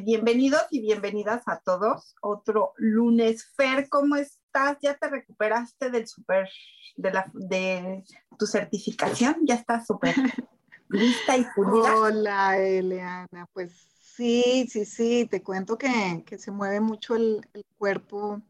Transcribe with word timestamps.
Bienvenidos 0.00 0.62
y 0.70 0.80
bienvenidas 0.80 1.42
a 1.46 1.60
todos. 1.60 2.14
Otro 2.20 2.72
lunes. 2.76 3.44
Fer, 3.56 3.88
¿cómo 3.88 4.16
estás? 4.16 4.78
¿Ya 4.80 4.96
te 4.96 5.08
recuperaste 5.08 5.90
del 5.90 6.06
super, 6.06 6.48
de, 6.96 7.10
la, 7.12 7.30
de 7.34 8.04
tu 8.38 8.46
certificación? 8.46 9.36
¿Ya 9.42 9.56
estás 9.56 9.86
súper 9.86 10.14
lista 10.88 11.36
y 11.36 11.44
pulida? 11.54 11.96
Hola, 11.96 12.58
Eliana. 12.58 13.46
Pues 13.52 13.72
sí, 14.00 14.66
sí, 14.70 14.84
sí. 14.84 15.26
Te 15.30 15.42
cuento 15.42 15.76
que, 15.76 16.22
que 16.26 16.38
se 16.38 16.50
mueve 16.50 16.80
mucho 16.80 17.14
el, 17.14 17.46
el 17.52 17.64
cuerpo. 17.76 18.40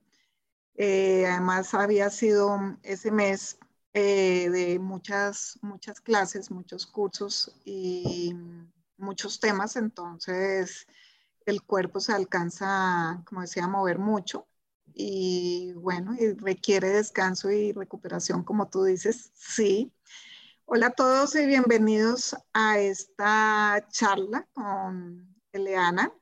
Eh, 0.74 1.26
además, 1.26 1.74
había 1.74 2.08
sido 2.10 2.58
ese 2.82 3.10
mes 3.10 3.58
eh, 3.94 4.48
de 4.50 4.78
muchas, 4.78 5.58
muchas 5.60 6.00
clases, 6.00 6.50
muchos 6.50 6.86
cursos 6.86 7.54
y 7.64 8.34
muchos 8.96 9.40
temas. 9.40 9.76
Entonces, 9.76 10.86
el 11.46 11.62
cuerpo 11.62 12.00
se 12.00 12.12
alcanza, 12.12 13.22
como 13.26 13.42
decía, 13.42 13.64
a 13.64 13.68
mover 13.68 13.98
mucho 13.98 14.46
y 14.94 15.72
bueno, 15.74 16.16
requiere 16.38 16.88
descanso 16.90 17.50
y 17.50 17.72
recuperación, 17.72 18.44
como 18.44 18.68
tú 18.68 18.84
dices, 18.84 19.30
sí. 19.34 19.92
Hola 20.64 20.88
a 20.88 20.90
todos 20.90 21.34
y 21.34 21.46
bienvenidos 21.46 22.36
a 22.52 22.78
esta 22.78 23.86
charla 23.90 24.48
con 24.52 25.34
Eleana, 25.52 26.12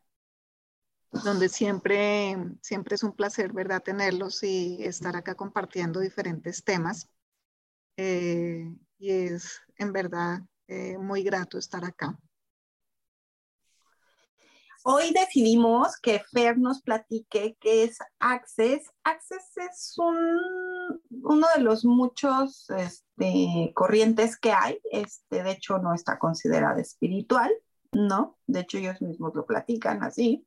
donde 1.13 1.49
siempre, 1.49 2.37
siempre 2.63 2.95
es 2.95 3.03
un 3.03 3.13
placer, 3.13 3.53
¿verdad?, 3.53 3.83
tenerlos 3.83 4.43
y 4.43 4.83
estar 4.85 5.17
acá 5.17 5.35
compartiendo 5.35 6.01
diferentes 6.01 6.65
temas. 6.65 7.09
Eh, 7.97 8.73
y 8.99 9.11
es 9.11 9.61
en 9.77 9.93
verdad 9.93 10.41
eh, 10.69 10.97
muy 10.99 11.23
grato 11.23 11.59
estar 11.59 11.85
acá. 11.85 12.19
Hoy 14.83 15.13
decidimos 15.13 15.99
que 16.01 16.23
Fer 16.33 16.57
nos 16.59 16.81
platique 16.81 17.57
qué 17.61 17.85
es 17.85 17.99
Access. 18.19 18.91
Access 19.05 19.57
es 19.59 19.95
uno 19.99 21.47
de 21.55 21.63
los 21.63 21.85
muchos 21.85 22.71
este, 22.71 23.73
corrientes 23.75 24.39
que 24.39 24.53
hay. 24.53 24.81
Este, 24.91 25.43
de 25.43 25.51
hecho, 25.51 25.79
no 25.79 25.93
está 25.93 26.19
considerada 26.19 26.81
espiritual, 26.81 27.53
¿no? 27.93 28.39
De 28.47 28.61
hecho, 28.61 28.79
ellos 28.79 29.03
mismos 29.03 29.35
lo 29.35 29.45
platican 29.45 30.03
así 30.03 30.47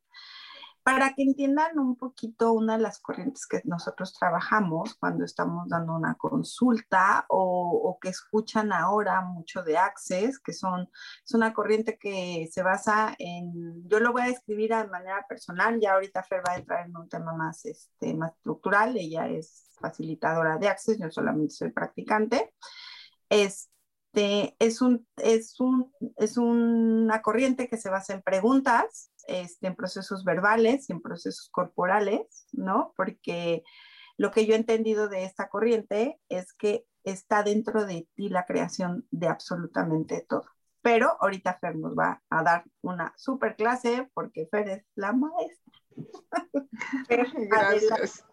para 0.84 1.14
que 1.14 1.22
entiendan 1.22 1.78
un 1.78 1.96
poquito 1.96 2.52
una 2.52 2.76
de 2.76 2.82
las 2.82 3.00
corrientes 3.00 3.46
que 3.46 3.62
nosotros 3.64 4.12
trabajamos 4.12 4.94
cuando 4.96 5.24
estamos 5.24 5.66
dando 5.66 5.94
una 5.94 6.14
consulta 6.14 7.24
o, 7.28 7.98
que 8.02 8.10
escuchan 8.10 8.70
ahora 8.70 9.22
mucho 9.22 9.62
de 9.62 9.78
Access, 9.78 10.38
que 10.38 10.52
son, 10.52 10.90
es 11.24 11.32
una 11.32 11.54
corriente 11.54 11.96
que 11.98 12.50
se 12.52 12.62
basa 12.62 13.14
en, 13.18 13.88
yo 13.88 13.98
lo 13.98 14.12
voy 14.12 14.22
a 14.22 14.26
describir 14.26 14.74
de 14.74 14.86
manera 14.88 15.24
personal, 15.26 15.80
ya 15.80 15.94
ahorita 15.94 16.22
Fer 16.22 16.42
va 16.46 16.52
a 16.52 16.56
entrar 16.58 16.86
en 16.86 16.94
un 16.94 17.08
tema 17.08 17.32
más, 17.32 17.64
este, 17.64 18.12
más 18.12 18.34
estructural, 18.34 18.94
ella 18.94 19.26
es 19.26 19.70
facilitadora 19.80 20.58
de 20.58 20.68
Access, 20.68 20.98
yo 20.98 21.10
solamente 21.10 21.54
soy 21.54 21.70
practicante. 21.70 22.52
Este, 23.30 23.73
es, 24.14 24.80
un, 24.80 25.06
es, 25.16 25.60
un, 25.60 25.92
es 26.16 26.36
una 26.36 27.22
corriente 27.22 27.68
que 27.68 27.76
se 27.76 27.90
basa 27.90 28.14
en 28.14 28.22
preguntas 28.22 29.10
este, 29.26 29.68
en 29.68 29.76
procesos 29.76 30.24
verbales 30.24 30.88
y 30.88 30.92
en 30.92 31.00
procesos 31.00 31.48
corporales, 31.50 32.46
¿no? 32.52 32.92
Porque 32.96 33.62
lo 34.16 34.30
que 34.30 34.46
yo 34.46 34.54
he 34.54 34.58
entendido 34.58 35.08
de 35.08 35.24
esta 35.24 35.48
corriente 35.48 36.20
es 36.28 36.52
que 36.52 36.84
está 37.02 37.42
dentro 37.42 37.84
de 37.84 38.08
ti 38.14 38.28
la 38.28 38.46
creación 38.46 39.06
de 39.10 39.28
absolutamente 39.28 40.24
todo. 40.28 40.44
Pero 40.82 41.16
ahorita 41.20 41.58
Fer 41.58 41.76
nos 41.76 41.96
va 41.96 42.22
a 42.28 42.42
dar 42.42 42.64
una 42.82 43.14
super 43.16 43.56
clase 43.56 44.10
porque 44.12 44.46
Fer 44.50 44.68
es 44.68 44.84
la 44.94 45.12
maestra. 45.12 45.72
Gracias. 47.08 48.24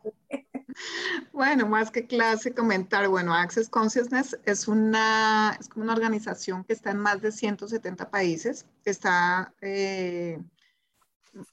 Bueno, 1.34 1.68
más 1.68 1.92
que 1.92 2.08
clase, 2.08 2.54
comentar, 2.54 3.08
bueno, 3.08 3.34
Access 3.34 3.70
Consciousness 3.70 4.38
es 4.46 4.68
una, 4.68 5.58
es 5.60 5.68
como 5.70 5.84
una 5.84 5.94
organización 5.94 6.64
que 6.64 6.74
está 6.74 6.92
en 6.92 6.98
más 6.98 7.22
de 7.22 7.32
170 7.32 8.10
países, 8.10 8.66
está 8.86 9.54
eh, 9.62 10.40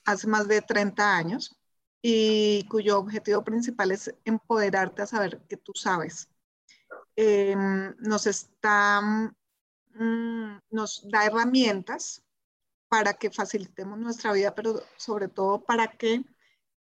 hace 0.05 0.27
más 0.27 0.49
de 0.49 0.63
30 0.63 1.17
años 1.17 1.57
y 2.03 2.67
cuyo 2.69 2.99
objetivo 2.99 3.43
principal 3.45 3.93
es 3.93 4.15
empoderarte 4.25 5.03
a 5.03 5.07
saber 5.07 5.41
que 5.49 5.57
tú 5.57 5.73
sabes. 5.75 6.29
Em, 7.17 7.95
nos 7.99 8.27
está, 8.27 9.01
mm, 9.95 10.61
nos 10.71 11.09
da 11.11 11.27
herramientas 11.27 12.23
para 12.89 13.15
que 13.15 13.31
facilitemos 13.31 13.99
nuestra 13.99 14.33
vida, 14.33 14.55
pero 14.55 14.81
sobre 14.97 15.29
todo 15.29 15.65
para 15.65 15.89
que 15.89 16.25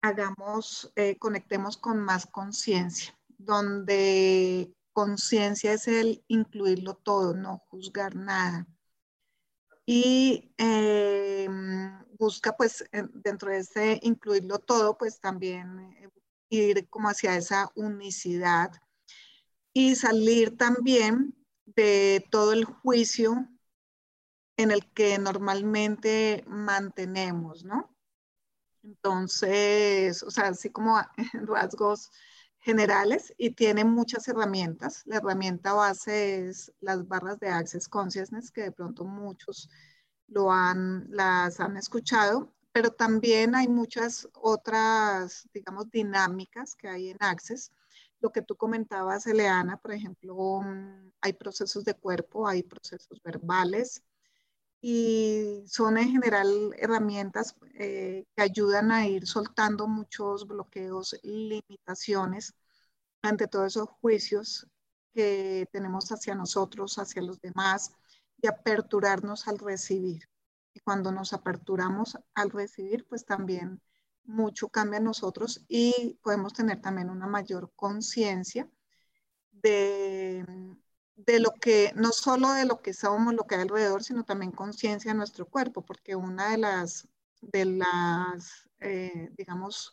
hagamos, 0.04 0.92
eh, 0.98 1.18
conectemos 1.18 1.78
con 1.78 2.00
más 2.02 2.26
conciencia, 2.26 3.18
donde 3.38 4.76
conciencia 4.92 5.74
es 5.74 5.88
el 5.88 6.24
incluirlo 6.28 6.96
todo, 6.96 7.34
no 7.34 7.60
juzgar 7.70 8.16
nada. 8.16 8.68
Y 9.86 10.54
em, 10.58 12.04
busca 12.20 12.56
pues 12.56 12.86
dentro 13.14 13.50
de 13.50 13.60
ese 13.60 14.00
incluirlo 14.04 14.60
todo, 14.60 14.98
pues 14.98 15.20
también 15.22 15.80
eh, 15.80 16.10
ir 16.50 16.90
como 16.90 17.08
hacia 17.10 17.38
esa 17.38 17.72
unicidad 17.76 18.72
y 19.74 19.96
salir 19.96 20.58
también 20.58 21.34
de 21.66 22.26
todo 22.30 22.52
el 22.52 22.66
juicio 22.66 23.48
en 24.58 24.72
el 24.72 24.86
que 24.92 25.18
normalmente 25.18 26.44
mantenemos, 26.48 27.64
¿no? 27.64 27.93
Entonces, 28.84 30.24
o 30.24 30.32
sea, 30.32 30.50
así 30.50 30.70
como 30.70 30.98
rasgos 31.48 32.12
generales 32.60 33.34
y 33.38 33.52
tiene 33.52 33.84
muchas 33.86 34.28
herramientas. 34.28 35.04
La 35.06 35.18
herramienta 35.18 35.74
base 35.74 36.48
es 36.48 36.74
las 36.80 37.08
barras 37.08 37.40
de 37.40 37.50
Access 37.50 37.88
Consciousness, 37.90 38.52
que 38.52 38.64
de 38.64 38.72
pronto 38.72 39.06
muchos 39.06 39.70
lo 40.28 40.52
han, 40.52 41.06
las 41.10 41.60
han 41.60 41.78
escuchado, 41.78 42.54
pero 42.72 42.92
también 42.92 43.56
hay 43.56 43.68
muchas 43.68 44.28
otras, 44.34 45.48
digamos, 45.54 45.90
dinámicas 45.92 46.76
que 46.76 46.88
hay 46.88 47.10
en 47.10 47.18
Access. 47.20 47.72
Lo 48.22 48.32
que 48.32 48.42
tú 48.42 48.56
comentabas, 48.56 49.28
Eleana, 49.28 49.78
por 49.78 49.92
ejemplo, 49.92 50.62
mm, 50.62 51.12
hay 51.22 51.34
procesos 51.34 51.84
de 51.84 51.94
cuerpo, 51.96 52.48
hay 52.48 52.64
procesos 52.64 53.22
verbales 53.24 54.04
y 54.86 55.64
son 55.66 55.98
en 55.98 56.12
general 56.12 56.76
herramientas 56.78 57.56
eh, 57.76 58.26
que 58.36 58.42
ayudan 58.42 58.92
a 58.92 59.08
ir 59.08 59.26
soltando 59.26 59.88
muchos 59.88 60.46
bloqueos, 60.46 61.18
limitaciones 61.24 62.54
ante 63.22 63.48
todos 63.48 63.68
esos 63.68 63.88
juicios 64.02 64.68
que 65.14 65.70
tenemos 65.72 66.12
hacia 66.12 66.36
nosotros, 66.36 66.98
hacia 66.98 67.22
los 67.22 67.40
demás, 67.40 67.94
y 68.42 68.48
aperturarnos 68.48 69.48
al 69.48 69.58
recibir. 69.58 70.28
Y 70.74 70.82
cuando 70.82 71.14
nos 71.14 71.32
aperturamos 71.32 72.18
al 72.34 72.52
recibir, 72.52 73.08
pues 73.08 73.24
también 73.26 73.82
mucho 74.26 74.68
cambia 74.68 74.98
en 74.98 75.06
nosotros 75.06 75.64
y 75.70 76.20
podemos 76.22 76.52
tener 76.52 76.82
también 76.82 77.10
una 77.10 77.28
mayor 77.28 77.72
conciencia 77.78 78.70
de, 79.50 80.46
de 81.16 81.40
lo 81.40 81.52
que, 81.52 81.92
no 81.96 82.12
solo 82.12 82.52
de 82.54 82.66
lo 82.66 82.82
que 82.82 82.94
somos, 82.94 83.34
lo 83.34 83.46
que 83.46 83.56
hay 83.56 83.62
alrededor, 83.62 84.04
sino 84.04 84.24
también 84.24 84.52
conciencia 84.52 85.12
de 85.12 85.18
nuestro 85.18 85.46
cuerpo, 85.46 85.84
porque 85.86 86.16
una 86.16 86.52
de 86.52 86.58
las, 86.58 87.08
de 87.42 87.66
las 87.66 88.68
eh, 88.84 89.30
digamos, 89.38 89.92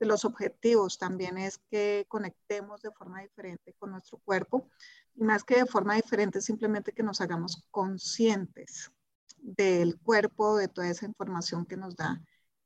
de 0.00 0.06
los 0.06 0.24
objetivos 0.24 0.98
también 0.98 1.38
es 1.38 1.58
que 1.70 2.04
conectemos 2.08 2.82
de 2.82 2.90
forma 2.90 3.22
diferente 3.22 3.74
con 3.78 3.92
nuestro 3.92 4.18
cuerpo 4.18 4.68
y 5.14 5.22
más 5.22 5.44
que 5.44 5.56
de 5.56 5.66
forma 5.66 5.94
diferente, 5.94 6.40
simplemente 6.40 6.92
que 6.92 7.04
nos 7.04 7.20
hagamos 7.20 7.64
conscientes 7.70 8.90
del 9.38 9.98
cuerpo, 10.00 10.56
de 10.56 10.68
toda 10.68 10.88
esa 10.88 11.06
información 11.06 11.64
que 11.64 11.76
nos 11.76 11.94
da 11.94 12.20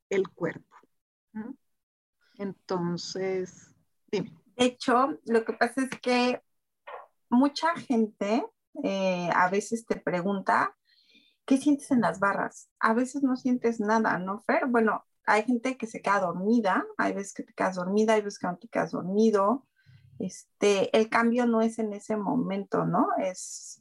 el 0.08 0.28
cuerpo. 0.30 0.74
Entonces, 2.38 3.74
dime. 4.10 4.34
De 4.56 4.64
hecho, 4.64 5.18
lo 5.26 5.44
que 5.44 5.52
pasa 5.52 5.82
es 5.82 5.90
que 6.00 6.42
mucha 7.30 7.74
gente 7.76 8.44
eh, 8.82 9.30
a 9.34 9.48
veces 9.50 9.86
te 9.86 9.96
pregunta, 9.96 10.76
¿qué 11.44 11.56
sientes 11.56 11.90
en 11.90 12.00
las 12.00 12.20
barras? 12.20 12.70
A 12.78 12.94
veces 12.94 13.22
no 13.22 13.36
sientes 13.36 13.80
nada, 13.80 14.18
¿no, 14.18 14.40
Fer? 14.40 14.66
Bueno, 14.66 15.04
hay 15.26 15.44
gente 15.44 15.76
que 15.76 15.86
se 15.86 16.00
queda 16.00 16.20
dormida, 16.20 16.86
hay 16.96 17.12
veces 17.12 17.34
que 17.34 17.42
te 17.42 17.54
quedas 17.54 17.76
dormida, 17.76 18.14
hay 18.14 18.22
veces 18.22 18.38
que 18.38 18.46
no 18.46 18.56
te 18.56 18.68
quedas 18.68 18.92
dormido. 18.92 19.66
Este, 20.18 20.96
el 20.96 21.08
cambio 21.08 21.46
no 21.46 21.60
es 21.60 21.78
en 21.78 21.92
ese 21.92 22.16
momento, 22.16 22.84
¿no? 22.84 23.08
Es, 23.18 23.80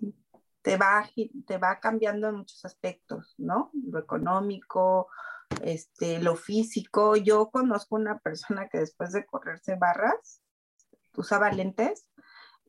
te 0.62 0.78
va, 0.78 1.10
te 1.46 1.58
va 1.58 1.80
cambiando 1.80 2.28
en 2.28 2.36
muchos 2.36 2.66
aspectos, 2.66 3.34
¿no? 3.38 3.72
Lo 3.74 4.00
económico, 4.00 5.08
este, 5.64 6.20
lo 6.20 6.36
físico. 6.36 7.16
Yo 7.16 7.50
conozco 7.50 7.96
una 7.96 8.20
persona 8.20 8.68
que 8.68 8.80
después 8.80 9.14
de 9.14 9.26
correrse 9.26 9.76
barras 9.76 10.42
usaba 11.16 11.52
lentes 11.52 12.08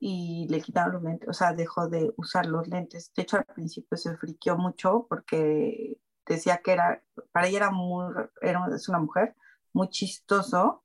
y 0.01 0.47
le 0.49 0.61
quitaron 0.61 0.95
los 0.95 1.03
lentes, 1.03 1.29
o 1.29 1.33
sea, 1.33 1.53
dejó 1.53 1.89
de 1.89 2.13
usar 2.17 2.47
los 2.47 2.67
lentes. 2.69 3.13
De 3.15 3.23
hecho, 3.23 3.37
al 3.39 3.45
principio 3.45 3.97
se 3.97 4.17
friqueó 4.17 4.57
mucho 4.57 5.07
porque 5.09 5.99
decía 6.27 6.59
que 6.59 6.73
era, 6.73 7.03
para 7.33 7.49
ella 7.49 7.59
era 7.59 7.71
muy, 7.71 8.15
era, 8.41 8.67
es 8.75 8.89
una 8.89 8.99
mujer 8.99 9.35
muy 9.73 9.89
chistoso, 9.89 10.85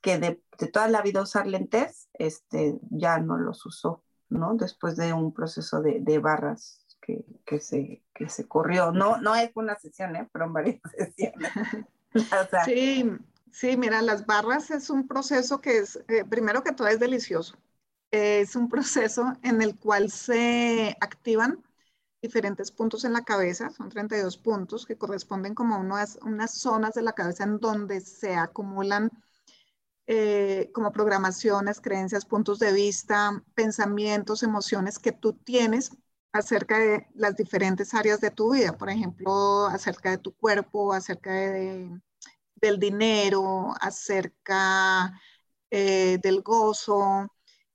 que 0.00 0.18
de, 0.18 0.42
de, 0.58 0.66
toda 0.66 0.88
la 0.88 1.02
vida 1.02 1.22
usar 1.22 1.46
lentes, 1.46 2.08
este, 2.14 2.78
ya 2.90 3.18
no 3.18 3.38
los 3.38 3.64
usó, 3.66 4.02
¿no? 4.28 4.54
Después 4.54 4.96
de 4.96 5.12
un 5.12 5.32
proceso 5.32 5.80
de, 5.80 6.00
de 6.00 6.18
barras 6.18 6.84
que, 7.00 7.24
que, 7.44 7.60
se, 7.60 8.02
que 8.14 8.28
se 8.28 8.48
corrió. 8.48 8.90
No, 8.90 9.18
no 9.18 9.36
es 9.36 9.50
una 9.54 9.78
sesión, 9.78 10.16
¿eh? 10.16 10.28
Pero 10.32 10.46
en 10.46 10.52
varias 10.52 10.80
sesiones. 10.96 11.50
o 12.14 12.50
sea, 12.50 12.64
sí, 12.64 13.10
sí, 13.50 13.76
mira, 13.76 14.02
las 14.02 14.26
barras 14.26 14.70
es 14.70 14.90
un 14.90 15.06
proceso 15.06 15.60
que 15.60 15.78
es, 15.78 15.96
eh, 16.08 16.24
primero 16.24 16.62
que 16.62 16.72
todo 16.72 16.88
es 16.88 16.98
delicioso. 16.98 17.56
Es 18.12 18.56
un 18.56 18.68
proceso 18.68 19.32
en 19.42 19.62
el 19.62 19.76
cual 19.76 20.10
se 20.10 20.96
activan 21.00 21.64
diferentes 22.22 22.70
puntos 22.70 23.04
en 23.04 23.14
la 23.14 23.24
cabeza, 23.24 23.70
son 23.70 23.88
32 23.88 24.36
puntos 24.36 24.86
que 24.86 24.96
corresponden 24.96 25.54
como 25.54 25.78
unas, 25.78 26.18
unas 26.22 26.54
zonas 26.54 26.94
de 26.94 27.02
la 27.02 27.14
cabeza 27.14 27.42
en 27.44 27.58
donde 27.58 28.00
se 28.00 28.36
acumulan 28.36 29.10
eh, 30.06 30.70
como 30.74 30.92
programaciones, 30.92 31.80
creencias, 31.80 32.26
puntos 32.26 32.58
de 32.58 32.72
vista, 32.72 33.42
pensamientos, 33.54 34.42
emociones 34.42 34.98
que 34.98 35.12
tú 35.12 35.32
tienes 35.32 35.96
acerca 36.32 36.78
de 36.78 37.08
las 37.14 37.34
diferentes 37.36 37.94
áreas 37.94 38.20
de 38.20 38.30
tu 38.30 38.52
vida, 38.52 38.76
por 38.76 38.90
ejemplo, 38.90 39.66
acerca 39.66 40.10
de 40.10 40.18
tu 40.18 40.34
cuerpo, 40.34 40.92
acerca 40.92 41.32
de, 41.32 41.90
del 42.56 42.78
dinero, 42.78 43.74
acerca 43.80 45.18
eh, 45.70 46.18
del 46.22 46.42
gozo, 46.42 47.28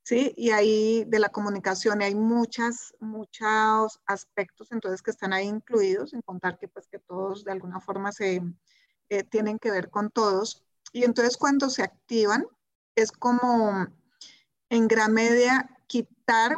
¿sí? 0.07 0.33
Y 0.38 0.51
ahí 0.51 1.04
de 1.06 1.19
la 1.19 1.27
comunicación 1.27 2.01
hay 2.01 2.15
muchas, 2.15 2.95
muchos 3.01 4.00
aspectos 4.06 4.71
entonces 4.71 5.01
que 5.01 5.12
están 5.12 5.33
ahí 5.33 5.48
incluidos, 5.48 6.13
en 6.13 6.21
contar 6.21 6.57
que 6.57 6.69
pues 6.69 6.88
que 6.88 6.98
todos 6.98 7.44
de 7.44 7.51
alguna 7.51 7.81
forma 7.81 8.13
se 8.13 8.42
eh, 9.09 9.24
tienen 9.24 9.59
que 9.59 9.69
ver 9.69 9.89
con 9.89 10.09
todos. 10.09 10.63
Y 10.94 11.04
entonces 11.04 11.36
cuando 11.36 11.69
se 11.69 11.83
activan 11.83 12.48
es 12.95 13.12
como 13.12 13.86
en 14.69 14.88
gran 14.88 15.12
medida 15.12 15.77
quitar 15.88 16.56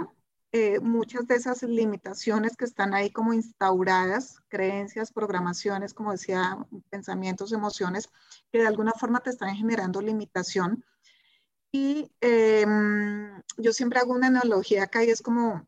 eh, 0.52 0.80
muchas 0.80 1.26
de 1.26 1.34
esas 1.34 1.64
limitaciones 1.64 2.56
que 2.56 2.66
están 2.66 2.94
ahí 2.94 3.10
como 3.10 3.34
instauradas, 3.34 4.42
creencias, 4.50 5.12
programaciones, 5.12 5.96
como 5.96 6.12
decía, 6.12 6.68
pensamientos, 6.92 7.52
emociones, 7.52 8.10
que 8.52 8.60
de 8.60 8.68
alguna 8.68 8.92
forma 8.92 9.22
te 9.22 9.32
están 9.32 9.56
generando 9.56 10.02
limitación 10.02 10.86
y 11.72 12.12
em, 12.22 13.42
yo 13.58 13.74
siempre 13.74 14.00
hago 14.00 14.14
una 14.14 14.28
analogía 14.28 14.84
acá 14.84 15.04
y 15.04 15.10
es 15.10 15.22
como 15.22 15.68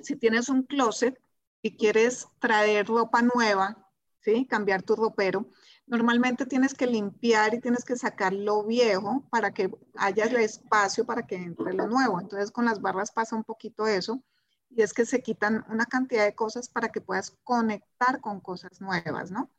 si 0.00 0.16
tienes 0.16 0.48
un 0.48 0.62
closet 0.62 1.20
y 1.62 1.76
quieres 1.76 2.28
traer 2.38 2.86
ropa 2.86 3.22
nueva, 3.22 3.90
¿sí? 4.20 4.46
Cambiar 4.46 4.82
tu 4.82 4.96
ropero. 4.96 5.50
Normalmente 5.86 6.46
tienes 6.46 6.74
que 6.74 6.86
limpiar 6.86 7.54
y 7.54 7.60
tienes 7.60 7.84
que 7.84 7.96
sacar 7.96 8.32
lo 8.32 8.64
viejo 8.64 9.26
para 9.30 9.52
que 9.52 9.70
haya 9.96 10.24
el 10.24 10.36
espacio 10.36 11.04
para 11.04 11.26
que 11.26 11.36
entre 11.36 11.72
lo 11.74 11.86
nuevo. 11.88 12.20
Entonces 12.20 12.50
con 12.50 12.64
las 12.64 12.80
barras 12.80 13.10
pasa 13.10 13.36
un 13.36 13.44
poquito 13.44 13.86
eso 13.86 14.22
y 14.70 14.82
es 14.82 14.92
que 14.92 15.06
se 15.06 15.22
quitan 15.22 15.64
una 15.68 15.86
cantidad 15.86 16.24
de 16.24 16.34
cosas 16.34 16.68
para 16.68 16.90
que 16.90 17.00
puedas 17.00 17.36
conectar 17.42 18.20
con 18.20 18.40
cosas 18.40 18.80
nuevas, 18.80 19.30
¿no? 19.30 19.50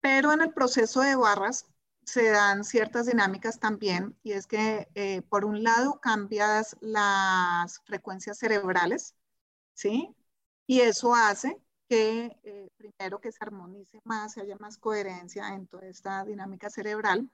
Pero 0.00 0.32
en 0.32 0.42
el 0.42 0.52
proceso 0.52 1.00
de 1.00 1.16
barras 1.16 1.66
se 2.04 2.30
dan 2.30 2.64
ciertas 2.64 3.06
dinámicas 3.06 3.58
también 3.58 4.16
y 4.22 4.32
es 4.32 4.46
que 4.46 4.88
eh, 4.94 5.22
por 5.22 5.44
un 5.44 5.62
lado 5.62 6.00
cambias 6.00 6.76
las 6.80 7.80
frecuencias 7.84 8.38
cerebrales, 8.38 9.14
¿sí? 9.74 10.14
Y 10.66 10.80
eso 10.80 11.14
hace 11.14 11.60
que 11.88 12.36
eh, 12.44 12.68
primero 12.76 13.20
que 13.20 13.32
se 13.32 13.38
armonice 13.42 14.00
más, 14.04 14.38
haya 14.38 14.56
más 14.58 14.78
coherencia 14.78 15.48
en 15.48 15.66
toda 15.66 15.86
esta 15.86 16.24
dinámica 16.24 16.70
cerebral, 16.70 17.30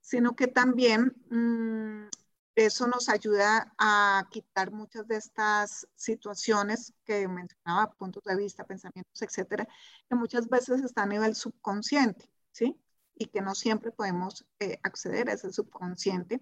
sino 0.00 0.36
que 0.36 0.46
también 0.46 1.14
mm, 1.30 2.08
eso 2.54 2.86
nos 2.86 3.08
ayuda 3.08 3.72
a 3.78 4.28
quitar 4.30 4.70
muchas 4.72 5.06
de 5.08 5.16
estas 5.16 5.86
situaciones 5.94 6.94
que 7.04 7.26
mencionaba, 7.28 7.92
puntos 7.92 8.22
de 8.24 8.36
vista, 8.36 8.64
pensamientos, 8.64 9.22
etcétera, 9.22 9.66
que 10.08 10.14
muchas 10.16 10.48
veces 10.48 10.82
están 10.82 11.10
a 11.10 11.14
nivel 11.14 11.34
subconsciente, 11.34 12.30
¿sí? 12.52 12.78
Y 13.20 13.26
que 13.26 13.42
no 13.42 13.54
siempre 13.54 13.92
podemos 13.92 14.46
eh, 14.60 14.80
acceder 14.82 15.28
a 15.28 15.34
ese 15.34 15.52
subconsciente. 15.52 16.40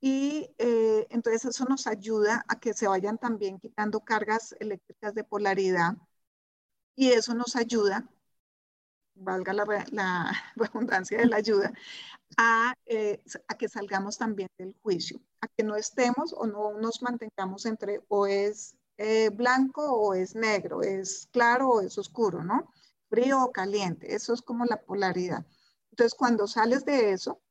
Y 0.00 0.48
eh, 0.56 1.06
entonces 1.10 1.44
eso 1.44 1.66
nos 1.66 1.86
ayuda 1.86 2.42
a 2.48 2.58
que 2.58 2.72
se 2.72 2.88
vayan 2.88 3.18
también 3.18 3.60
quitando 3.60 4.00
cargas 4.00 4.56
eléctricas 4.60 5.14
de 5.14 5.24
polaridad 5.24 5.98
y 6.96 7.10
eso 7.12 7.34
nos 7.34 7.54
ayuda, 7.54 8.08
valga 9.14 9.52
la, 9.52 9.66
la 9.90 10.32
redundancia 10.56 11.18
de 11.18 11.26
la 11.26 11.36
ayuda, 11.36 11.70
a, 12.38 12.74
eh, 12.86 13.22
a, 13.48 13.54
que 13.58 13.68
salgamos 13.68 14.16
también 14.16 14.48
del 14.56 14.74
juicio, 14.82 15.20
a 15.42 15.48
que 15.48 15.64
no 15.64 15.76
estemos 15.76 16.32
o 16.32 16.46
no 16.46 16.78
nos 16.78 17.02
mantengamos 17.02 17.66
entre 17.66 18.00
o 18.08 18.26
es 18.26 18.74
blanco 19.32 19.82
o 19.92 20.14
es 20.14 20.34
negro, 20.34 20.82
es 20.82 21.28
claro 21.30 21.68
o 21.68 21.80
es 21.82 21.98
oscuro, 21.98 22.42
¿no? 22.42 22.72
Frío 23.10 23.44
o 23.44 23.52
caliente, 23.52 24.14
eso 24.14 24.34
es 24.34 24.42
como 24.42 24.64
la 24.64 24.80
polaridad. 24.80 25.46
Entonces, 25.98 26.16
cuando 26.16 26.46
sales 26.46 26.84
de 26.84 27.10
eso, 27.10 27.42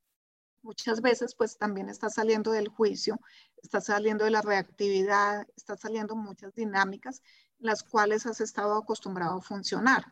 muchas 0.61 1.01
veces 1.01 1.35
pues 1.35 1.57
también 1.57 1.89
estás 1.89 2.13
saliendo 2.13 2.53
del 2.53 2.69
juicio, 2.69 3.19
estás 3.61 3.87
saliendo 3.87 4.23
de 4.23 4.31
la 4.31 4.41
reactividad, 4.41 5.45
estás 5.57 5.81
saliendo 5.81 6.15
muchas 6.15 6.55
dinámicas 6.55 7.21
las 7.59 7.83
cuales 7.83 8.25
has 8.25 8.39
estado 8.39 8.77
acostumbrado 8.77 9.39
a 9.39 9.41
funcionar, 9.41 10.05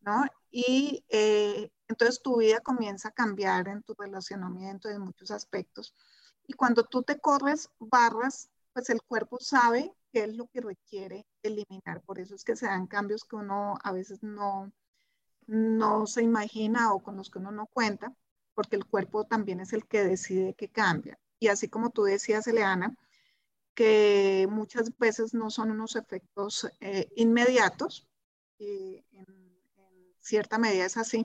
¿no? 0.00 0.24
Y 0.50 1.04
eh, 1.10 1.70
entonces 1.86 2.22
tu 2.22 2.38
vida 2.38 2.60
comienza 2.60 3.08
a 3.08 3.12
cambiar 3.12 3.68
en 3.68 3.82
tu 3.82 3.92
relacionamiento 3.92 4.88
en 4.88 5.02
muchos 5.02 5.30
aspectos. 5.30 5.92
Y 6.46 6.54
cuando 6.54 6.82
tú 6.84 7.02
te 7.02 7.20
corres 7.20 7.68
barras, 7.78 8.48
pues 8.72 8.88
el 8.88 9.02
cuerpo 9.02 9.36
sabe 9.38 9.92
qué 10.14 10.24
es 10.24 10.34
lo 10.34 10.46
que 10.46 10.62
requiere 10.62 11.26
eliminar. 11.42 12.00
Por 12.06 12.20
eso 12.20 12.34
es 12.34 12.42
que 12.42 12.56
se 12.56 12.64
dan 12.64 12.86
cambios 12.86 13.24
que 13.24 13.36
uno 13.36 13.76
a 13.84 13.92
veces 13.92 14.22
no, 14.22 14.72
no 15.46 16.06
se 16.06 16.22
imagina 16.22 16.92
o 16.92 17.02
con 17.02 17.16
los 17.16 17.30
que 17.30 17.38
uno 17.38 17.50
no 17.50 17.66
cuenta, 17.66 18.14
porque 18.54 18.76
el 18.76 18.86
cuerpo 18.86 19.24
también 19.24 19.60
es 19.60 19.72
el 19.72 19.86
que 19.86 20.04
decide 20.04 20.54
que 20.54 20.68
cambia. 20.68 21.18
Y 21.38 21.48
así 21.48 21.68
como 21.68 21.90
tú 21.90 22.04
decías, 22.04 22.46
Eleana, 22.46 22.96
que 23.74 24.48
muchas 24.50 24.96
veces 24.98 25.34
no 25.34 25.50
son 25.50 25.70
unos 25.70 25.96
efectos 25.96 26.66
eh, 26.80 27.08
inmediatos, 27.16 28.08
y 28.58 29.04
en, 29.12 29.26
cierta 30.26 30.58
medida 30.58 30.84
es 30.84 30.96
así. 30.96 31.24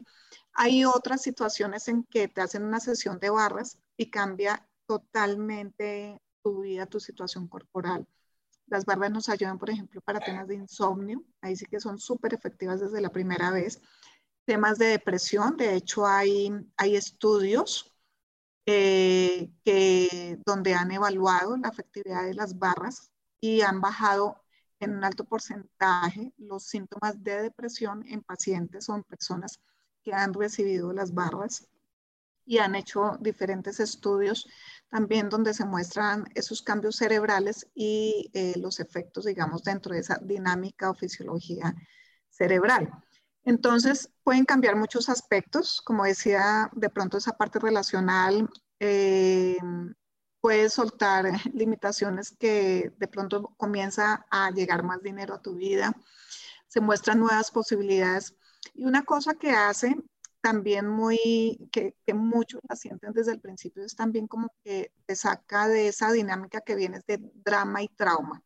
Hay 0.54 0.86
otras 0.86 1.22
situaciones 1.22 1.88
en 1.88 2.04
que 2.04 2.28
te 2.28 2.42
hacen 2.42 2.64
una 2.64 2.80
sesión 2.80 3.20
de 3.20 3.30
barras 3.30 3.80
y 3.98 4.10
cambia 4.10 4.68
totalmente 4.86 6.22
tu 6.44 6.62
vida, 6.62 6.86
tu 6.86 7.00
situación 7.00 7.48
corporal. 7.48 8.08
Las 8.68 8.86
barras 8.86 9.12
nos 9.12 9.30
ayudan, 9.30 9.58
por 9.58 9.70
ejemplo, 9.70 10.02
para 10.02 10.20
temas 10.20 10.48
de 10.48 10.56
insomnio. 10.56 11.24
Ahí 11.42 11.56
sí 11.56 11.66
que 11.66 11.80
son 11.80 11.98
súper 11.98 12.34
efectivas 12.34 12.80
desde 12.80 13.02
la 13.02 13.10
primera 13.10 13.52
vez 13.52 13.82
temas 14.46 14.78
de 14.78 14.88
depresión. 14.88 15.58
De 15.58 15.76
hecho, 15.76 16.06
hay, 16.06 16.52
hay 16.78 16.96
estudios 16.96 17.92
eh, 18.66 19.50
que, 19.66 20.40
donde 20.46 20.74
han 20.74 20.92
evaluado 20.92 21.58
la 21.58 21.70
efectividad 21.70 22.26
de 22.26 22.36
las 22.36 22.58
barras 22.58 23.12
y 23.40 23.62
han 23.62 23.82
bajado 23.82 24.44
en 24.80 24.96
un 24.96 25.04
alto 25.04 25.26
porcentaje 25.26 26.34
los 26.38 26.64
síntomas 26.66 27.24
de 27.24 27.44
depresión 27.44 28.06
en 28.08 28.22
pacientes 28.22 28.90
o 28.90 28.96
en 28.96 29.04
personas 29.04 29.60
que 30.04 30.14
han 30.14 30.34
recibido 30.34 30.94
las 30.94 31.14
barras. 31.14 31.68
y 32.46 32.58
han 32.58 32.76
hecho 32.76 33.18
diferentes 33.22 33.80
estudios 33.80 34.48
también 34.90 35.30
donde 35.30 35.54
se 35.54 35.66
muestran 35.66 36.26
esos 36.36 36.62
cambios 36.62 36.98
cerebrales 36.98 37.68
y 37.76 38.30
eh, 38.34 38.56
los 38.58 38.80
efectos, 38.80 39.26
digamos, 39.26 39.64
dentro 39.64 39.94
de 39.94 40.02
esa 40.02 40.18
dinámica 40.22 40.90
o 40.90 40.96
fisiología 40.96 41.76
cerebral. 42.30 42.92
Entonces, 43.44 44.12
pueden 44.24 44.46
cambiar 44.46 44.76
muchos 44.76 45.10
aspectos, 45.10 45.82
como 45.82 46.04
decía, 46.04 46.70
de 46.74 46.90
pronto 46.90 47.18
esa 47.18 47.34
parte 47.34 47.60
relacional, 47.60 48.50
eh, 48.80 49.58
puede 50.42 50.70
soltar 50.70 51.26
limitaciones 51.54 52.36
que 52.38 52.92
de 52.98 53.08
pronto 53.08 53.54
comienza 53.58 54.26
a 54.30 54.52
llegar 54.52 54.84
más 54.84 55.02
dinero 55.02 55.36
a 55.36 55.42
tu 55.42 55.56
vida, 55.56 55.96
se 56.68 56.82
muestran 56.82 57.20
nuevas 57.20 57.52
posibilidades. 57.52 58.36
Y 58.74 58.86
una 58.86 59.04
cosa 59.04 59.34
que 59.36 59.52
hace 59.52 59.96
también 60.42 60.88
muy, 60.88 61.70
que, 61.72 61.96
que, 62.06 62.14
muchos 62.14 62.62
la 62.68 62.76
sienten 62.76 63.14
desde 63.14 63.34
el 63.34 63.42
principio, 63.42 63.84
es 63.84 63.96
también 63.96 64.28
como 64.28 64.50
que 64.64 64.92
te 65.06 65.16
saca 65.16 65.68
de 65.68 65.88
esa 65.88 66.12
dinámica 66.12 66.62
que 66.62 66.76
vienes 66.76 67.06
de 67.06 67.20
drama 67.34 67.84
y 67.84 67.88
trauma, 67.90 68.44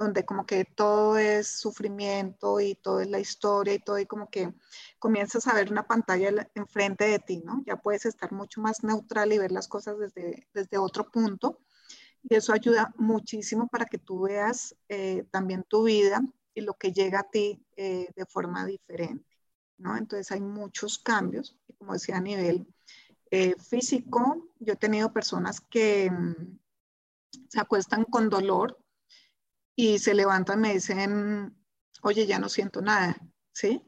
donde 0.00 0.24
como 0.24 0.46
que 0.46 0.64
todo 0.64 1.18
es 1.18 1.46
sufrimiento 1.46 2.58
y 2.58 2.74
todo 2.74 3.00
es 3.00 3.10
la 3.10 3.20
historia 3.20 3.74
y 3.74 3.78
todo, 3.80 3.98
y 3.98 4.06
como 4.06 4.30
que 4.30 4.54
comienzas 4.98 5.46
a 5.46 5.52
ver 5.52 5.70
una 5.70 5.86
pantalla 5.86 6.48
enfrente 6.54 7.04
de 7.04 7.18
ti, 7.18 7.42
¿no? 7.44 7.62
Ya 7.66 7.76
puedes 7.76 8.06
estar 8.06 8.32
mucho 8.32 8.62
más 8.62 8.82
neutral 8.82 9.30
y 9.30 9.38
ver 9.38 9.52
las 9.52 9.68
cosas 9.68 9.98
desde, 9.98 10.48
desde 10.54 10.78
otro 10.78 11.10
punto. 11.10 11.60
Y 12.22 12.34
eso 12.34 12.54
ayuda 12.54 12.94
muchísimo 12.96 13.68
para 13.68 13.84
que 13.84 13.98
tú 13.98 14.22
veas 14.22 14.74
eh, 14.88 15.26
también 15.30 15.64
tu 15.64 15.84
vida 15.84 16.22
y 16.54 16.62
lo 16.62 16.72
que 16.74 16.92
llega 16.92 17.20
a 17.20 17.30
ti 17.30 17.62
eh, 17.76 18.08
de 18.16 18.24
forma 18.24 18.64
diferente. 18.64 19.26
Entonces 19.78 20.32
hay 20.32 20.40
muchos 20.40 20.98
cambios, 20.98 21.58
como 21.76 21.92
decía 21.92 22.16
a 22.16 22.22
nivel 22.22 22.66
eh, 23.30 23.54
físico, 23.58 24.48
yo 24.60 24.72
he 24.72 24.76
tenido 24.76 25.12
personas 25.12 25.60
que 25.60 26.10
mm, 26.10 26.58
se 27.48 27.60
acuestan 27.60 28.04
con 28.04 28.30
dolor 28.30 28.78
y 29.80 29.98
se 29.98 30.14
levantan 30.14 30.60
me 30.60 30.74
dicen, 30.74 31.56
oye, 32.02 32.26
ya 32.26 32.38
no 32.38 32.48
siento 32.48 32.82
nada, 32.82 33.16
¿sí? 33.52 33.82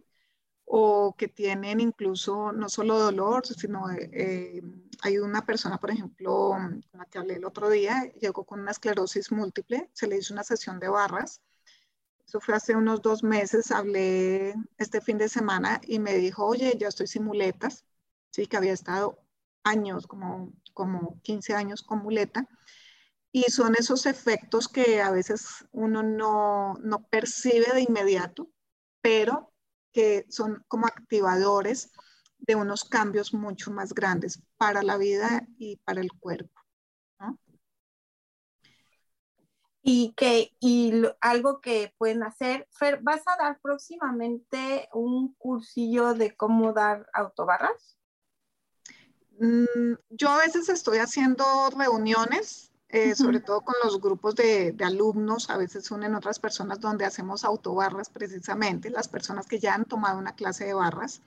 O 0.64 1.14
que 1.16 1.28
tienen 1.28 1.80
incluso 1.80 2.52
no 2.52 2.68
solo 2.68 2.99
dolor, 2.99 3.46
sino 3.46 3.90
eh, 3.90 4.62
hay 5.02 5.18
una 5.18 5.44
persona, 5.44 5.78
por 5.78 5.90
ejemplo, 5.90 6.50
con 6.50 6.84
la 6.92 7.06
que 7.06 7.18
hablé 7.18 7.34
el 7.34 7.44
otro 7.44 7.68
día, 7.70 8.11
llegó 8.20 8.44
con 8.44 8.61
una 8.61 8.70
esclerosis 8.72 9.32
múltiple, 9.32 9.90
se 9.92 10.06
le 10.08 10.16
hizo 10.18 10.32
una 10.34 10.44
sesión 10.44 10.80
de 10.80 10.88
barras 10.88 11.42
eso 12.32 12.40
fue 12.40 12.54
hace 12.54 12.75
unos 12.75 13.02
dos 13.02 13.22
meses, 13.22 13.70
hablé 13.70 14.54
este 14.78 15.02
fin 15.02 15.18
de 15.18 15.28
semana 15.28 15.82
y 15.87 15.99
me 15.99 16.14
dijo, 16.14 16.46
oye, 16.46 16.75
ya 16.78 16.88
estoy 16.88 17.06
sin 17.06 17.25
muletas, 17.25 17.84
sí, 18.30 18.46
que 18.46 18.56
había 18.56 18.72
estado 18.72 19.18
años, 19.64 20.06
como, 20.06 20.50
como 20.72 21.20
15 21.22 21.54
años 21.54 21.82
con 21.82 21.99
muleta. 21.99 22.49
Y 23.32 23.44
son 23.44 23.74
esos 23.74 24.06
efectos 24.06 24.68
que 24.68 25.00
a 25.00 25.10
veces 25.10 25.64
uno 25.72 26.02
no, 26.02 26.74
no 26.82 27.02
percibe 27.08 27.72
de 27.72 27.80
inmediato, 27.82 28.50
pero 29.00 29.50
que 29.90 30.26
son 30.28 30.64
como 30.68 30.86
activadores 30.86 31.90
de 32.38 32.54
unos 32.54 32.84
cambios 32.84 33.32
mucho 33.32 33.70
más 33.70 33.94
grandes 33.94 34.42
para 34.58 34.82
la 34.82 34.98
vida 34.98 35.46
y 35.58 35.76
para 35.78 36.00
el 36.00 36.12
cuerpo. 36.12 36.62
y 39.82 40.14
que 40.16 40.54
y 40.60 41.02
algo 41.20 41.60
que 41.60 41.92
pueden 41.98 42.22
hacer. 42.22 42.68
Fer, 42.70 43.00
¿vas 43.02 43.22
a 43.26 43.36
dar 43.36 43.60
próximamente 43.60 44.88
un 44.92 45.34
cursillo 45.34 46.14
de 46.14 46.36
cómo 46.36 46.72
dar 46.72 47.06
autobarras? 47.12 47.98
Mm, 49.38 49.94
yo 50.10 50.28
a 50.28 50.38
veces 50.38 50.68
estoy 50.68 50.98
haciendo 50.98 51.44
reuniones, 51.76 52.71
eh, 52.92 53.14
sobre 53.14 53.40
todo 53.40 53.62
con 53.62 53.75
los 53.82 53.99
grupos 53.99 54.34
de, 54.34 54.72
de, 54.72 54.84
alumnos, 54.84 55.49
a 55.49 55.56
veces 55.56 55.90
unen 55.90 56.14
otras 56.14 56.38
personas 56.38 56.78
donde 56.78 57.06
hacemos 57.06 57.42
autobarras 57.42 58.11
precisamente, 58.11 58.90
las 58.90 59.08
personas 59.08 59.46
que 59.46 59.58
ya 59.58 59.75
han 59.75 59.87
tomado 59.87 60.18
una 60.18 60.34
clase 60.34 60.66
de 60.66 60.75
barras, 60.75 61.22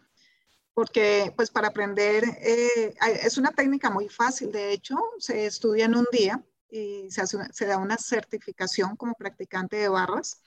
porque 0.75 1.33
pues 1.35 1.49
para 1.49 1.69
aprender 1.69 2.23
eh, 2.39 2.93
es 3.23 3.39
una 3.39 3.51
técnica 3.51 3.89
muy 3.89 4.09
fácil, 4.09 4.51
de 4.51 4.73
hecho 4.73 4.95
se 5.17 5.47
estudia 5.47 5.85
en 5.85 5.95
un 5.95 6.05
día 6.11 6.43
y 6.69 7.09
se, 7.09 7.25
se 7.25 7.65
da 7.65 7.79
una 7.79 7.97
certificación 7.97 8.95
como 8.95 9.15
practicante 9.15 9.77
de 9.77 9.89
barras. 9.89 10.43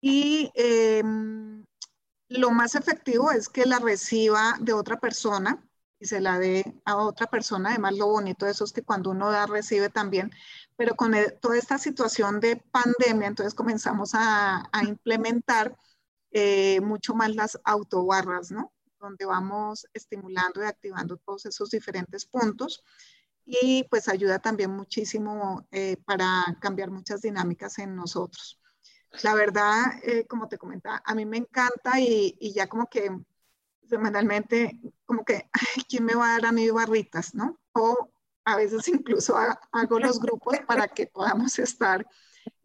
Y 0.00 0.50
em, 0.54 1.64
lo 2.28 2.50
más 2.50 2.74
efectivo 2.74 3.30
es 3.32 3.48
que 3.48 3.64
la 3.64 3.78
reciba 3.78 4.56
de 4.60 4.74
otra 4.74 5.00
persona 5.00 5.67
y 6.00 6.06
se 6.06 6.20
la 6.20 6.38
dé 6.38 6.80
a 6.84 6.96
otra 6.96 7.26
persona. 7.26 7.70
Además, 7.70 7.96
lo 7.96 8.06
bonito 8.06 8.46
de 8.46 8.52
eso 8.52 8.64
es 8.64 8.72
que 8.72 8.82
cuando 8.82 9.10
uno 9.10 9.30
da, 9.30 9.46
recibe 9.46 9.88
también. 9.88 10.30
Pero 10.76 10.94
con 10.96 11.14
e, 11.14 11.30
toda 11.30 11.56
esta 11.56 11.78
situación 11.78 12.40
de 12.40 12.56
pandemia, 12.56 13.28
entonces 13.28 13.54
comenzamos 13.54 14.14
a, 14.14 14.68
a 14.72 14.84
implementar 14.84 15.76
eh, 16.30 16.80
mucho 16.80 17.14
más 17.14 17.34
las 17.34 17.58
autobarras, 17.64 18.50
¿no? 18.50 18.72
Donde 19.00 19.24
vamos 19.24 19.86
estimulando 19.94 20.62
y 20.62 20.66
activando 20.66 21.16
todos 21.16 21.46
esos 21.46 21.70
diferentes 21.70 22.26
puntos 22.26 22.84
y 23.48 23.84
pues 23.84 24.08
ayuda 24.08 24.38
también 24.40 24.70
muchísimo 24.70 25.66
eh, 25.72 25.96
para 26.04 26.44
cambiar 26.60 26.90
muchas 26.90 27.22
dinámicas 27.22 27.78
en 27.78 27.96
nosotros. 27.96 28.60
La 29.22 29.34
verdad, 29.34 29.84
eh, 30.02 30.26
como 30.26 30.48
te 30.48 30.58
comentaba, 30.58 31.02
a 31.02 31.14
mí 31.14 31.24
me 31.24 31.38
encanta 31.38 31.98
y, 31.98 32.36
y, 32.38 32.52
ya 32.52 32.66
como 32.66 32.88
que 32.90 33.10
semanalmente, 33.88 34.78
como 35.04 35.24
que, 35.24 35.48
¿quién 35.88 36.04
me 36.04 36.14
va 36.14 36.30
a 36.30 36.32
dar 36.32 36.46
a 36.46 36.52
mí 36.52 36.68
barritas, 36.70 37.34
no? 37.34 37.58
O 37.72 38.10
a 38.44 38.56
veces 38.56 38.88
incluso 38.88 39.36
hago 39.36 39.98
los 39.98 40.20
grupos 40.20 40.58
para 40.66 40.88
que 40.88 41.06
podamos 41.06 41.58
estar 41.58 42.06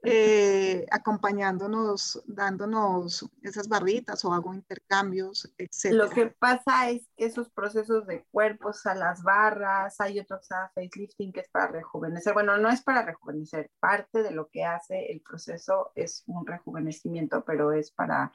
eh, 0.06 0.86
acompañándonos, 0.92 2.22
dándonos 2.26 3.26
esas 3.42 3.70
barritas 3.70 4.24
o 4.26 4.34
hago 4.34 4.54
intercambios, 4.54 5.54
etc. 5.58 5.94
Lo 5.94 6.10
que 6.10 6.28
pasa 6.28 6.90
es 6.90 7.08
que 7.16 7.26
esos 7.26 7.50
procesos 7.50 8.06
de 8.06 8.26
cuerpos 8.32 8.86
a 8.86 8.96
las 8.96 9.24
barras, 9.24 10.02
hay 10.02 10.20
otro 10.20 10.40
que 10.40 10.48
llama 10.50 10.72
facelifting 10.76 11.32
que 11.32 11.40
es 11.40 11.50
para 11.50 11.68
rejuvenecer. 11.68 12.34
Bueno, 12.34 12.58
no 12.58 12.70
es 12.70 12.82
para 12.84 13.04
rejuvenecer, 13.04 13.72
parte 13.80 14.24
de 14.24 14.32
lo 14.32 14.50
que 14.50 14.66
hace 14.66 15.12
el 15.12 15.22
proceso 15.22 15.92
es 15.96 16.24
un 16.28 16.46
rejuvenecimiento, 16.46 17.46
pero 17.46 17.72
es 17.72 17.92
para, 17.92 18.34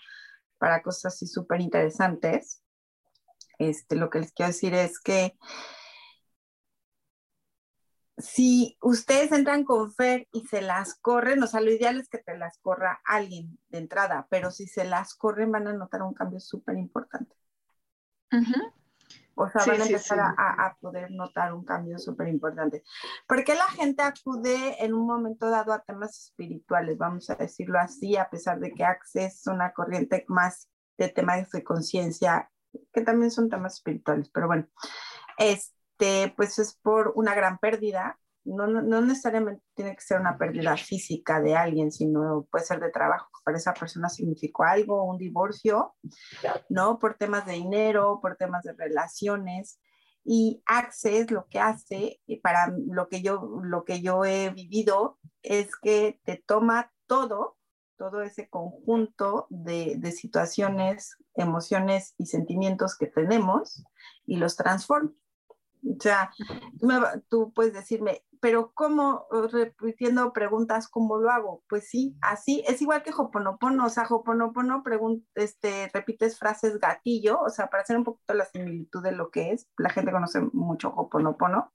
para 0.56 0.82
cosas 0.82 1.14
así 1.14 1.26
súper 1.26 1.60
interesantes. 1.60 2.62
Este, 3.58 3.96
lo 3.96 4.08
que 4.10 4.20
les 4.20 4.32
quiero 4.32 4.52
decir 4.52 4.74
es 4.74 5.00
que 5.00 5.36
si 8.18 8.76
ustedes 8.82 9.30
entran 9.32 9.64
con 9.64 9.92
Fer 9.92 10.26
y 10.32 10.46
se 10.46 10.60
las 10.60 10.96
corren, 10.96 11.42
o 11.42 11.46
sea, 11.46 11.60
lo 11.60 11.70
ideal 11.70 12.00
es 12.00 12.08
que 12.08 12.18
te 12.18 12.36
las 12.36 12.58
corra 12.58 13.00
alguien 13.04 13.58
de 13.68 13.78
entrada, 13.78 14.26
pero 14.30 14.50
si 14.50 14.66
se 14.66 14.84
las 14.84 15.14
corren 15.14 15.52
van 15.52 15.68
a 15.68 15.72
notar 15.72 16.02
un 16.02 16.14
cambio 16.14 16.40
súper 16.40 16.76
importante. 16.76 17.34
O 19.34 19.48
sea, 19.48 19.64
van 19.64 19.80
a 19.80 19.86
empezar 19.86 20.18
A, 20.18 20.76
poder 20.80 21.12
notar 21.12 21.54
un 21.54 21.64
cambio 21.64 21.98
súper 21.98 22.26
importante. 22.26 22.82
¿Por 23.28 23.44
qué 23.44 23.54
la 23.54 23.68
gente 23.70 24.02
acude 24.02 24.84
en 24.84 24.94
un 24.94 25.06
momento 25.06 25.48
dado 25.48 25.72
a 25.72 25.82
temas 25.82 26.18
espirituales? 26.18 26.98
Vamos 26.98 27.30
a 27.30 27.36
decirlo 27.36 27.78
así, 27.78 28.16
a 28.16 28.28
pesar 28.28 28.58
de 28.58 28.72
que 28.72 28.84
Access 28.84 29.36
es 29.42 29.46
una 29.46 29.72
corriente 29.72 30.24
más 30.26 30.68
de 30.98 31.08
temas 31.08 31.48
de 31.50 31.62
conciencia, 31.62 32.50
que 32.92 33.02
también 33.02 33.30
son 33.30 33.48
temas 33.48 33.74
espirituales, 33.74 34.30
pero 34.30 34.46
bueno, 34.46 34.66
es 35.38 35.74
este, 35.98 36.32
pues 36.36 36.58
es 36.58 36.74
por 36.74 37.12
una 37.16 37.34
gran 37.34 37.58
pérdida. 37.58 38.18
No, 38.44 38.66
no, 38.66 39.00
necesariamente 39.02 39.62
tiene 39.74 39.94
que 39.94 40.00
ser 40.00 40.20
una 40.20 40.38
pérdida 40.38 40.74
física 40.76 41.40
de 41.40 41.54
alguien, 41.54 41.92
sino 41.92 42.46
puede 42.50 42.64
ser 42.64 42.80
de 42.80 42.90
trabajo, 42.90 43.28
para 43.44 43.58
esa 43.58 43.74
persona 43.74 44.08
significó 44.08 44.64
algo, 44.64 45.04
un 45.04 45.18
divorcio, 45.18 45.94
¿no? 46.70 46.98
Por 46.98 47.14
temas 47.14 47.44
de 47.44 47.54
dinero, 47.54 48.20
por 48.22 48.36
temas 48.36 48.62
de 48.62 48.72
relaciones. 48.72 49.80
Y 50.24 50.62
Access 50.66 51.30
lo 51.30 51.46
que 51.48 51.58
hace, 51.58 52.20
y 52.26 52.40
para 52.40 52.72
lo 52.86 53.08
que, 53.08 53.20
yo, 53.20 53.60
lo 53.62 53.84
que 53.84 54.00
yo 54.00 54.24
he 54.24 54.48
vivido, 54.50 55.18
es 55.42 55.76
que 55.76 56.18
te 56.24 56.42
toma 56.46 56.90
todo, 57.06 57.57
todo 57.98 58.22
ese 58.22 58.48
conjunto 58.48 59.46
de, 59.50 59.96
de 59.98 60.12
situaciones, 60.12 61.16
emociones 61.34 62.14
y 62.16 62.26
sentimientos 62.26 62.96
que 62.96 63.06
tenemos 63.06 63.84
y 64.24 64.36
los 64.36 64.56
transforma. 64.56 65.12
O 65.84 66.00
sea, 66.00 66.30
tú, 67.28 67.52
puedes 67.52 67.72
decirme, 67.72 68.24
pero 68.40 68.72
¿cómo? 68.74 69.26
Repitiendo 69.50 70.32
preguntas, 70.32 70.88
¿cómo 70.88 71.18
lo 71.18 71.30
hago? 71.30 71.62
Pues 71.68 71.88
sí, 71.88 72.16
así, 72.20 72.64
es 72.66 72.82
igual 72.82 73.02
que 73.02 73.12
Hoponopono, 73.16 73.86
o 73.86 73.88
sea, 73.88 74.04
Hoponopono 74.08 74.82
este, 75.34 75.90
repites 75.92 76.38
frases 76.38 76.78
gatillo, 76.78 77.40
o 77.40 77.50
sea, 77.50 77.68
para 77.68 77.82
hacer 77.82 77.96
un 77.96 78.04
poquito 78.04 78.34
la 78.34 78.44
similitud 78.44 79.02
de 79.02 79.12
lo 79.12 79.30
que 79.30 79.52
es, 79.52 79.68
la 79.76 79.90
gente 79.90 80.12
conoce 80.12 80.40
mucho 80.52 80.88
Hoponopono, 80.88 81.72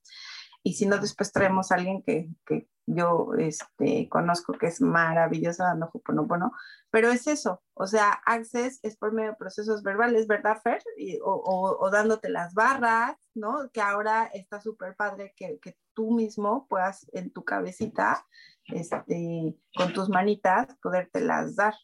y 0.64 0.74
si 0.74 0.86
no, 0.86 0.98
después 0.98 1.32
traemos 1.32 1.72
a 1.72 1.76
alguien 1.76 2.02
que, 2.04 2.30
que 2.46 2.68
yo 2.86 3.34
este, 3.38 4.08
conozco 4.10 4.54
que 4.54 4.68
es 4.68 4.82
maravillosa 4.82 5.66
dando 5.66 5.92
bueno 6.26 6.52
pero 6.90 7.10
es 7.10 7.26
eso, 7.26 7.64
o 7.74 7.88
sea, 7.88 8.12
Access 8.26 8.80
es 8.84 8.98
por 8.98 9.14
medio 9.14 9.32
de 9.32 9.36
procesos 9.36 9.82
verbales, 9.82 10.28
¿verdad, 10.28 10.62
Fer? 10.62 10.84
o, 11.24 11.78
o, 11.80 11.90
dándote 11.90 12.30
las 12.30 12.54
barras, 12.54 13.18
¿no? 13.34 13.72
Que 13.72 13.82
ahora 13.82 14.26
está 14.32 14.62
súper 14.62 14.96
padre 14.96 15.34
que, 15.36 15.58
que, 15.60 15.76
tú 15.96 16.12
mismo 16.12 16.68
puedas 16.68 17.08
en 17.14 17.32
tu 17.32 17.44
cabecita, 17.44 18.26
este, 18.66 19.56
con 19.76 19.94
tus 19.94 20.10
manitas, 20.10 20.68
podértelas 20.82 21.56
dar. 21.56 21.76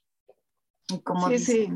Y 0.89 1.01
como 1.01 1.27
sí, 1.29 1.39
sí. 1.39 1.69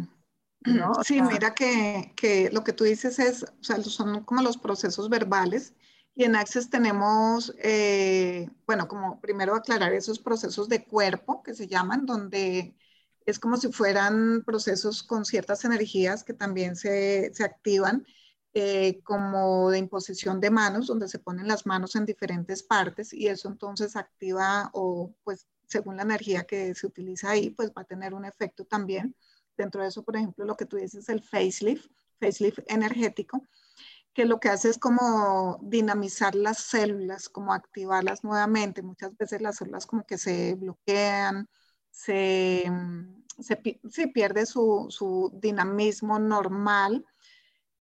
¿no? 0.66 0.94
Sí, 1.04 1.22
mira 1.22 1.54
que, 1.54 2.14
que, 2.16 2.50
lo 2.52 2.64
que 2.64 2.74
tú 2.74 2.84
dices 2.84 3.20
es, 3.20 3.44
o 3.44 3.64
sea, 3.64 3.82
son 3.82 4.24
como 4.24 4.42
los 4.42 4.58
procesos 4.58 5.10
verbales 5.10 5.74
y 6.16 6.26
en 6.26 6.36
Access 6.36 6.70
tenemos, 6.70 7.54
eh, 7.58 8.50
bueno, 8.68 8.88
como 8.88 9.20
primero 9.20 9.56
aclarar 9.56 9.94
esos 9.94 10.20
procesos 10.20 10.70
de 10.70 10.84
cuerpo 10.84 11.42
que 11.42 11.56
se 11.56 11.68
llaman, 11.68 12.06
donde 12.06 12.76
es 13.26 13.40
como 13.40 13.58
si 13.58 13.72
fueran 13.72 14.44
procesos 14.46 15.02
con 15.04 15.26
ciertas 15.26 15.66
energías 15.66 16.24
que 16.24 16.34
también 16.34 16.76
se, 16.76 17.34
se 17.34 17.44
activan, 17.44 18.06
eh, 18.54 19.02
como 19.04 19.72
de 19.72 19.80
imposición 19.80 20.40
de 20.40 20.52
manos, 20.52 20.86
donde 20.88 21.08
se 21.08 21.18
ponen 21.18 21.48
las 21.48 21.66
manos 21.66 21.96
en 21.96 22.06
diferentes 22.06 22.62
partes 22.62 23.12
y 23.12 23.28
eso 23.28 23.50
entonces 23.50 23.96
activa 23.96 24.70
o 24.74 25.16
pues 25.24 25.48
según 25.66 25.98
la 25.98 26.04
energía 26.04 26.44
que 26.44 26.76
se 26.76 26.86
utiliza 26.86 27.32
ahí, 27.32 27.50
pues 27.50 27.72
va 27.72 27.82
a 27.82 27.86
tener 27.86 28.14
un 28.14 28.26
efecto 28.26 28.66
también. 28.66 29.16
Dentro 29.58 29.82
de 29.82 29.88
eso, 29.88 30.04
por 30.04 30.16
ejemplo, 30.16 30.46
lo 30.46 30.56
que 30.56 30.68
tú 30.68 30.78
dices, 30.78 31.10
el 31.10 31.24
facelift, 31.24 31.90
facelift 32.20 32.60
energético, 32.68 33.42
que 34.14 34.26
lo 34.26 34.40
que 34.40 34.50
hace 34.50 34.70
es 34.70 34.78
como 34.78 35.60
dinamizar 35.64 36.36
las 36.36 36.60
células, 36.60 37.30
como 37.30 37.54
activarlas 37.54 38.24
nuevamente. 38.24 38.82
Muchas 38.84 39.16
veces 39.18 39.42
las 39.42 39.58
células 39.58 39.86
como 39.86 40.06
que 40.06 40.18
se 40.18 40.56
bloquean, 40.56 41.50
se, 41.90 42.72
se, 43.40 44.08
pierde 44.08 44.46
su, 44.46 44.88
su, 44.90 45.32
dinamismo 45.42 46.20
normal 46.20 47.06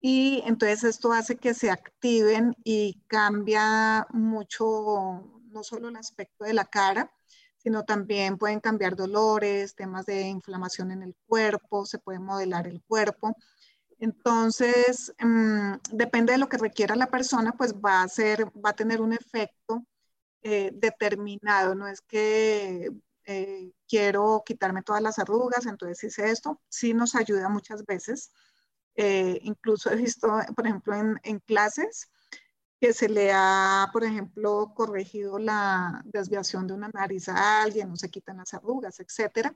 y 0.02 0.44
entonces 0.46 0.84
esto 0.84 1.14
hace 1.14 1.38
que 1.38 1.54
se 1.54 1.72
activen 1.72 2.56
y 2.64 3.04
cambia 3.08 4.08
mucho, 4.12 5.42
no 5.52 5.64
solo 5.64 5.90
el 5.90 5.98
aspecto 5.98 6.46
de 6.46 6.54
la 6.54 6.66
cara, 6.66 7.12
sino 7.58 7.84
también 7.84 8.38
pueden 8.38 8.62
cambiar 8.62 8.96
dolores, 8.96 9.76
temas 9.76 10.06
de 10.06 10.22
inflamación 10.22 10.92
en 10.92 11.04
el 11.04 11.16
cuerpo, 11.28 11.86
se 11.86 12.00
puede 12.00 12.20
modelar 12.20 12.68
el 12.68 12.82
cuerpo. 12.84 13.36
Entonces, 14.00 15.13
mm, 15.20 15.74
depende 15.91 16.34
de 16.34 16.39
lo 16.39 16.48
que 16.50 16.58
requiera 16.58 16.96
la 16.96 17.08
persona, 17.08 17.53
pues 17.58 17.74
va 17.75 18.03
a, 18.03 18.08
ser, 18.08 18.46
va 18.65 18.72
a 18.72 18.75
tener 18.75 19.01
un 19.01 19.13
efecto 19.13 19.86
eh, 20.41 20.72
determinado. 20.74 21.75
No 21.75 21.88
es 21.88 22.01
que 22.01 22.89
eh, 23.25 23.72
quiero 23.88 24.44
quitarme 24.46 24.84
todas 24.84 25.01
las 25.01 25.20
arrugas, 25.20 25.65
entonces 25.65 26.03
hice 26.03 26.32
esto. 26.32 26.62
Sí 26.70 26.94
nos 26.94 27.15
ayuda 27.15 27.50
muchas 27.50 27.86
veces. 27.86 28.32
Eh, 28.96 29.39
incluso 29.44 29.91
he 29.91 29.96
visto, 29.98 30.29
por 30.56 30.65
ejemplo, 30.65 30.96
en, 31.24 31.39
clases 31.39 32.10
que 32.79 32.94
se 32.94 33.10
le 33.10 33.32
ha, 33.34 33.89
por 33.94 34.03
ejemplo, 34.06 34.74
corregido 34.75 35.39
la 35.39 36.01
desviación 36.06 36.68
de 36.68 36.74
una 36.74 36.89
nariz 36.89 37.29
a 37.29 37.62
alguien, 37.63 37.89
no 37.89 37.98
se 37.98 38.10
quitan 38.10 38.38
las 38.38 38.53
arrugas, 38.53 39.00
etcétera 39.01 39.56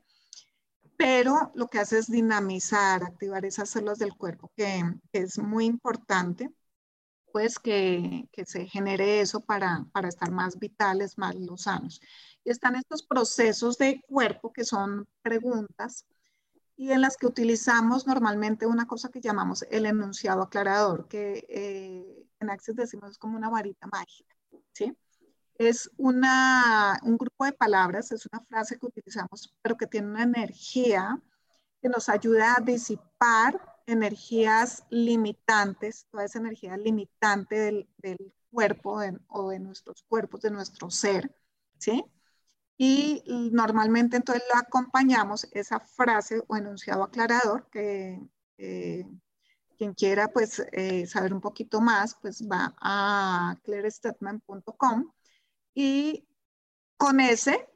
pero 0.96 1.50
lo 1.54 1.68
que 1.68 1.78
hace 1.78 1.98
es 1.98 2.10
dinamizar, 2.10 3.02
activar 3.02 3.44
esas 3.44 3.70
células 3.70 3.98
del 3.98 4.14
cuerpo, 4.16 4.50
que, 4.56 4.82
es 5.12 5.38
muy 5.38 5.66
importante, 5.66 6.50
pues 7.32 7.58
que, 7.58 8.28
se 8.46 8.66
genere 8.66 9.20
eso 9.20 9.40
para, 9.40 9.86
para, 9.92 10.08
estar 10.08 10.30
más 10.30 10.58
vitales, 10.58 11.18
más 11.18 11.34
sanos. 11.56 12.00
Y 12.44 12.50
están 12.50 12.76
estos 12.76 13.02
procesos 13.02 13.78
de 13.78 14.00
cuerpo 14.06 14.52
que 14.52 14.64
son 14.64 15.06
preguntas 15.22 16.06
y 16.76 16.90
en 16.90 17.00
las 17.00 17.16
que 17.16 17.26
utilizamos 17.26 18.06
normalmente 18.06 18.66
una 18.66 18.86
cosa 18.86 19.10
que 19.10 19.20
llamamos 19.20 19.64
el 19.70 19.86
enunciado 19.86 20.42
aclarador, 20.42 21.08
que 21.08 21.46
eh, 21.48 22.26
en 22.40 22.50
Access 22.50 22.76
decimos 22.76 23.12
es 23.12 23.18
como 23.18 23.36
una 23.36 23.48
varita 23.48 23.86
mágica, 23.86 24.34
¿sí? 24.72 24.96
Es 25.56 25.90
una, 25.96 26.98
un 27.02 27.16
grupo 27.16 27.44
de 27.44 27.52
palabras, 27.52 28.12
es 28.12 28.26
una 28.32 28.44
frase 28.44 28.78
que 28.78 28.86
utilizamos, 28.86 29.54
pero 29.62 29.76
que 29.76 29.86
tiene 29.86 30.08
una 30.08 30.22
energía 30.22 31.20
que 31.80 31.88
nos 31.88 32.08
ayuda 32.08 32.56
a 32.56 32.62
disipar 32.62 33.60
energías 33.86 34.84
limitantes, 34.90 36.06
toda 36.10 36.24
esa 36.24 36.38
energía 36.38 36.76
limitante 36.76 37.56
del, 37.56 37.88
del 37.98 38.34
cuerpo 38.50 39.00
o 39.28 39.50
de 39.50 39.58
nuestros 39.60 40.02
cuerpos, 40.04 40.40
de 40.42 40.50
nuestro 40.50 40.90
ser, 40.90 41.34
¿sí? 41.78 42.04
Y 42.76 43.22
normalmente 43.52 44.16
entonces 44.16 44.42
lo 44.52 44.58
acompañamos, 44.58 45.46
esa 45.52 45.78
frase 45.80 46.42
o 46.48 46.56
enunciado 46.56 47.04
aclarador, 47.04 47.68
que 47.70 48.20
quien 49.76 49.94
quiera 49.94 50.28
pues 50.28 50.62
eh, 50.72 51.06
saber 51.06 51.34
un 51.34 51.40
poquito 51.40 51.80
más, 51.80 52.16
pues 52.20 52.42
va 52.48 52.74
a 52.80 53.56
clearstatement.com 53.64 55.12
y 55.74 56.26
con 56.96 57.20
ese, 57.20 57.68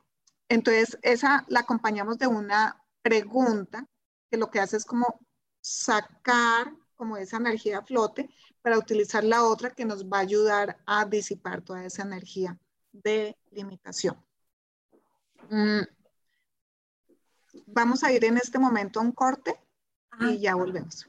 entonces 0.49 0.99
esa 1.03 1.45
la 1.49 1.61
acompañamos 1.61 2.19
de 2.19 2.27
una 2.27 2.83
pregunta 3.03 3.87
que 4.31 4.37
lo 4.37 4.51
que 4.51 4.61
hace 4.61 4.77
es 4.77 4.85
como 4.85 5.21
sacar 5.61 6.73
como 6.97 7.17
esa 7.17 7.37
energía 7.37 7.79
a 7.79 7.85
flote 7.85 8.29
para 8.61 8.79
utilizar 8.79 9.23
la 9.25 9.45
otra 9.45 9.71
que 9.71 9.85
nos 9.85 10.05
va 10.07 10.19
a 10.19 10.23
ayudar 10.23 10.79
a 10.85 11.05
disipar 11.05 11.63
toda 11.63 11.85
esa 11.85 12.03
energía 12.03 12.59
de 12.93 13.37
limitación. 13.51 14.17
Mm. 15.49 15.83
Vamos 17.67 18.03
a 18.03 18.13
ir 18.13 18.25
en 18.25 18.37
este 18.37 18.59
momento 18.59 19.01
a 19.01 19.03
un 19.03 19.13
corte 19.13 19.59
y 20.21 20.39
ya 20.39 20.55
volvemos. 20.55 21.09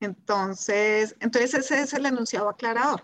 entonces, 0.00 1.16
entonces 1.20 1.54
ese 1.54 1.80
es 1.80 1.92
el 1.94 2.06
enunciado 2.06 2.48
aclarador. 2.48 3.02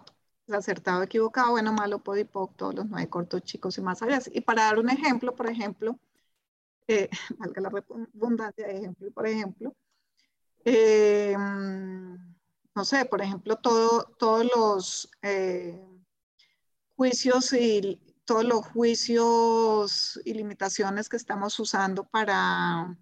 Acertado, 0.48 1.02
equivocado, 1.02 1.52
bueno, 1.52 1.72
malo, 1.72 2.00
podipoc, 2.00 2.56
todos 2.56 2.74
los 2.74 2.86
nueve 2.86 3.08
cortos, 3.08 3.42
chicos 3.42 3.78
y 3.78 3.80
más 3.80 4.02
allá. 4.02 4.20
Y 4.32 4.42
para 4.42 4.64
dar 4.64 4.78
un 4.78 4.90
ejemplo, 4.90 5.34
por 5.34 5.48
ejemplo, 5.48 5.98
eh, 6.88 7.08
valga 7.38 7.62
la 7.62 7.70
redundancia 7.70 8.66
de 8.66 8.76
ejemplo, 8.78 9.10
por 9.12 9.26
ejemplo, 9.26 9.74
eh, 10.64 11.34
no 12.74 12.84
sé, 12.84 13.04
por 13.06 13.22
ejemplo, 13.22 13.56
todo, 13.56 14.04
todos 14.18 14.46
los 14.54 15.10
eh, 15.22 15.80
juicios 16.96 17.52
y 17.52 18.00
todos 18.24 18.44
los 18.44 18.66
juicios 18.66 20.20
y 20.24 20.34
limitaciones 20.34 21.08
que 21.08 21.16
estamos 21.16 21.58
usando 21.60 22.04
para 22.04 22.96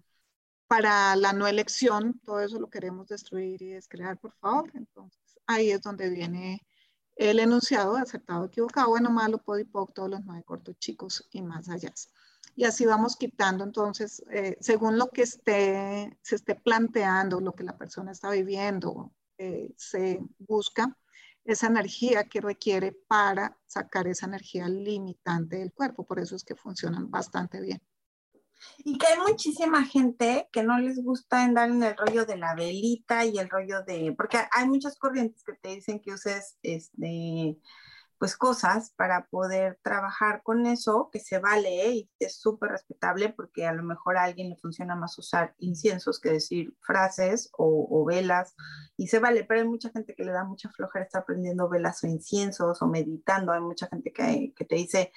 para 0.71 1.17
la 1.17 1.33
no 1.33 1.47
elección, 1.47 2.21
todo 2.23 2.39
eso 2.39 2.57
lo 2.57 2.69
queremos 2.69 3.09
destruir 3.09 3.61
y 3.61 3.71
descrear, 3.71 4.17
por 4.17 4.31
favor. 4.35 4.71
Entonces, 4.73 5.37
ahí 5.45 5.69
es 5.69 5.81
donde 5.81 6.09
viene 6.09 6.65
el 7.17 7.39
enunciado 7.39 7.97
acertado, 7.97 8.45
equivocado, 8.45 8.87
bueno, 8.87 9.09
malo, 9.09 9.39
podipoc, 9.39 9.93
todos 9.93 10.09
los 10.09 10.23
nueve 10.23 10.45
cortos 10.45 10.79
chicos 10.79 11.27
y 11.33 11.41
más 11.41 11.67
allá. 11.67 11.93
Y 12.55 12.63
así 12.63 12.85
vamos 12.85 13.17
quitando, 13.17 13.65
entonces, 13.65 14.23
eh, 14.31 14.55
según 14.61 14.97
lo 14.97 15.09
que 15.09 15.23
esté, 15.23 16.17
se 16.21 16.35
esté 16.35 16.55
planteando, 16.55 17.41
lo 17.41 17.51
que 17.51 17.65
la 17.65 17.77
persona 17.77 18.13
está 18.13 18.29
viviendo, 18.29 19.13
eh, 19.39 19.73
se 19.75 20.21
busca 20.39 20.97
esa 21.43 21.67
energía 21.67 22.23
que 22.23 22.39
requiere 22.39 22.93
para 22.93 23.59
sacar 23.65 24.07
esa 24.07 24.25
energía 24.25 24.69
limitante 24.69 25.57
del 25.57 25.73
cuerpo. 25.73 26.05
Por 26.07 26.19
eso 26.19 26.37
es 26.37 26.45
que 26.45 26.55
funcionan 26.55 27.11
bastante 27.11 27.59
bien. 27.59 27.81
Y 28.79 28.97
que 28.97 29.07
hay 29.07 29.19
muchísima 29.19 29.83
gente 29.85 30.47
que 30.51 30.63
no 30.63 30.77
les 30.79 31.01
gusta 31.03 31.43
andar 31.43 31.69
en 31.69 31.83
el 31.83 31.97
rollo 31.97 32.25
de 32.25 32.37
la 32.37 32.55
velita 32.55 33.25
y 33.25 33.37
el 33.37 33.49
rollo 33.49 33.83
de, 33.83 34.13
porque 34.17 34.37
hay 34.51 34.67
muchas 34.67 34.97
corrientes 34.97 35.43
que 35.43 35.53
te 35.53 35.75
dicen 35.75 35.99
que 35.99 36.13
uses 36.13 36.57
este, 36.61 37.57
pues 38.21 38.37
cosas 38.37 38.91
para 38.95 39.25
poder 39.25 39.79
trabajar 39.81 40.43
con 40.43 40.67
eso, 40.67 41.09
que 41.11 41.19
se 41.19 41.39
vale 41.39 41.89
y 41.89 42.09
es 42.19 42.39
súper 42.39 42.69
respetable 42.69 43.29
porque 43.29 43.65
a 43.65 43.73
lo 43.73 43.81
mejor 43.81 44.15
a 44.15 44.25
alguien 44.25 44.49
le 44.49 44.57
funciona 44.57 44.95
más 44.95 45.17
usar 45.17 45.55
inciensos 45.57 46.19
que 46.19 46.29
decir 46.29 46.71
frases 46.81 47.49
o, 47.57 48.05
velas 48.05 48.53
y 48.95 49.07
se 49.07 49.17
vale, 49.17 49.43
pero 49.43 49.61
hay 49.61 49.67
mucha 49.67 49.89
gente 49.89 50.13
que 50.13 50.23
le 50.23 50.33
da 50.33 50.43
mucha 50.43 50.69
flojera 50.69 51.03
estar 51.03 51.23
aprendiendo 51.23 51.67
velas 51.67 52.03
o 52.03 52.07
inciensos 52.07 52.79
o 52.83 52.87
meditando, 52.87 53.53
hay 53.53 53.61
mucha 53.61 53.87
gente 53.87 54.13
que, 54.13 54.53
que 54.55 54.65
te 54.65 54.75
dice, 54.75 55.11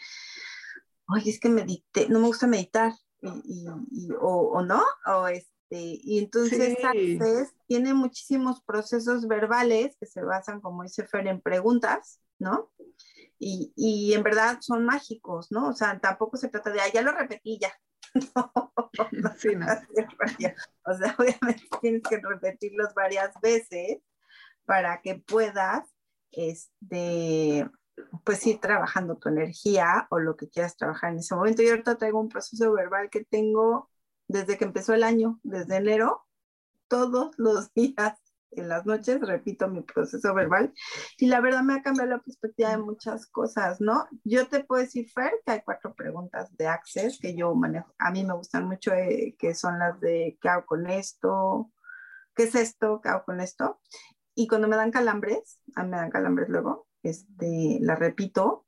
oye, 1.06 1.30
es 1.30 1.38
que 1.38 1.50
medite, 1.50 2.08
no 2.08 2.20
me 2.20 2.28
gusta 2.28 2.46
meditar, 2.46 2.94
y, 3.44 4.08
o, 4.20 4.62
no, 4.62 4.82
o 5.06 5.28
este, 5.28 5.54
y 5.70 6.18
entonces 6.18 6.76
Access 6.84 7.54
tiene 7.66 7.94
muchísimos 7.94 8.62
procesos 8.62 9.26
verbales 9.26 9.96
que 9.98 10.06
se 10.06 10.22
basan, 10.22 10.60
como 10.60 10.82
dice 10.82 11.06
Fer, 11.06 11.26
en 11.26 11.40
preguntas, 11.40 12.20
¿no? 12.38 12.70
Y, 13.38 13.72
y 13.76 14.12
en 14.14 14.22
verdad 14.22 14.58
son 14.60 14.84
mágicos, 14.84 15.50
¿no? 15.50 15.68
O 15.68 15.72
sea, 15.72 15.98
tampoco 15.98 16.36
se 16.36 16.48
trata 16.48 16.70
de, 16.70 16.80
ah, 16.80 16.92
ya 16.92 17.02
lo 17.02 17.12
repetí, 17.12 17.58
ya. 17.58 17.72
no, 19.12 19.34
sí, 19.36 19.56
no. 19.56 19.66
O 20.84 20.94
sea, 20.94 21.16
obviamente 21.18 21.64
tienes 21.80 22.02
que 22.02 22.18
repetirlos 22.18 22.94
varias 22.94 23.32
veces 23.42 23.98
para 24.64 25.00
que 25.02 25.16
puedas, 25.16 25.88
este, 26.30 27.68
pues 28.24 28.46
ir 28.46 28.60
trabajando 28.60 29.16
tu 29.16 29.28
energía 29.28 30.06
o 30.10 30.18
lo 30.18 30.36
que 30.36 30.48
quieras 30.48 30.76
trabajar 30.76 31.12
en 31.12 31.18
ese 31.18 31.34
momento. 31.34 31.62
Yo 31.62 31.70
ahorita 31.70 31.96
traigo 31.96 32.20
un 32.20 32.28
proceso 32.28 32.72
verbal 32.72 33.10
que 33.10 33.24
tengo 33.24 33.90
desde 34.28 34.56
que 34.56 34.64
empezó 34.64 34.94
el 34.94 35.04
año, 35.04 35.40
desde 35.42 35.76
enero, 35.76 36.26
todos 36.88 37.32
los 37.38 37.72
días 37.74 38.18
en 38.56 38.68
las 38.68 38.86
noches 38.86 39.20
repito 39.20 39.68
mi 39.68 39.82
proceso 39.82 40.32
verbal 40.32 40.72
y 41.18 41.26
la 41.26 41.40
verdad 41.40 41.62
me 41.62 41.74
ha 41.74 41.82
cambiado 41.82 42.10
la 42.10 42.22
perspectiva 42.22 42.70
de 42.70 42.78
muchas 42.78 43.26
cosas, 43.26 43.80
¿no? 43.80 44.06
Yo 44.22 44.46
te 44.46 44.62
puedo 44.62 44.82
decir, 44.82 45.10
Fer, 45.10 45.32
que 45.44 45.52
hay 45.52 45.60
cuatro 45.64 45.94
preguntas 45.94 46.56
de 46.56 46.68
Access 46.68 47.18
que 47.18 47.34
yo 47.34 47.54
manejo, 47.54 47.92
a 47.98 48.10
mí 48.10 48.24
me 48.24 48.34
gustan 48.34 48.66
mucho, 48.68 48.92
eh, 48.92 49.34
que 49.38 49.54
son 49.54 49.78
las 49.78 50.00
de 50.00 50.38
¿qué 50.40 50.48
hago 50.48 50.66
con 50.66 50.88
esto? 50.88 51.72
¿Qué 52.34 52.44
es 52.44 52.54
esto? 52.54 53.00
¿Qué 53.02 53.08
hago 53.08 53.24
con 53.24 53.40
esto? 53.40 53.80
Y 54.34 54.48
cuando 54.48 54.68
me 54.68 54.76
dan 54.76 54.90
calambres, 54.90 55.60
a 55.76 55.84
mí 55.84 55.90
me 55.90 55.96
dan 55.96 56.10
calambres 56.10 56.48
luego, 56.48 56.86
este, 57.04 57.78
la 57.80 57.94
repito 57.94 58.66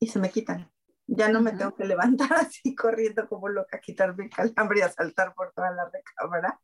y 0.00 0.08
se 0.08 0.18
me 0.18 0.30
quitan. 0.30 0.70
Ya 1.06 1.28
no 1.28 1.42
me 1.42 1.52
tengo 1.52 1.74
que 1.74 1.84
levantar 1.84 2.32
así 2.34 2.74
corriendo 2.74 3.28
como 3.28 3.48
loca, 3.48 3.80
quitarme 3.80 4.24
el 4.24 4.30
calambre 4.30 4.80
y 4.80 4.82
a 4.82 4.90
saltar 4.90 5.34
por 5.34 5.52
toda 5.52 5.70
la 5.70 5.88
recámara. 5.90 6.60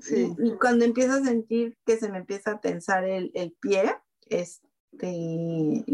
Sí. 0.00 0.34
Y, 0.38 0.56
cuando 0.56 0.84
empiezo 0.84 1.14
a 1.14 1.24
sentir 1.24 1.78
que 1.86 1.96
se 1.96 2.10
me 2.10 2.18
empieza 2.18 2.52
a 2.52 2.60
tensar 2.60 3.04
el, 3.04 3.30
el 3.34 3.52
pie, 3.60 3.96
este, 4.26 5.84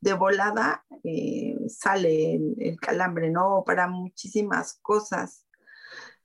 de 0.00 0.12
volada 0.14 0.84
eh, 1.04 1.56
sale 1.68 2.34
el, 2.34 2.56
el, 2.58 2.80
calambre, 2.80 3.30
¿no? 3.30 3.62
Para 3.66 3.86
muchísimas 3.86 4.78
cosas. 4.80 5.45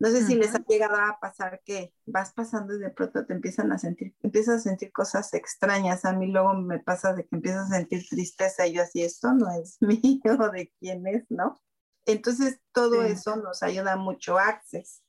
No 0.02 0.10
sé 0.10 0.26
si 0.26 0.34
les 0.34 0.56
ha 0.56 0.66
llegado 0.68 0.96
a 0.96 1.20
pasar 1.22 1.62
que 1.64 1.94
vas 2.08 2.34
pasando 2.34 2.74
y 2.74 2.80
de 2.80 2.90
pronto 2.90 3.24
te 3.24 3.34
empiezan 3.34 3.72
a 3.72 3.78
sentir, 3.78 4.16
empiezas 4.24 4.56
a 4.56 4.70
sentir 4.70 4.92
cosas 4.92 5.32
extrañas. 5.36 6.06
A 6.06 6.14
mí 6.14 6.26
luego 6.26 6.56
me 6.56 6.80
pasa 6.80 7.14
de 7.14 7.28
que 7.28 7.36
empiezas 7.36 7.72
a 7.72 7.76
sentir 7.76 8.04
tristeza 8.10 8.66
y 8.66 8.74
yo 8.74 8.82
así, 8.82 9.04
esto 9.04 9.32
no 9.32 9.52
es 9.52 9.78
mío, 9.80 10.50
de 10.52 10.74
quién 10.80 11.06
es, 11.06 11.30
¿no? 11.30 11.62
Entonces 12.08 12.60
todo 12.72 13.04
eso 13.04 13.36
nos 13.36 13.62
ayuda 13.62 13.96
mucho 13.96 14.40
Access. 14.40 15.04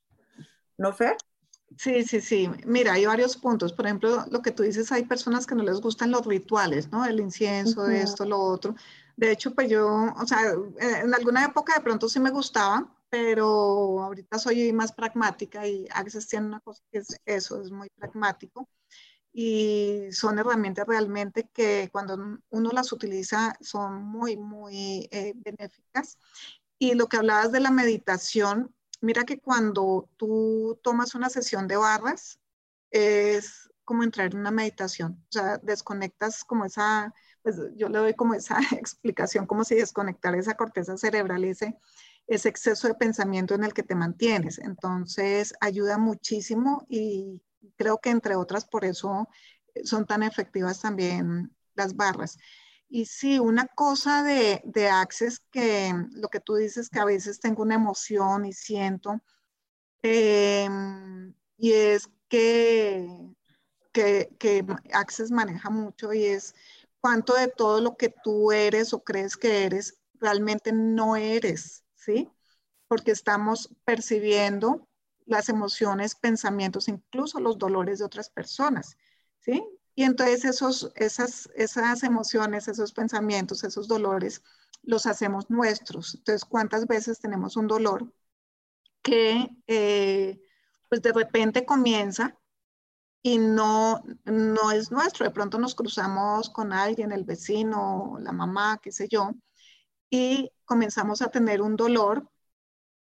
¿No, 0.76 0.92
Fer? 0.92 1.16
Sí, 1.78 2.04
sí, 2.04 2.20
sí. 2.20 2.50
Mira, 2.66 2.92
hay 2.92 3.06
varios 3.06 3.38
puntos. 3.38 3.72
Por 3.72 3.86
ejemplo, 3.86 4.26
lo 4.30 4.42
que 4.42 4.50
tú 4.50 4.62
dices, 4.62 4.92
hay 4.92 5.04
personas 5.04 5.46
que 5.46 5.54
no 5.54 5.62
les 5.62 5.80
gustan 5.80 6.10
los 6.10 6.26
rituales, 6.26 6.92
¿no? 6.92 7.06
El 7.06 7.18
incienso, 7.18 7.86
esto, 7.86 8.26
lo 8.26 8.38
otro. 8.38 8.74
De 9.16 9.32
hecho, 9.32 9.54
pues 9.54 9.70
yo, 9.70 9.88
o 9.88 10.26
sea, 10.26 10.52
en 10.80 11.14
alguna 11.14 11.46
época 11.46 11.72
de 11.76 11.80
pronto 11.80 12.10
sí 12.10 12.20
me 12.20 12.30
gustaba, 12.30 12.94
pero 13.12 14.02
ahorita 14.02 14.38
soy 14.38 14.72
más 14.72 14.92
pragmática 14.92 15.66
y 15.66 15.86
Access 15.92 16.28
tiene 16.28 16.46
una 16.46 16.60
cosa 16.60 16.82
que 16.90 17.00
es 17.00 17.20
eso, 17.26 17.60
es 17.60 17.70
muy 17.70 17.90
pragmático 17.90 18.66
y 19.34 20.08
son 20.12 20.38
herramientas 20.38 20.86
realmente 20.86 21.50
que 21.52 21.90
cuando 21.92 22.38
uno 22.48 22.70
las 22.72 22.90
utiliza 22.90 23.54
son 23.60 24.02
muy, 24.02 24.38
muy 24.38 25.10
eh, 25.12 25.34
benéficas. 25.36 26.16
Y 26.78 26.94
lo 26.94 27.06
que 27.06 27.18
hablabas 27.18 27.52
de 27.52 27.60
la 27.60 27.70
meditación, 27.70 28.74
mira 29.02 29.24
que 29.24 29.40
cuando 29.40 30.08
tú 30.16 30.80
tomas 30.82 31.14
una 31.14 31.28
sesión 31.28 31.68
de 31.68 31.76
barras, 31.76 32.40
es 32.90 33.68
como 33.84 34.04
entrar 34.04 34.32
en 34.32 34.38
una 34.40 34.50
meditación, 34.52 35.22
o 35.28 35.32
sea, 35.32 35.58
desconectas 35.58 36.44
como 36.44 36.64
esa, 36.64 37.12
pues 37.42 37.56
yo 37.76 37.90
le 37.90 37.98
doy 37.98 38.14
como 38.14 38.32
esa 38.32 38.56
explicación, 38.72 39.46
como 39.46 39.64
si 39.64 39.74
desconectar 39.74 40.34
esa 40.34 40.54
corteza 40.54 40.96
cerebral, 40.96 41.44
ese 41.44 41.76
ese 42.34 42.48
exceso 42.48 42.88
de 42.88 42.94
pensamiento 42.94 43.54
en 43.54 43.64
el 43.64 43.74
que 43.74 43.82
te 43.82 43.94
mantienes. 43.94 44.58
Entonces, 44.58 45.54
ayuda 45.60 45.98
muchísimo 45.98 46.86
y 46.88 47.40
creo 47.76 47.98
que 47.98 48.10
entre 48.10 48.36
otras 48.36 48.64
por 48.64 48.84
eso 48.84 49.28
son 49.84 50.06
tan 50.06 50.22
efectivas 50.22 50.80
también 50.80 51.54
las 51.74 51.96
barras. 51.96 52.38
Y 52.88 53.06
sí, 53.06 53.38
una 53.38 53.66
cosa 53.68 54.22
de, 54.22 54.60
de 54.64 54.88
Access 54.88 55.40
que 55.50 55.92
lo 56.12 56.28
que 56.28 56.40
tú 56.40 56.56
dices 56.56 56.90
que 56.90 57.00
a 57.00 57.04
veces 57.06 57.40
tengo 57.40 57.62
una 57.62 57.74
emoción 57.76 58.44
y 58.44 58.52
siento, 58.52 59.20
em, 60.02 61.34
y 61.56 61.72
es 61.72 62.08
que, 62.28 63.06
que, 63.92 64.30
que 64.38 64.64
Access 64.92 65.30
maneja 65.30 65.70
mucho 65.70 66.12
y 66.12 66.24
es 66.24 66.54
cuánto 67.00 67.34
de 67.34 67.48
todo 67.48 67.80
lo 67.80 67.96
que 67.96 68.14
tú 68.22 68.52
eres 68.52 68.92
o 68.92 69.02
crees 69.02 69.36
que 69.36 69.64
eres 69.64 69.98
realmente 70.14 70.72
no 70.72 71.16
eres. 71.16 71.84
¿Sí? 72.04 72.30
Porque 72.88 73.12
estamos 73.12 73.74
percibiendo 73.84 74.88
las 75.26 75.48
emociones, 75.48 76.14
pensamientos, 76.14 76.88
incluso 76.88 77.40
los 77.40 77.58
dolores 77.58 78.00
de 78.00 78.04
otras 78.04 78.28
personas, 78.28 78.96
¿sí? 79.38 79.64
Y 79.94 80.04
entonces 80.04 80.44
esos, 80.44 80.90
esas, 80.96 81.48
esas 81.54 82.02
emociones, 82.02 82.66
esos 82.68 82.92
pensamientos, 82.92 83.62
esos 83.62 83.88
dolores, 83.88 84.42
los 84.82 85.06
hacemos 85.06 85.48
nuestros. 85.50 86.14
Entonces, 86.14 86.44
¿cuántas 86.44 86.86
veces 86.86 87.20
tenemos 87.20 87.56
un 87.56 87.68
dolor 87.68 88.12
que 89.02 89.48
eh, 89.66 90.40
pues 90.88 91.02
de 91.02 91.12
repente 91.12 91.64
comienza 91.64 92.36
y 93.22 93.38
no, 93.38 94.02
no 94.24 94.72
es 94.72 94.90
nuestro? 94.90 95.24
De 95.24 95.30
pronto 95.32 95.58
nos 95.58 95.74
cruzamos 95.74 96.50
con 96.50 96.72
alguien, 96.72 97.12
el 97.12 97.24
vecino, 97.24 98.18
la 98.20 98.32
mamá, 98.32 98.80
qué 98.82 98.90
sé 98.92 99.08
yo, 99.08 99.30
y 100.10 100.50
comenzamos 100.72 101.20
a 101.20 101.28
tener 101.28 101.60
un 101.60 101.76
dolor 101.76 102.26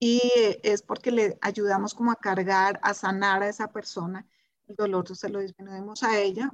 y 0.00 0.22
es 0.62 0.80
porque 0.80 1.10
le 1.10 1.38
ayudamos 1.42 1.92
como 1.92 2.10
a 2.10 2.16
cargar, 2.16 2.80
a 2.82 2.94
sanar 2.94 3.42
a 3.42 3.48
esa 3.50 3.70
persona. 3.70 4.26
El 4.66 4.74
dolor 4.74 5.14
se 5.14 5.28
lo 5.28 5.40
disminuimos 5.40 6.02
a 6.02 6.18
ella 6.18 6.50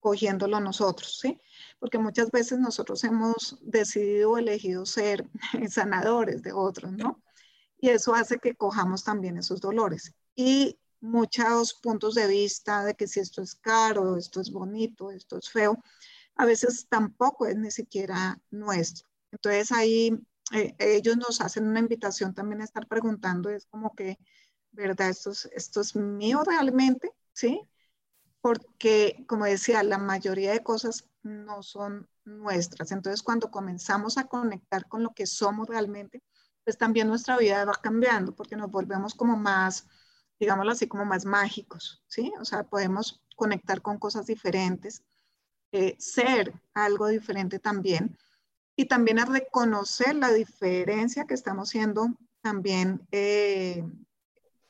cogiéndolo 0.00 0.58
nosotros, 0.58 1.20
¿sí? 1.20 1.40
Porque 1.78 1.98
muchas 1.98 2.32
veces 2.32 2.58
nosotros 2.58 3.04
hemos 3.04 3.56
decidido 3.62 4.32
o 4.32 4.38
elegido 4.38 4.84
ser 4.84 5.28
sanadores 5.70 6.42
de 6.42 6.52
otros, 6.52 6.90
¿no? 6.90 7.22
Y 7.78 7.90
eso 7.90 8.12
hace 8.12 8.38
que 8.38 8.56
cojamos 8.56 9.04
también 9.04 9.38
esos 9.38 9.60
dolores. 9.60 10.12
Y 10.34 10.76
muchos 11.00 11.74
puntos 11.74 12.16
de 12.16 12.26
vista 12.26 12.84
de 12.84 12.96
que 12.96 13.06
si 13.06 13.20
esto 13.20 13.42
es 13.42 13.54
caro, 13.54 14.16
esto 14.16 14.40
es 14.40 14.50
bonito, 14.50 15.12
esto 15.12 15.38
es 15.38 15.50
feo, 15.50 15.78
a 16.34 16.44
veces 16.46 16.88
tampoco 16.88 17.46
es 17.46 17.56
ni 17.56 17.70
siquiera 17.70 18.40
nuestro. 18.50 19.06
Entonces 19.30 19.72
ahí 19.72 20.18
eh, 20.52 20.74
ellos 20.78 21.16
nos 21.16 21.40
hacen 21.40 21.66
una 21.66 21.80
invitación 21.80 22.34
también 22.34 22.60
a 22.60 22.64
estar 22.64 22.86
preguntando, 22.86 23.50
es 23.50 23.66
como 23.66 23.94
que, 23.94 24.18
¿verdad? 24.72 25.10
Esto 25.10 25.30
es, 25.30 25.46
esto 25.52 25.80
es 25.80 25.96
mío 25.96 26.42
realmente, 26.44 27.10
¿sí? 27.32 27.68
porque, 28.40 29.24
como 29.28 29.44
decía, 29.44 29.82
la 29.82 29.98
mayoría 29.98 30.52
de 30.52 30.62
cosas 30.62 31.04
no 31.22 31.62
son 31.62 32.08
nuestras. 32.24 32.92
Entonces, 32.92 33.22
cuando 33.22 33.50
comenzamos 33.50 34.18
a 34.18 34.24
conectar 34.24 34.86
con 34.88 35.02
lo 35.02 35.12
que 35.14 35.26
somos 35.26 35.68
realmente, 35.68 36.22
pues 36.64 36.78
también 36.78 37.08
nuestra 37.08 37.36
vida 37.38 37.64
va 37.64 37.74
cambiando, 37.74 38.34
porque 38.34 38.56
nos 38.56 38.70
volvemos 38.70 39.14
como 39.14 39.36
más, 39.36 39.86
digámoslo 40.38 40.72
así, 40.72 40.86
como 40.86 41.04
más 41.04 41.24
mágicos, 41.24 42.02
¿sí? 42.06 42.32
O 42.40 42.44
sea, 42.44 42.64
podemos 42.64 43.22
conectar 43.36 43.82
con 43.82 43.98
cosas 43.98 44.26
diferentes, 44.26 45.02
eh, 45.72 45.96
ser 45.98 46.54
algo 46.74 47.08
diferente 47.08 47.58
también, 47.58 48.16
y 48.78 48.86
también 48.86 49.18
a 49.18 49.26
reconocer 49.26 50.14
la 50.14 50.32
diferencia 50.32 51.26
que 51.26 51.34
estamos 51.34 51.68
siendo 51.68 52.06
también 52.40 53.06
eh, 53.12 53.84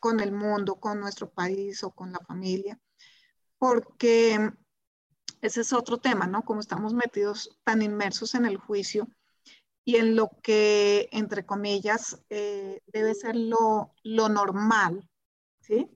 con 0.01 0.19
el 0.19 0.33
mundo, 0.33 0.77
con 0.81 0.99
nuestro 0.99 1.31
país 1.31 1.85
o 1.85 1.91
con 1.93 2.11
la 2.13 2.19
familia 2.21 2.81
porque 3.59 4.51
ese 5.43 5.61
es 5.61 5.73
otro 5.73 5.99
tema, 5.99 6.27
¿no? 6.27 6.45
Como 6.45 6.61
estamos 6.61 6.95
metidos 6.95 7.59
tan 7.65 7.83
inmersos 7.83 8.35
en 8.35 8.47
el 8.47 8.57
juicio 8.57 9.09
y 9.85 9.97
en 9.97 10.17
lo 10.17 10.31
que, 10.43 11.09
entre 11.13 11.45
comillas, 11.45 12.23
eh, 12.31 12.81
debe 12.87 13.15
ser 13.15 13.37
lo, 13.37 13.95
normal, 14.05 15.09
¿sí? 15.61 15.91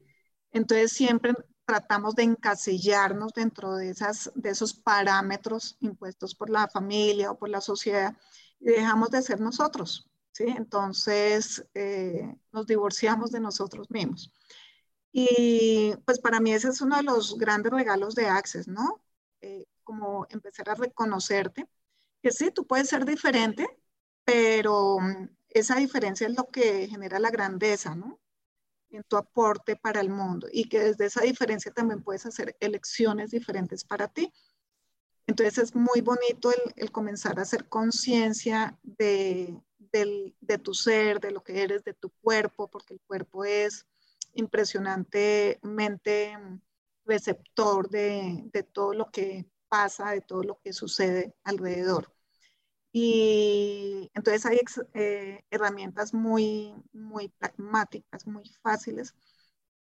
Entonces 0.50 0.92
siempre 0.92 1.34
tratamos 1.72 2.14
de 2.14 2.24
encasillarnos 2.24 3.32
dentro 3.32 3.76
de, 3.76 3.88
esas, 3.88 4.30
de 4.34 4.50
esos 4.50 4.74
parámetros 4.74 5.78
impuestos 5.80 6.34
por 6.34 6.50
la 6.50 6.68
familia 6.68 7.30
o 7.30 7.38
por 7.38 7.48
la 7.48 7.62
sociedad 7.62 8.14
y 8.60 8.66
dejamos 8.66 9.10
de 9.10 9.22
ser 9.22 9.40
nosotros, 9.40 10.10
¿sí? 10.32 10.44
Entonces 10.48 11.64
eh, 11.72 12.36
nos 12.52 12.66
divorciamos 12.66 13.30
de 13.32 13.40
nosotros 13.40 13.90
mismos. 13.90 14.30
Y 15.12 15.94
pues 16.04 16.18
para 16.18 16.40
mí 16.40 16.52
ese 16.52 16.68
es 16.68 16.82
uno 16.82 16.96
de 16.98 17.04
los 17.04 17.38
grandes 17.38 17.72
regalos 17.72 18.14
de 18.14 18.26
Access, 18.26 18.68
¿no? 18.68 19.02
Eh, 19.40 19.64
como 19.82 20.26
empezar 20.28 20.68
a 20.68 20.74
reconocerte, 20.74 21.66
que 22.22 22.32
sí, 22.32 22.50
tú 22.50 22.66
puedes 22.66 22.90
ser 22.90 23.06
diferente, 23.06 23.66
pero 24.24 24.98
mm, 25.00 25.28
esa 25.48 25.76
diferencia 25.76 26.26
es 26.26 26.36
lo 26.36 26.48
que 26.48 26.86
genera 26.88 27.18
la 27.18 27.30
grandeza, 27.30 27.94
¿no? 27.94 28.20
En 28.92 29.02
tu 29.04 29.16
aporte 29.16 29.76
para 29.76 30.00
el 30.00 30.10
mundo 30.10 30.48
y 30.52 30.68
que 30.68 30.80
desde 30.80 31.06
esa 31.06 31.22
diferencia 31.22 31.72
también 31.72 32.02
puedes 32.02 32.26
hacer 32.26 32.56
elecciones 32.60 33.30
diferentes 33.30 33.84
para 33.84 34.06
ti. 34.06 34.30
Entonces 35.26 35.58
es 35.58 35.74
muy 35.74 36.02
bonito 36.02 36.52
el, 36.76 36.92
comenzar 36.92 37.38
a 37.38 37.42
hacer 37.42 37.68
conciencia 37.68 38.78
de, 38.82 39.58
de 39.78 40.58
tu 40.58 40.74
ser, 40.74 41.20
de 41.20 41.30
lo 41.30 41.42
que 41.42 41.62
eres, 41.62 41.84
de 41.84 41.94
tu 41.94 42.10
cuerpo, 42.20 42.68
porque 42.68 42.94
el 42.94 43.00
cuerpo 43.00 43.44
es 43.44 43.86
impresionantemente 44.34 46.36
receptor 47.04 47.88
de, 47.88 48.50
todo 48.72 48.94
lo 48.94 49.10
que 49.10 49.46
pasa, 49.68 50.10
de 50.10 50.20
todo 50.20 50.42
lo 50.42 50.60
que 50.60 50.72
sucede 50.72 51.34
alrededor. 51.44 52.11
Y 52.92 54.10
entonces 54.12 54.44
hay 54.44 54.60
eh, 54.92 55.42
herramientas 55.50 56.12
muy, 56.12 56.74
muy 56.92 57.28
pragmáticas, 57.28 58.26
muy 58.26 58.44
fáciles 58.62 59.14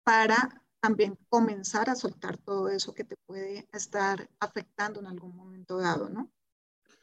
para 0.03 0.62
también 0.81 1.16
comenzar 1.29 1.88
a 1.88 1.95
soltar 1.95 2.37
todo 2.38 2.69
eso 2.69 2.95
que 2.95 3.05
te 3.05 3.16
puede 3.27 3.69
estar 3.73 4.29
afectando 4.40 5.01
en 5.01 5.07
algún 5.07 5.37
momento 5.37 5.79
dado, 5.79 6.09
¿no? 6.09 6.31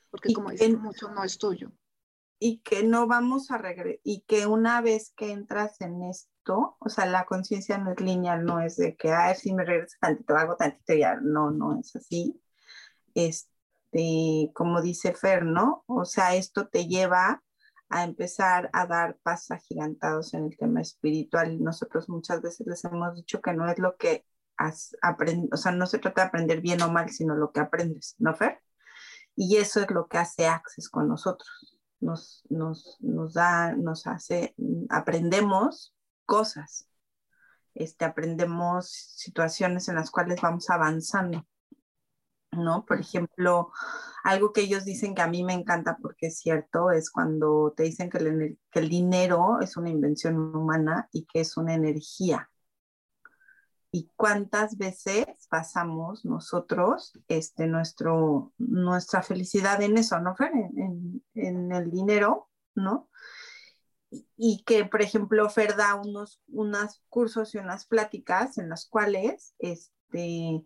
Porque 0.09 0.33
como 0.33 0.51
dicen, 0.51 0.79
mucho 0.79 1.09
no 1.09 1.23
es 1.23 1.37
tuyo. 1.37 1.71
Y 2.37 2.59
que 2.59 2.83
no 2.83 3.07
vamos 3.07 3.49
a 3.51 3.57
regresar, 3.57 3.99
y 4.03 4.21
que 4.27 4.45
una 4.45 4.81
vez 4.81 5.13
que 5.15 5.31
entras 5.31 5.79
en 5.79 6.03
esto, 6.03 6.75
o 6.79 6.89
sea, 6.89 7.05
la 7.05 7.25
conciencia 7.25 7.77
no 7.77 7.91
es 7.91 8.01
lineal, 8.01 8.43
no 8.43 8.59
es 8.59 8.75
de 8.75 8.97
que, 8.97 9.09
ver 9.09 9.37
si 9.37 9.53
me 9.53 9.63
regreso 9.63 9.95
tantito, 9.99 10.35
hago 10.35 10.57
tantito, 10.57 10.93
ya, 10.93 11.15
no, 11.15 11.51
no 11.51 11.79
es 11.79 11.95
así. 11.95 12.41
Este, 13.15 13.52
como 14.53 14.81
dice 14.81 15.13
Fer, 15.13 15.45
¿no? 15.45 15.83
O 15.87 16.05
sea, 16.05 16.35
esto 16.35 16.67
te 16.67 16.87
lleva 16.87 17.43
a 17.89 18.03
empezar 18.03 18.69
a 18.73 18.87
dar 18.87 19.17
pasos 19.21 19.51
agigantados 19.51 20.33
en 20.33 20.45
el 20.45 20.57
tema 20.57 20.81
espiritual. 20.81 21.61
Nosotros 21.61 22.09
muchas 22.09 22.41
veces 22.41 22.65
les 22.67 22.83
hemos 22.85 23.15
dicho 23.15 23.41
que 23.41 23.53
no 23.53 23.69
es 23.69 23.77
lo 23.77 23.95
que 23.97 24.25
has 24.57 24.95
aprendido, 25.01 25.49
o 25.53 25.57
sea, 25.57 25.71
no 25.71 25.85
se 25.85 25.99
trata 25.99 26.21
de 26.21 26.27
aprender 26.27 26.61
bien 26.61 26.81
o 26.81 26.91
mal, 26.91 27.09
sino 27.09 27.35
lo 27.35 27.51
que 27.51 27.59
aprendes, 27.59 28.15
¿no, 28.19 28.33
Fer? 28.35 28.61
Y 29.35 29.57
eso 29.57 29.81
es 29.81 29.91
lo 29.91 30.07
que 30.07 30.17
hace 30.17 30.47
Access 30.47 30.89
con 30.89 31.07
nosotros. 31.07 31.79
Nos, 31.99 32.43
nos, 32.49 32.97
nos 32.99 33.33
da, 33.33 33.73
nos 33.73 34.07
hace, 34.07 34.55
aprendemos 34.89 35.93
cosas. 36.25 36.87
Este, 37.73 38.05
aprendemos 38.05 38.89
situaciones 38.89 39.87
en 39.87 39.95
las 39.95 40.11
cuales 40.11 40.41
vamos 40.41 40.69
avanzando, 40.69 41.47
¿no? 42.57 42.85
Por 42.85 42.99
ejemplo, 42.99 43.71
algo 44.23 44.53
que 44.53 44.61
ellos 44.61 44.85
dicen 44.85 45.15
que 45.15 45.21
a 45.21 45.27
mí 45.27 45.43
me 45.43 45.53
encanta 45.53 45.97
porque 46.01 46.27
es 46.27 46.39
cierto, 46.39 46.91
es 46.91 47.11
cuando 47.11 47.73
te 47.75 47.83
dicen 47.83 48.09
que 48.09 48.17
el, 48.19 48.89
dinero 48.89 49.59
es 49.61 49.77
una 49.77 49.89
invención 49.89 50.37
humana 50.55 51.09
y 51.11 51.25
que 51.25 51.41
es 51.41 51.57
una 51.57 51.73
energía. 51.73 52.49
¿Y 53.91 54.09
cuántas 54.15 54.77
veces 54.77 55.27
pasamos 55.49 56.25
nosotros 56.25 57.13
este, 57.27 57.67
nuestro, 57.67 58.53
nuestra 58.57 59.21
felicidad 59.21 59.81
en 59.83 59.97
eso, 59.97 60.19
¿no, 60.19 60.35
En, 60.39 61.23
en 61.35 61.71
el 61.71 61.91
dinero, 61.91 62.49
¿no? 62.73 63.09
y 64.37 64.63
que, 64.63 64.85
por 64.85 65.01
ejemplo, 65.01 65.49
Fer 65.49 65.75
da 65.75 65.95
unos, 65.95 66.41
unos 66.47 67.01
cursos 67.09 67.53
y 67.55 67.57
unas 67.57 67.85
pláticas 67.85 68.57
en 68.57 68.69
las 68.69 68.85
cuales 68.85 69.55
este, 69.59 70.63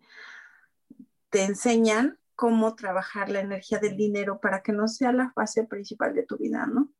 te 1.29 1.43
enseñan 1.43 2.19
cómo 2.35 2.75
trabajar 2.75 3.29
la 3.29 3.39
energía 3.39 3.79
del 3.79 3.97
dinero 3.97 4.39
para 4.39 4.61
que 4.61 4.71
no 4.71 4.87
sea 4.87 5.11
la 5.11 5.31
fase 5.31 5.63
principal 5.63 6.13
de 6.13 6.23
tu 6.23 6.37
vida, 6.37 6.65
¿no? 6.67 6.93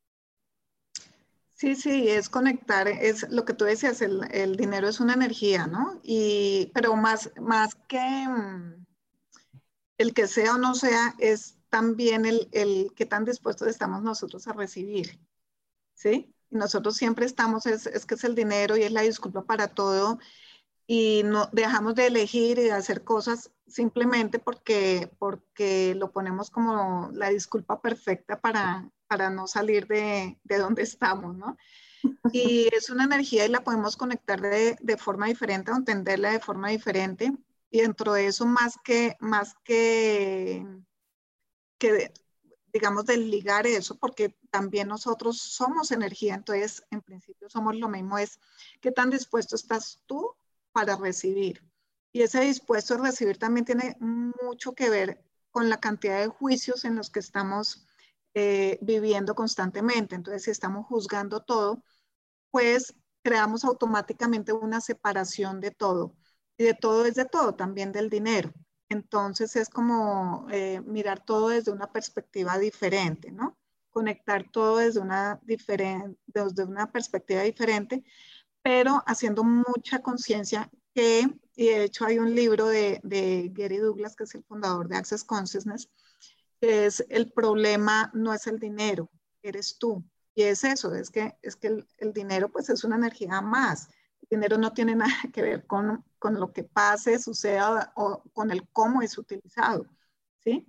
Sí, 1.54 1.76
sí, 1.76 2.08
es 2.08 2.30
conectar, 2.30 2.88
es 2.88 3.28
lo 3.32 3.44
que 3.44 3.54
tú 3.54 3.66
decías, 3.66 4.02
el, 4.02 4.22
el 4.32 4.58
dinero 4.58 4.88
es 4.88 5.00
una 5.00 5.14
energía, 5.14 5.66
¿no? 5.66 6.00
Y, 6.04 6.72
pero 6.76 6.96
más, 6.96 7.32
más 7.42 7.74
que 7.88 8.00
mm, 8.00 8.86
el 9.98 10.14
que 10.14 10.28
sea 10.28 10.54
o 10.54 10.58
no 10.60 10.76
sea, 10.76 11.16
es 11.18 11.58
también 11.70 12.26
el, 12.26 12.48
el 12.52 12.94
que 12.96 13.06
tan 13.06 13.26
dispuestos 13.26 13.68
estamos 13.68 14.04
nosotros 14.04 14.48
a 14.48 14.54
recibir, 14.54 15.20
¿sí? 15.96 16.34
Y 16.50 16.56
nosotros 16.56 16.96
siempre 16.96 17.26
estamos, 17.26 17.66
es, 17.66 17.88
es, 17.88 18.06
que 18.06 18.16
es 18.16 18.24
el 18.24 18.36
dinero 18.36 18.78
y 18.78 18.84
es 18.84 18.92
la 18.92 19.02
disculpa 19.02 19.44
para 19.44 19.68
todo 19.68 20.20
y 20.88 21.24
no 21.26 21.50
dejamos 21.52 21.96
de 21.96 22.08
elegir 22.08 22.58
y 22.58 22.64
de 22.64 22.72
hacer 22.72 23.04
cosas 23.04 23.52
simplemente 23.68 24.40
porque, 24.40 25.12
porque 25.20 25.94
lo 25.96 26.12
ponemos 26.12 26.50
como 26.50 27.10
la 27.14 27.30
disculpa 27.30 27.82
perfecta 27.82 28.40
para, 28.40 28.90
para 29.08 29.30
no 29.30 29.48
salir 29.48 29.86
de, 29.88 30.40
de 30.46 30.58
donde 30.58 30.84
estamos, 30.84 31.36
¿no? 31.36 31.58
Y 32.32 32.70
es 32.74 32.90
una 32.90 33.04
energía 33.04 33.46
y 33.46 33.50
la 33.50 33.66
podemos 33.66 33.98
conectar 33.98 34.40
de, 34.40 34.78
de 34.80 34.98
forma 34.98 35.28
diferente 35.28 35.72
o 35.72 35.76
entenderla 35.76 36.32
de 36.32 36.40
forma 36.40 36.70
diferente. 36.70 37.34
Y 37.70 37.82
dentro 37.82 38.14
de 38.14 38.28
eso, 38.28 38.46
más 38.46 38.78
que, 38.82 39.18
más 39.20 39.56
que, 39.66 40.66
que 41.78 42.14
digamos, 42.72 43.06
desligar 43.06 43.68
eso, 43.68 43.98
porque 43.98 44.38
también 44.52 44.88
nosotros 44.88 45.42
somos 45.42 45.92
energía, 45.92 46.36
entonces 46.36 46.82
en 46.92 47.02
principio 47.02 47.50
somos 47.50 47.76
lo 47.76 47.90
mismo, 47.90 48.18
es 48.18 48.40
qué 48.80 48.92
tan 48.94 49.10
dispuesto 49.10 49.58
estás 49.58 50.02
tú 50.06 50.34
para 50.78 50.96
recibir. 50.96 51.64
Y 52.12 52.22
ese 52.22 52.42
dispuesto 52.42 52.94
a 52.94 52.98
recibir 53.00 53.40
también 53.40 53.66
tiene 53.66 53.98
mucho 54.00 54.74
que 54.74 54.92
ver 54.92 55.20
con 55.50 55.70
la 55.72 55.80
cantidad 55.80 56.20
de 56.20 56.28
juicios 56.28 56.86
en 56.86 56.96
los 56.96 57.10
que 57.10 57.20
estamos 57.20 57.88
eh, 58.36 58.78
viviendo 58.84 59.34
constantemente. 59.34 60.14
Entonces, 60.14 60.44
si 60.44 60.52
estamos 60.52 60.86
juzgando 60.86 61.42
todo, 61.42 61.84
pues 62.52 62.94
creamos 63.24 63.66
automáticamente 63.66 64.54
una 64.54 64.80
separación 64.80 65.62
de 65.62 65.72
todo. 65.72 66.16
Y 66.60 66.66
de 66.66 66.76
todo 66.76 67.06
es 67.06 67.16
de 67.16 67.26
todo, 67.26 67.56
también 67.56 67.92
del 67.92 68.12
dinero. 68.12 68.54
Entonces 68.90 69.56
es 69.56 69.68
como 69.68 70.46
eh, 70.52 70.80
mirar 70.82 71.26
todo 71.26 71.50
desde 71.50 71.72
una 71.72 71.92
perspectiva 71.92 72.60
diferente, 72.60 73.32
¿no? 73.32 73.58
Conectar 73.90 74.52
todo 74.52 74.78
desde 74.78 75.00
una, 75.00 75.42
desde 75.44 76.64
una 76.66 76.92
perspectiva 76.92 77.42
diferente, 77.42 78.04
pero 78.68 79.02
haciendo 79.06 79.46
mucha 79.46 80.00
conciencia 80.00 80.70
que, 80.94 81.26
y 81.56 81.68
de 81.68 81.86
hecho 81.86 82.04
hay 82.04 82.20
un 82.20 82.36
libro 82.36 82.68
de, 82.68 83.00
de 83.02 83.50
Gary 83.54 83.78
Douglas, 83.78 84.14
que 84.14 84.26
es 84.26 84.36
el 84.36 84.44
fundador 84.44 84.90
de 84.90 84.98
Access 84.98 85.24
Consciousness, 85.24 85.90
que 86.60 86.86
es 86.86 87.06
el 87.08 87.32
problema 87.32 88.12
no 88.14 88.34
es 88.34 88.46
el 88.46 88.60
dinero, 88.60 89.10
eres 89.42 89.78
tú. 89.78 90.04
Y 90.36 90.44
es 90.44 90.66
eso, 90.66 90.94
es 90.94 91.10
que, 91.10 91.38
es 91.42 91.56
que 91.56 91.68
el, 91.68 91.88
el 91.98 92.12
dinero 92.12 92.50
pues 92.50 92.70
es 92.70 92.84
una 92.84 92.98
energía 92.98 93.40
más. 93.40 93.88
El 94.24 94.28
dinero 94.32 94.58
no 94.58 94.74
tiene 94.74 94.96
nada 94.98 95.16
que 95.32 95.44
ver 95.44 95.66
con, 95.66 96.04
con 96.20 96.38
lo 96.38 96.52
que 96.52 96.66
pase, 96.66 97.20
suceda 97.20 97.94
o 97.96 98.22
con 98.34 98.52
el 98.52 98.68
cómo 98.74 99.02
es 99.02 99.18
utilizado. 99.18 99.86
¿sí? 100.44 100.68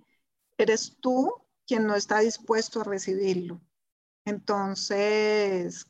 Eres 0.57 0.95
tú 1.01 1.33
quien 1.67 1.85
no 1.85 1.95
está 1.95 2.19
dispuesto 2.19 2.79
a 2.79 2.85
recibirlo. 2.85 3.59
Entonces, 4.23 5.85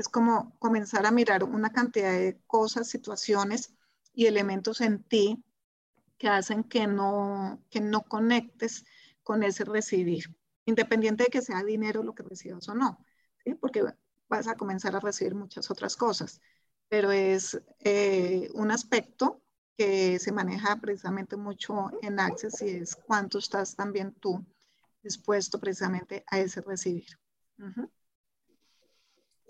es 0.00 0.08
como 0.08 0.56
comenzar 0.58 1.06
a 1.06 1.10
mirar 1.10 1.44
una 1.44 1.70
cantidad 1.70 2.12
de 2.12 2.40
cosas, 2.46 2.88
situaciones 2.88 3.74
y 4.14 4.26
elementos 4.26 4.80
en 4.80 5.02
ti 5.04 5.44
que 6.18 6.28
hacen 6.28 6.64
que 6.64 6.86
no, 6.86 7.62
que 7.70 7.80
no 7.80 8.02
conectes 8.02 8.84
con 9.22 9.42
ese 9.42 9.64
recibir, 9.64 10.34
independiente 10.64 11.24
de 11.24 11.30
que 11.30 11.42
sea 11.42 11.62
dinero 11.62 12.02
lo 12.02 12.14
que 12.14 12.22
recibas 12.22 12.68
o 12.68 12.74
no, 12.74 13.04
porque 13.60 13.84
vas 14.28 14.48
a 14.48 14.56
comenzar 14.56 14.96
a 14.96 15.00
recibir 15.00 15.34
muchas 15.34 15.70
otras 15.70 15.96
cosas, 15.96 16.40
pero 16.88 17.12
es 17.12 17.60
eh, 17.80 18.50
un 18.54 18.70
aspecto 18.70 19.42
que 19.76 20.18
se 20.18 20.32
maneja 20.32 20.76
precisamente 20.76 21.36
mucho 21.36 21.90
en 22.02 22.20
Access 22.20 22.62
y 22.62 22.70
es 22.70 22.96
cuánto 22.96 23.38
estás 23.38 23.76
también 23.76 24.12
tú 24.12 24.44
dispuesto 25.02 25.58
precisamente 25.58 26.24
a 26.26 26.38
ese 26.38 26.60
recibir. 26.60 27.18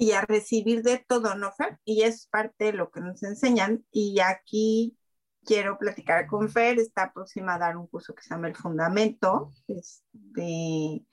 Y 0.00 0.12
a 0.12 0.22
recibir 0.22 0.82
de 0.82 1.04
todo, 1.06 1.34
¿no, 1.34 1.52
Fer? 1.52 1.78
Y 1.84 2.04
es 2.04 2.26
parte 2.26 2.64
de 2.64 2.72
lo 2.72 2.90
que 2.90 3.02
nos 3.02 3.22
enseñan. 3.22 3.84
Y 3.92 4.18
aquí 4.20 4.96
quiero 5.44 5.76
platicar 5.76 6.26
con 6.26 6.48
Fer, 6.48 6.78
está 6.78 7.12
próxima 7.12 7.54
a 7.54 7.58
dar 7.58 7.76
un 7.76 7.86
curso 7.86 8.14
que 8.14 8.22
se 8.22 8.30
llama 8.30 8.48
El 8.48 8.56
Fundamento. 8.56 9.50
Este, 9.68 11.04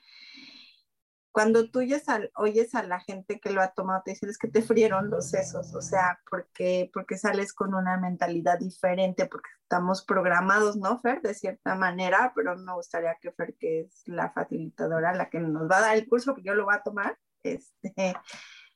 cuando 1.33 1.69
tú 1.69 1.79
oyes 1.79 2.07
a, 2.07 2.83
la 2.83 2.99
gente 3.01 3.41
que 3.41 3.51
lo 3.51 3.61
ha 3.61 3.73
tomado, 3.73 4.03
te 4.05 4.11
dicen 4.11 4.29
es 4.29 4.37
que 4.37 4.47
te 4.47 4.61
frieron 4.61 5.09
los 5.09 5.31
sesos, 5.31 5.75
o 5.75 5.81
sea, 5.81 6.21
porque, 6.31 6.89
porque 6.93 7.17
sales 7.17 7.53
con 7.53 7.75
una 7.75 7.97
mentalidad 7.97 8.57
diferente, 8.57 9.25
porque 9.25 9.49
estamos 9.63 10.03
programados, 10.05 10.77
¿no, 10.77 10.97
Fer? 10.99 11.21
De 11.21 11.33
cierta 11.33 11.75
manera, 11.75 12.31
pero 12.33 12.55
me 12.55 12.73
gustaría 12.73 13.17
que 13.21 13.33
Fer, 13.33 13.53
que 13.59 13.81
es 13.81 14.03
la 14.05 14.31
facilitadora, 14.31 15.13
la 15.13 15.29
que 15.29 15.39
nos 15.39 15.69
va 15.69 15.79
a 15.79 15.81
dar 15.81 15.97
el 15.97 16.07
curso, 16.07 16.33
que 16.33 16.43
yo 16.43 16.55
lo 16.55 16.63
voy 16.63 16.75
a 16.75 16.83
tomar, 16.83 17.19
este, 17.43 18.15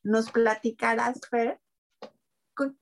nos 0.04 0.32
platicarás, 0.32 1.20
Fer, 1.30 1.60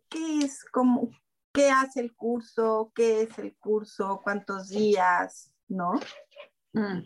¿qué 0.10 0.40
es, 0.40 0.64
como, 0.66 1.10
qué 1.54 1.70
hace 1.70 2.02
el 2.02 2.16
curso, 2.16 2.92
qué 2.96 3.24
es 3.24 3.38
el 3.40 3.56
curso, 3.58 4.22
cuántos 4.24 4.70
días, 4.70 5.52
¿no? 5.68 6.00
Mm. 6.74 7.04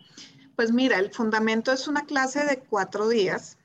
Pues 0.56 0.72
mira, 0.72 0.98
el 0.98 1.12
fundamento 1.12 1.72
es 1.72 1.88
una 1.88 2.06
clase 2.06 2.44
de 2.44 2.60
cuatro 2.60 3.08
días 3.08 3.58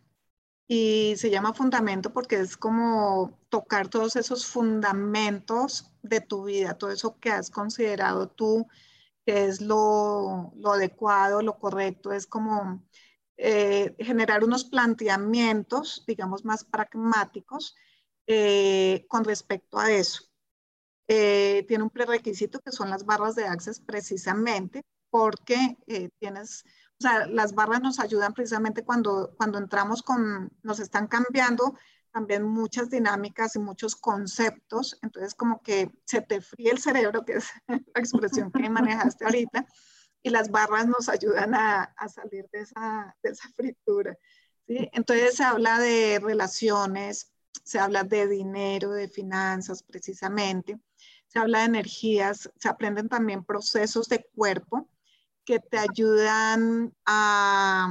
y 0.68 1.16
se 1.18 1.30
llama 1.30 1.54
fundamento 1.54 2.12
porque 2.12 2.40
es 2.40 2.58
como 2.58 3.38
tocar 3.50 3.88
todos 3.88 4.16
esos 4.16 4.46
fundamentos 4.46 5.92
de 6.02 6.22
tu 6.22 6.46
vida, 6.46 6.78
todo 6.78 6.92
eso 6.92 7.20
que 7.20 7.32
has 7.32 7.50
considerado 7.50 8.30
tú 8.30 8.68
que 9.26 9.46
es 9.46 9.62
lo, 9.62 10.52
adecuado, 10.66 11.42
lo 11.42 11.60
correcto, 11.60 12.12
es 12.12 12.26
como 12.26 12.84
eh, 13.41 13.95
generar 13.99 14.43
unos 14.43 14.65
planteamientos, 14.65 16.04
digamos, 16.06 16.43
más 16.43 16.65
pragmáticos 16.65 17.73
eh, 18.28 19.06
con 19.08 19.23
respecto 19.23 19.80
a 19.80 19.89
eso. 19.89 20.23
Eh, 21.08 21.63
tiene 21.65 21.86
un 21.86 21.89
prerequisito 21.89 22.60
que 22.60 22.73
son 22.73 22.89
las 22.89 23.06
barras 23.06 23.36
de 23.36 23.45
access 23.45 23.80
precisamente, 23.80 24.84
porque 25.10 25.78
tienes, 26.19 26.65
o 26.99 27.02
sea, 27.02 27.28
las 27.28 27.56
barras 27.56 27.82
nos 27.82 28.02
ayudan 28.02 28.34
precisamente 28.34 28.84
cuando, 28.84 29.34
cuando 29.38 29.58
entramos 29.58 30.04
con, 30.04 30.52
nos 30.62 30.82
están 30.82 31.08
cambiando 31.08 31.75
también 32.12 32.43
muchas 32.43 32.89
dinámicas 32.89 33.56
y 33.56 33.60
muchos 33.60 33.95
conceptos, 33.95 34.99
entonces 35.02 35.34
como 35.34 35.62
que 35.62 35.89
se 36.04 36.19
te 36.21 36.41
fríe 36.41 36.71
el 36.71 36.80
cerebro, 36.80 37.23
que 37.23 37.38
es 37.38 37.47
la 37.67 37.78
expresión 37.95 38.52
que 38.52 38.69
manejaste 38.69 39.23
ahorita, 39.23 39.65
y 40.21 40.29
las 40.29 40.49
barras 40.51 40.88
nos 40.88 41.10
ayudan 41.10 41.53
a, 41.55 41.84
a 41.84 42.10
salir 42.10 42.47
de 42.51 42.62
esa, 42.62 43.15
de 43.23 43.29
esa 43.29 43.49
fritura. 43.55 44.17
¿sí? 44.67 44.89
Entonces 44.93 45.36
se 45.36 45.43
habla 45.43 45.79
de 45.79 46.19
relaciones, 46.21 47.32
se 47.63 47.79
habla 47.79 48.03
de 48.03 48.27
dinero, 48.27 48.91
de 48.91 49.08
finanzas 49.08 49.84
precisamente, 49.84 50.79
se 51.27 51.39
habla 51.39 51.60
de 51.60 51.65
energías, 51.65 52.49
se 52.58 52.69
aprenden 52.69 53.10
también 53.10 53.43
procesos 53.43 54.10
de 54.10 54.25
cuerpo 54.36 54.89
que 55.45 55.60
te 55.60 55.77
ayudan 55.77 56.93
a, 57.05 57.88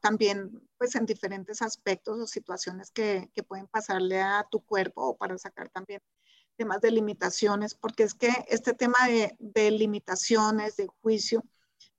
también 0.00 0.68
pues 0.76 0.94
en 0.96 1.06
diferentes 1.06 1.62
aspectos 1.62 2.18
o 2.18 2.26
situaciones 2.26 2.90
que, 2.90 3.30
que, 3.34 3.42
pueden 3.42 3.66
pasarle 3.68 4.20
a 4.20 4.46
tu 4.50 4.60
cuerpo 4.60 5.02
o 5.02 5.16
para 5.16 5.38
sacar 5.38 5.68
también 5.70 6.00
temas 6.56 6.80
de 6.80 6.90
limitaciones, 6.90 7.74
porque 7.74 8.04
es 8.04 8.14
que 8.14 8.30
este 8.48 8.74
tema 8.74 8.98
de, 9.38 9.70
limitaciones, 9.70 10.76
de 10.76 10.88
juicio, 11.02 11.44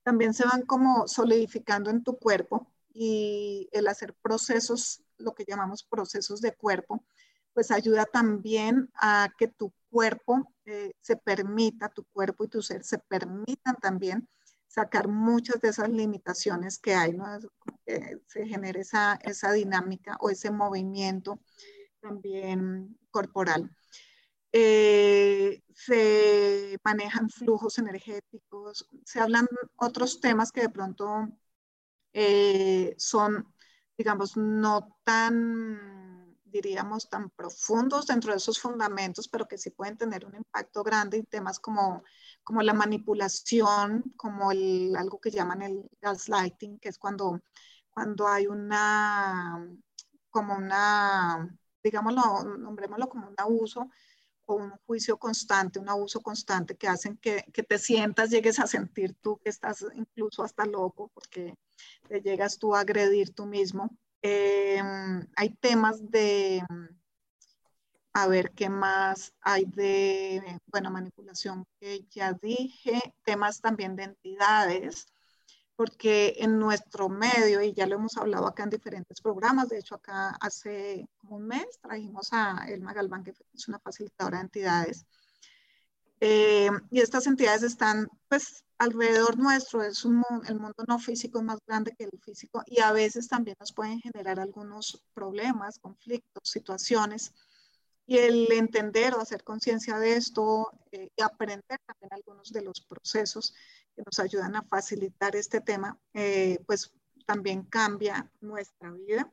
también 0.04 0.34
se 0.34 0.46
van 0.46 0.64
como 0.64 1.08
solidificando 1.08 1.90
en 1.90 2.04
tu 2.04 2.18
cuerpo 2.18 2.72
y 2.94 3.68
el 3.72 3.88
hacer 3.88 4.14
procesos, 4.22 5.02
lo 5.18 5.34
que 5.34 5.46
llamamos 5.46 5.84
procesos 5.84 6.42
de 6.42 6.54
cuerpo, 6.56 7.04
pues 7.54 7.72
ayuda 7.72 8.06
también 8.06 8.90
a 8.96 9.30
que 9.38 9.48
tu 9.48 9.74
cuerpo 9.90 10.54
eh, 10.66 10.92
se 11.02 11.16
permita, 11.16 11.90
tu 11.90 12.04
cuerpo 12.06 12.44
y 12.44 12.50
tu 12.50 12.62
ser 12.62 12.84
se 12.84 13.00
permitan 13.00 13.78
también 13.78 14.28
sacar 14.68 15.08
muchas 15.08 15.62
de 15.62 15.70
esas 15.70 15.90
limitaciones 15.90 16.78
que 16.78 16.94
hay, 16.94 17.14
¿no? 17.14 17.26
Que 17.86 18.20
se 18.28 18.46
genere 18.46 18.82
esa, 18.82 19.18
esa 19.24 19.54
dinámica 19.54 20.18
o 20.20 20.30
ese 20.30 20.52
movimiento 20.52 21.40
también 22.02 22.98
corporal. 23.10 23.72
Eh, 24.58 25.64
se 25.74 26.80
manejan 26.82 27.30
flujos 27.30 27.78
energéticos, 27.78 28.88
se 29.04 29.20
hablan 29.20 29.50
otros 29.76 30.22
temas 30.22 30.54
que 30.54 30.62
de 30.62 30.70
pronto 30.70 31.28
eh, 32.14 32.96
son, 32.98 33.54
digamos, 33.98 34.38
no 34.38 34.98
tan 35.04 36.38
diríamos, 36.46 37.10
tan 37.10 37.30
profundos 37.32 38.08
dentro 38.08 38.32
de 38.32 38.38
esos 38.38 38.58
fundamentos, 38.62 39.28
pero 39.28 39.46
que 39.46 39.58
sí 39.58 39.72
pueden 39.72 39.98
tener 39.98 40.26
un 40.26 40.36
impacto 40.36 40.84
grande 40.84 41.18
en 41.18 41.26
temas 41.26 41.60
como, 41.60 42.04
como 42.46 42.62
la 42.62 42.74
manipulación, 42.74 44.14
como 44.16 44.54
el, 44.54 44.96
algo 44.96 45.20
que 45.20 45.32
llaman 45.32 45.64
el 45.64 45.90
gaslighting, 46.00 46.80
que 46.80 46.88
es 46.88 46.98
cuando, 46.98 47.42
cuando 47.90 48.26
hay 48.30 48.48
una, 48.48 49.68
como 50.30 50.56
una, 50.56 51.46
digámoslo, 51.84 52.46
nombrémoslo 52.58 53.10
como 53.10 53.28
un 53.28 53.36
abuso 53.38 53.90
o 54.46 54.56
un 54.56 54.72
juicio 54.86 55.18
constante, 55.18 55.80
un 55.80 55.90
abuso 55.90 56.22
constante 56.22 56.76
que 56.76 56.88
hacen 56.88 57.18
que, 57.18 57.44
que, 57.54 57.64
te 57.64 57.78
sientas, 57.78 58.30
llegues 58.30 58.60
a 58.60 58.68
sentir 58.68 59.16
tú 59.22 59.38
que 59.44 59.50
estás 59.50 59.86
incluso 59.96 60.44
hasta 60.44 60.66
loco 60.66 61.12
porque 61.14 61.56
te 62.08 62.22
llegas 62.22 62.58
tú 62.58 62.76
a 62.76 62.82
agredir 62.82 63.34
tú 63.34 63.46
mismo. 63.46 63.90
Em, 64.22 65.28
hay 65.36 65.50
temas 65.60 66.10
de, 66.10 66.64
a 68.14 68.28
ver, 68.28 68.52
¿qué 68.52 68.70
más 68.70 69.34
hay 69.42 69.66
de, 69.66 70.60
bueno, 70.68 70.90
manipulación 70.90 71.66
que 71.80 72.06
ya 72.10 72.34
dije, 72.34 73.14
temas 73.24 73.62
también 73.62 73.96
de 73.96 74.04
entidades, 74.04 75.08
porque 75.76 76.36
en 76.38 76.58
nuestro 76.60 77.10
medio, 77.10 77.62
y 77.62 77.74
ya 77.74 77.86
lo 77.86 77.96
hemos 77.96 78.18
hablado 78.18 78.48
acá 78.48 78.64
en 78.64 78.70
diferentes 78.70 79.22
programas, 79.22 79.70
de 79.70 79.80
hecho 79.80 79.96
acá 79.96 80.30
hace 80.40 81.08
un 81.30 81.48
mes 81.48 81.80
trajimos 81.82 82.30
a 82.32 82.66
Elma 82.68 82.94
Galván, 82.94 83.24
que 83.24 83.34
es 83.54 83.68
una 83.68 83.80
facilitadora 83.80 84.38
de 84.38 84.44
entidades, 84.44 85.06
eh, 86.22 86.70
y 86.92 87.02
estas 87.02 87.28
entidades 87.28 87.64
están 87.64 88.08
pues 88.30 88.64
alrededor 88.78 89.38
nuestro, 89.38 89.84
es 89.84 90.06
un, 90.06 90.24
el 90.48 90.60
mundo 90.60 90.84
no 90.88 90.98
físico 91.00 91.40
es 91.40 91.46
más 91.46 91.60
grande 91.68 91.94
que 91.98 92.06
el 92.06 92.20
físico 92.22 92.64
y 92.66 92.82
a 92.82 92.92
veces 92.92 93.28
también 93.28 93.58
nos 93.60 93.74
pueden 93.74 94.00
generar 94.00 94.40
algunos 94.40 95.02
problemas, 95.14 95.80
conflictos, 95.80 96.50
situaciones 96.50 97.34
Y 98.08 98.18
el 98.20 98.52
entender 98.52 99.14
o 99.14 99.22
hacer 99.22 99.44
conciencia 99.44 99.98
de 99.98 100.16
esto 100.16 100.72
eh, 100.92 101.10
y 101.16 101.22
aprender 101.22 101.80
también 101.86 102.14
algunos 102.14 102.52
de 102.52 102.62
los 102.62 102.82
procesos 102.82 103.56
que 103.96 104.04
nos 104.06 104.20
ayudan 104.20 104.56
a 104.56 104.64
facilitar 104.64 105.36
este 105.36 105.62
tema, 105.62 106.00
eh, 106.14 106.60
pues 106.68 106.94
también 107.26 107.64
cambia 107.64 108.32
nuestra 108.42 108.92
vida. 108.92 109.32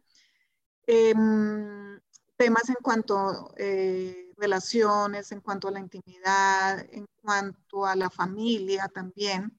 Em, 0.86 2.00
temas 2.36 2.68
en 2.68 2.76
cuanto 2.82 3.54
eh, 3.56 4.32
relaciones, 4.36 5.32
en 5.32 5.40
cuanto 5.40 5.68
a 5.68 5.70
la 5.70 5.80
intimidad, 5.80 6.80
en 6.92 7.06
cuanto 7.20 7.86
a 7.86 7.94
la 7.94 8.10
familia 8.10 8.88
también. 8.88 9.58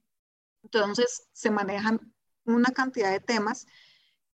Entonces 0.64 1.30
se 1.34 1.52
manejan 1.52 2.14
una 2.46 2.72
cantidad 2.72 3.12
de 3.12 3.20
temas 3.20 3.66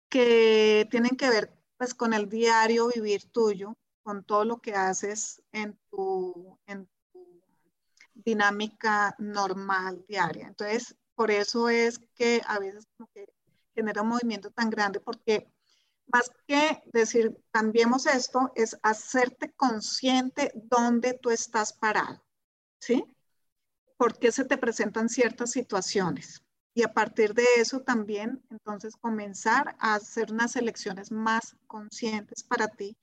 que 0.09 0.87
tienen 0.91 1.17
que 1.17 1.29
ver 1.31 1.53
pues 1.77 1.95
con 1.95 2.15
el 2.15 2.29
diario 2.29 2.89
vivir 2.95 3.31
tuyo, 3.31 3.77
con 4.07 4.23
todo 4.23 4.45
lo 4.45 4.59
que 4.59 4.73
haces 4.73 5.43
en 5.51 5.77
tu, 5.91 6.57
dinámica 8.15 9.17
normal 9.19 10.05
diaria. 10.09 10.47
Entonces, 10.47 10.97
por 11.17 11.33
eso 11.33 11.69
es 11.69 11.99
que 12.15 12.41
a 12.47 12.61
veces 12.61 12.87
como 12.97 13.11
genera 13.75 14.03
un 14.03 14.09
movimiento 14.09 14.53
tan 14.53 14.71
grande 14.71 15.01
porque 15.01 15.53
más 16.07 16.31
que 16.47 16.85
decir 16.93 17.37
cambiemos 17.51 18.07
esto, 18.07 18.53
es 18.55 18.79
hacerte 18.81 19.53
consciente 19.55 20.53
dónde 20.55 21.15
tú 21.15 21.31
estás 21.31 21.73
parado, 21.73 22.25
¿sí? 22.79 23.05
¿Por 23.97 24.21
qué 24.21 24.31
se 24.31 24.45
te 24.45 24.57
presentan 24.57 25.09
ciertas 25.09 25.51
situaciones? 25.51 26.45
Y 26.75 26.85
a 26.85 26.95
partir 26.95 27.35
de 27.35 27.45
eso 27.57 27.81
también, 27.81 28.41
entonces, 28.51 28.95
comenzar 28.95 29.75
a 29.81 29.95
hacer 29.97 30.31
unas 30.31 30.55
elecciones 30.55 31.11
más 31.11 31.57
conscientes 31.67 32.45
para 32.45 32.69
ti, 32.69 32.97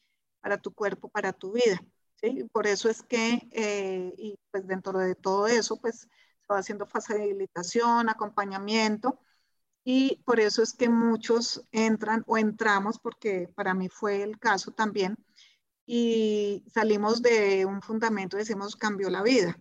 para 0.44 0.58
tu 0.58 0.74
cuerpo, 0.74 1.10
para 1.10 1.32
tu 1.32 1.54
vida. 1.54 1.82
¿sí? 2.16 2.44
Por 2.52 2.68
eso 2.68 2.90
es 2.90 3.02
que, 3.02 3.48
eh, 3.54 4.14
y 4.18 4.38
pues 4.52 4.68
dentro 4.68 5.00
de 5.00 5.16
todo 5.16 5.48
eso, 5.48 5.80
pues 5.80 6.02
se 6.02 6.54
va 6.54 6.60
haciendo 6.60 6.86
facilitación, 6.86 8.10
acompañamiento, 8.10 9.20
y 9.86 10.22
por 10.26 10.42
eso 10.42 10.62
es 10.62 10.74
que 10.74 10.90
muchos 10.90 11.66
entran 11.72 12.24
o 12.28 12.38
entramos, 12.38 13.00
porque 13.00 13.50
para 13.56 13.74
mí 13.74 13.88
fue 13.88 14.22
el 14.22 14.38
caso 14.38 14.72
también, 14.72 15.16
y 15.86 16.66
salimos 16.74 17.22
de 17.22 17.66
un 17.66 17.82
fundamento, 17.82 18.38
decimos, 18.38 18.76
cambió 18.76 19.10
la 19.10 19.24
vida. 19.24 19.58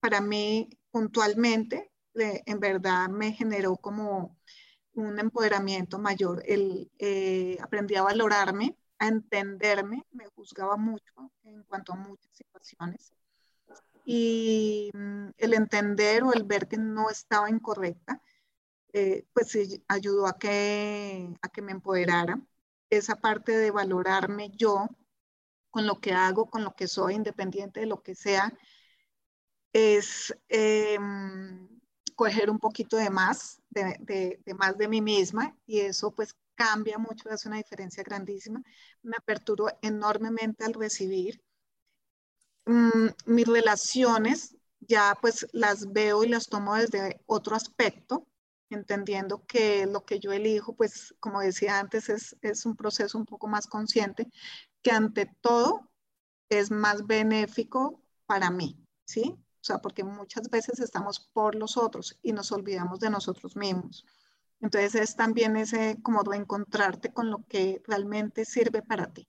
Para 0.00 0.20
mí, 0.20 0.68
puntualmente, 0.90 1.92
en 2.14 2.60
verdad 2.60 3.08
me 3.08 3.32
generó 3.32 3.76
como 3.76 4.38
un 4.94 5.18
empoderamiento 5.18 5.98
mayor. 5.98 6.42
El, 6.46 6.90
eh, 6.98 7.56
aprendí 7.60 7.96
a 7.96 8.02
valorarme, 8.02 8.76
a 9.02 9.08
entenderme, 9.08 10.04
me 10.12 10.26
juzgaba 10.26 10.76
mucho 10.76 11.32
en 11.42 11.64
cuanto 11.64 11.92
a 11.92 11.96
muchas 11.96 12.32
situaciones. 12.32 13.12
Y 14.04 14.90
mm, 14.94 15.30
el 15.38 15.54
entender 15.54 16.22
o 16.22 16.32
el 16.32 16.44
ver 16.44 16.68
que 16.68 16.76
no 16.76 17.10
estaba 17.10 17.50
incorrecta, 17.50 18.22
eh, 18.92 19.24
pues 19.32 19.58
ayudó 19.88 20.26
a 20.28 20.38
que, 20.38 21.28
a 21.42 21.48
que 21.48 21.62
me 21.62 21.72
empoderara. 21.72 22.40
Esa 22.90 23.16
parte 23.16 23.56
de 23.56 23.72
valorarme 23.72 24.50
yo 24.56 24.88
con 25.70 25.86
lo 25.86 26.00
que 26.00 26.12
hago, 26.12 26.48
con 26.48 26.62
lo 26.62 26.74
que 26.76 26.86
soy, 26.86 27.14
independiente 27.14 27.80
de 27.80 27.86
lo 27.86 28.02
que 28.02 28.14
sea, 28.14 28.52
es 29.72 30.32
eh, 30.48 30.98
coger 32.14 32.50
un 32.50 32.58
poquito 32.60 32.96
de 32.96 33.10
más, 33.10 33.60
de, 33.70 34.38
más 34.56 34.78
de 34.78 34.86
mí 34.86 35.00
misma 35.00 35.56
y 35.66 35.80
eso 35.80 36.12
pues 36.12 36.36
cambia 36.54 36.98
mucho, 36.98 37.30
hace 37.30 37.48
una 37.48 37.58
diferencia 37.58 38.02
grandísima. 38.02 38.62
Me 39.02 39.16
aperturo 39.18 39.68
enormemente 39.82 40.64
al 40.64 40.74
recibir. 40.74 41.42
Mm, 42.66 43.08
mis 43.26 43.46
relaciones 43.46 44.56
ya 44.80 45.16
pues 45.20 45.46
las 45.52 45.92
veo 45.92 46.24
y 46.24 46.28
las 46.28 46.48
tomo 46.48 46.74
desde 46.74 47.20
otro 47.26 47.56
aspecto, 47.56 48.26
entendiendo 48.70 49.44
que 49.46 49.86
lo 49.86 50.04
que 50.04 50.18
yo 50.18 50.32
elijo, 50.32 50.74
pues 50.76 51.14
como 51.20 51.40
decía 51.40 51.78
antes, 51.78 52.08
es, 52.08 52.36
es 52.42 52.66
un 52.66 52.76
proceso 52.76 53.18
un 53.18 53.26
poco 53.26 53.46
más 53.48 53.66
consciente, 53.66 54.28
que 54.82 54.90
ante 54.90 55.26
todo 55.40 55.90
es 56.48 56.70
más 56.70 57.06
benéfico 57.06 58.02
para 58.26 58.50
mí, 58.50 58.78
¿sí? 59.04 59.34
O 59.36 59.64
sea, 59.64 59.78
porque 59.78 60.04
muchas 60.04 60.50
veces 60.50 60.80
estamos 60.80 61.30
por 61.32 61.54
los 61.54 61.76
otros 61.76 62.18
y 62.22 62.32
nos 62.32 62.50
olvidamos 62.52 62.98
de 63.00 63.10
nosotros 63.10 63.56
mismos. 63.56 64.04
Entonces 64.62 64.94
es 64.94 65.16
también 65.16 65.56
ese 65.56 65.98
como 66.02 66.22
reencontrarte 66.22 67.12
con 67.12 67.30
lo 67.30 67.44
que 67.48 67.82
realmente 67.86 68.44
sirve 68.46 68.80
para 68.80 69.12
ti. 69.12 69.28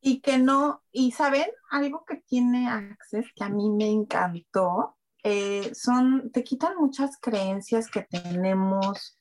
Y 0.00 0.20
que 0.20 0.38
no, 0.38 0.84
y 0.92 1.10
saben, 1.10 1.48
algo 1.70 2.04
que 2.04 2.16
tiene 2.16 2.68
Access 2.68 3.26
que 3.34 3.42
a 3.42 3.48
mí 3.48 3.70
me 3.70 3.90
encantó, 3.90 4.96
eh, 5.24 5.74
son, 5.74 6.30
te 6.30 6.44
quitan 6.44 6.76
muchas 6.76 7.18
creencias 7.20 7.90
que 7.90 8.02
tenemos 8.02 9.18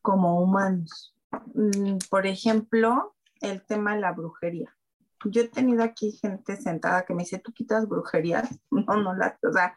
como 0.00 0.40
humanos. 0.40 1.14
Mm, 1.54 1.98
por 2.08 2.26
ejemplo, 2.26 3.14
el 3.42 3.66
tema 3.66 3.94
de 3.94 4.00
la 4.00 4.12
brujería 4.12 4.74
yo 5.24 5.42
he 5.42 5.48
tenido 5.48 5.82
aquí 5.82 6.12
gente 6.12 6.56
sentada 6.56 7.04
que 7.04 7.14
me 7.14 7.22
dice, 7.22 7.38
¿tú 7.38 7.52
quitas 7.52 7.88
brujerías? 7.88 8.48
No, 8.70 8.96
no 8.96 9.14
las, 9.14 9.34
o 9.42 9.52
sea, 9.52 9.74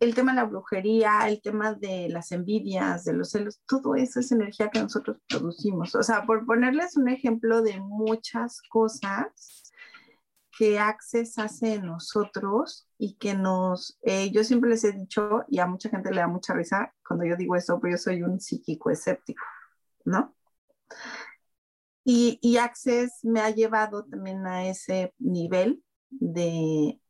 el 0.00 0.14
tema 0.14 0.32
de 0.32 0.36
la 0.36 0.44
brujería, 0.44 1.28
el 1.28 1.40
tema 1.42 1.74
de 1.74 2.08
las 2.08 2.32
envidias, 2.32 3.04
de 3.04 3.12
los 3.12 3.30
celos, 3.30 3.60
todo 3.66 3.94
eso 3.94 4.20
es 4.20 4.32
energía 4.32 4.70
que 4.70 4.80
nosotros 4.80 5.18
producimos. 5.28 5.94
O 5.94 6.02
sea, 6.02 6.24
por 6.24 6.44
ponerles 6.46 6.96
un 6.96 7.08
ejemplo 7.08 7.62
de 7.62 7.80
muchas 7.80 8.62
cosas 8.62 9.62
que 10.56 10.78
Access 10.78 11.38
hace 11.38 11.74
en 11.74 11.86
nosotros 11.86 12.88
y 12.98 13.14
que 13.14 13.34
nos, 13.34 13.98
eh, 14.02 14.30
yo 14.30 14.44
siempre 14.44 14.70
les 14.70 14.84
he 14.84 14.92
dicho, 14.92 15.44
y 15.48 15.58
a 15.58 15.66
mucha 15.66 15.88
gente 15.88 16.10
le 16.10 16.20
da 16.20 16.28
mucha 16.28 16.54
risa 16.54 16.94
cuando 17.06 17.24
yo 17.24 17.36
digo 17.36 17.56
eso, 17.56 17.78
pero 17.80 17.94
yo 17.94 17.98
soy 17.98 18.22
un 18.22 18.40
psíquico 18.40 18.90
escéptico, 18.90 19.44
¿no? 20.04 20.34
Y, 22.04 22.56
Access 22.58 23.24
me 23.24 23.40
ha 23.40 23.50
llevado 23.50 24.04
también 24.04 24.46
a 24.46 24.66
ese 24.66 25.14
nivel 25.18 25.82
de, 26.10 27.00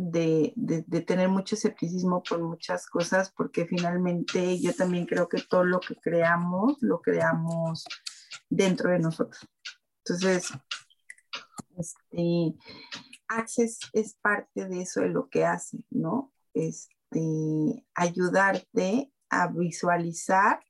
de, 0.00 0.52
de, 0.54 1.00
tener 1.00 1.28
mucho 1.28 1.56
escepticismo 1.56 2.22
por 2.22 2.40
muchas 2.40 2.86
cosas, 2.86 3.32
porque 3.32 3.66
finalmente 3.66 4.60
yo 4.60 4.72
también 4.72 5.06
creo 5.06 5.28
que 5.28 5.42
todo 5.42 5.64
lo 5.64 5.80
que 5.80 5.96
creamos, 5.96 6.76
lo 6.80 7.02
creamos 7.02 7.84
dentro 8.48 8.90
de 8.90 9.00
nosotros. 9.00 9.44
Entonces, 10.04 10.52
este, 11.76 12.54
Access 13.26 13.80
es 13.92 14.14
parte 14.14 14.68
de 14.68 14.82
eso, 14.82 15.00
de 15.00 15.08
lo 15.08 15.28
que 15.28 15.44
hace, 15.44 15.78
¿no? 15.90 16.32
Este, 16.54 17.84
ayudarte 17.92 19.12
a 19.30 19.48
visualizar 19.48 20.60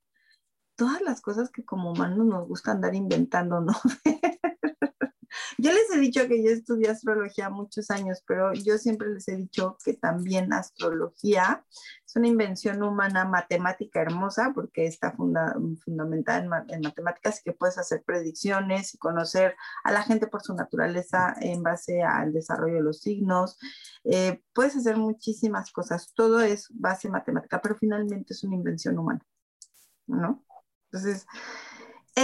todas 0.74 1.03
las 1.03 1.20
cosas 1.20 1.51
que 1.51 1.66
como 1.66 1.93
humanos 1.93 2.24
nos 2.24 2.49
gusta 2.49 2.70
andar 2.70 2.95
inventando, 2.95 3.61
¿no? 3.61 3.74
yo 5.57 5.72
les 5.72 5.90
he 5.94 5.99
dicho 5.99 6.26
que 6.28 6.42
yo 6.42 6.51
estudié 6.51 6.90
astrología 6.90 7.49
muchos 7.49 7.90
años, 7.90 8.22
pero 8.26 8.53
yo 8.53 8.78
siempre 8.78 9.09
les 9.09 9.28
he 9.28 9.36
dicho 9.36 9.76
que 9.84 9.94
también 9.94 10.53
astrología 10.53 11.64
es 12.09 12.16
una 12.16 12.26
invención 12.26 12.82
humana 12.82 13.26
matemática 13.26 14.01
hermosa 14.01 14.53
porque 14.55 14.86
está 14.86 15.12
fundamentada 15.12 16.64
en, 16.68 16.80
matemáticas 16.80 17.40
y 17.40 17.42
que 17.44 17.53
puedes 17.53 17.76
hacer 17.76 18.03
predicciones 18.03 18.94
y 18.94 18.99
conocer 18.99 19.57
a 19.84 19.92
la 19.92 20.03
gente 20.03 20.26
por 20.26 20.42
su 20.42 20.55
naturaleza 20.55 21.34
en 21.40 21.62
base 21.62 22.03
al 22.03 22.32
desarrollo 22.32 22.76
de 22.76 22.82
los 22.82 23.01
signos. 23.01 23.59
Eh, 24.05 24.42
puedes 24.55 24.74
hacer 24.74 24.96
muchísimas 24.96 25.70
cosas, 25.70 26.12
todo 26.14 26.40
es 26.40 26.68
base 26.70 27.11
matemática, 27.11 27.61
pero 27.61 27.76
finalmente 27.76 28.32
es 28.32 28.42
una 28.42 28.57
invención 28.57 28.99
humana, 28.99 29.20
¿no? 30.07 30.46
Entonces, 30.90 31.26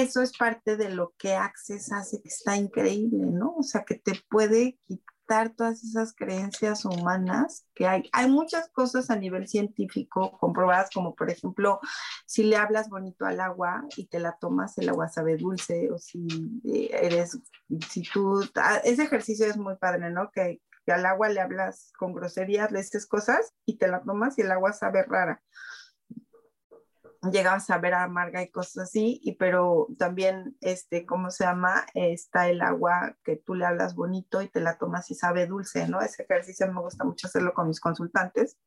eso 0.02 0.22
es 0.22 0.36
parte 0.36 0.76
de 0.76 0.90
lo 0.90 1.14
que 1.18 1.34
Access 1.34 1.92
hace, 1.92 2.20
que 2.20 2.28
está 2.28 2.56
increíble, 2.56 3.26
¿no? 3.26 3.54
O 3.56 3.62
sea, 3.62 3.84
que 3.84 3.94
te 3.96 4.12
puede 4.28 4.78
quitar 4.86 5.54
todas 5.54 5.82
esas 5.82 6.14
creencias 6.14 6.84
humanas 6.84 7.66
que 7.74 7.86
hay. 7.86 8.08
Hay 8.12 8.30
muchas 8.30 8.68
cosas 8.70 9.10
a 9.10 9.16
nivel 9.16 9.48
científico 9.48 10.36
comprobadas, 10.38 10.90
como 10.92 11.14
por 11.14 11.30
ejemplo, 11.30 11.80
si 12.26 12.44
le 12.44 12.56
hablas 12.56 12.88
bonito 12.88 13.24
al 13.24 13.40
agua 13.40 13.84
y 13.96 14.06
te 14.06 14.18
la 14.18 14.36
tomas, 14.38 14.76
el 14.78 14.88
agua 14.88 15.08
sabe 15.08 15.36
dulce, 15.36 15.90
o 15.90 15.98
si 15.98 16.26
eh, 16.64 16.90
eres, 16.92 17.38
si 17.88 18.02
tú, 18.02 18.42
ah, 18.56 18.80
ese 18.84 19.04
ejercicio 19.04 19.46
es 19.46 19.56
muy 19.56 19.76
padre, 19.76 20.10
¿no? 20.10 20.30
Que, 20.30 20.60
que 20.84 20.92
al 20.92 21.06
agua 21.06 21.28
le 21.28 21.40
hablas 21.40 21.92
con 21.98 22.12
groserías, 22.14 22.70
le 22.70 22.80
dices 22.80 23.06
cosas 23.06 23.54
y 23.64 23.78
te 23.78 23.88
la 23.88 24.02
tomas 24.02 24.38
y 24.38 24.42
el 24.42 24.50
agua 24.50 24.72
sabe 24.72 25.02
rara 25.04 25.42
llegabas 27.30 27.70
a 27.70 27.78
ver 27.78 27.94
amarga 27.94 28.42
y 28.42 28.50
cosas 28.50 28.84
así, 28.84 29.20
y 29.22 29.36
pero 29.36 29.88
también, 29.98 30.56
este, 30.60 31.06
¿cómo 31.06 31.30
se 31.30 31.44
llama? 31.44 31.86
Está 31.94 32.48
el 32.48 32.60
agua 32.60 33.16
que 33.24 33.36
tú 33.36 33.54
le 33.54 33.66
hablas 33.66 33.94
bonito 33.94 34.42
y 34.42 34.48
te 34.48 34.60
la 34.60 34.78
tomas 34.78 35.10
y 35.10 35.14
sabe 35.14 35.46
dulce, 35.46 35.88
¿no? 35.88 36.00
Ese 36.00 36.22
ejercicio 36.24 36.70
me 36.72 36.80
gusta 36.80 37.04
mucho 37.04 37.26
hacerlo 37.26 37.54
con 37.54 37.68
mis 37.68 37.80
consultantes, 37.80 38.58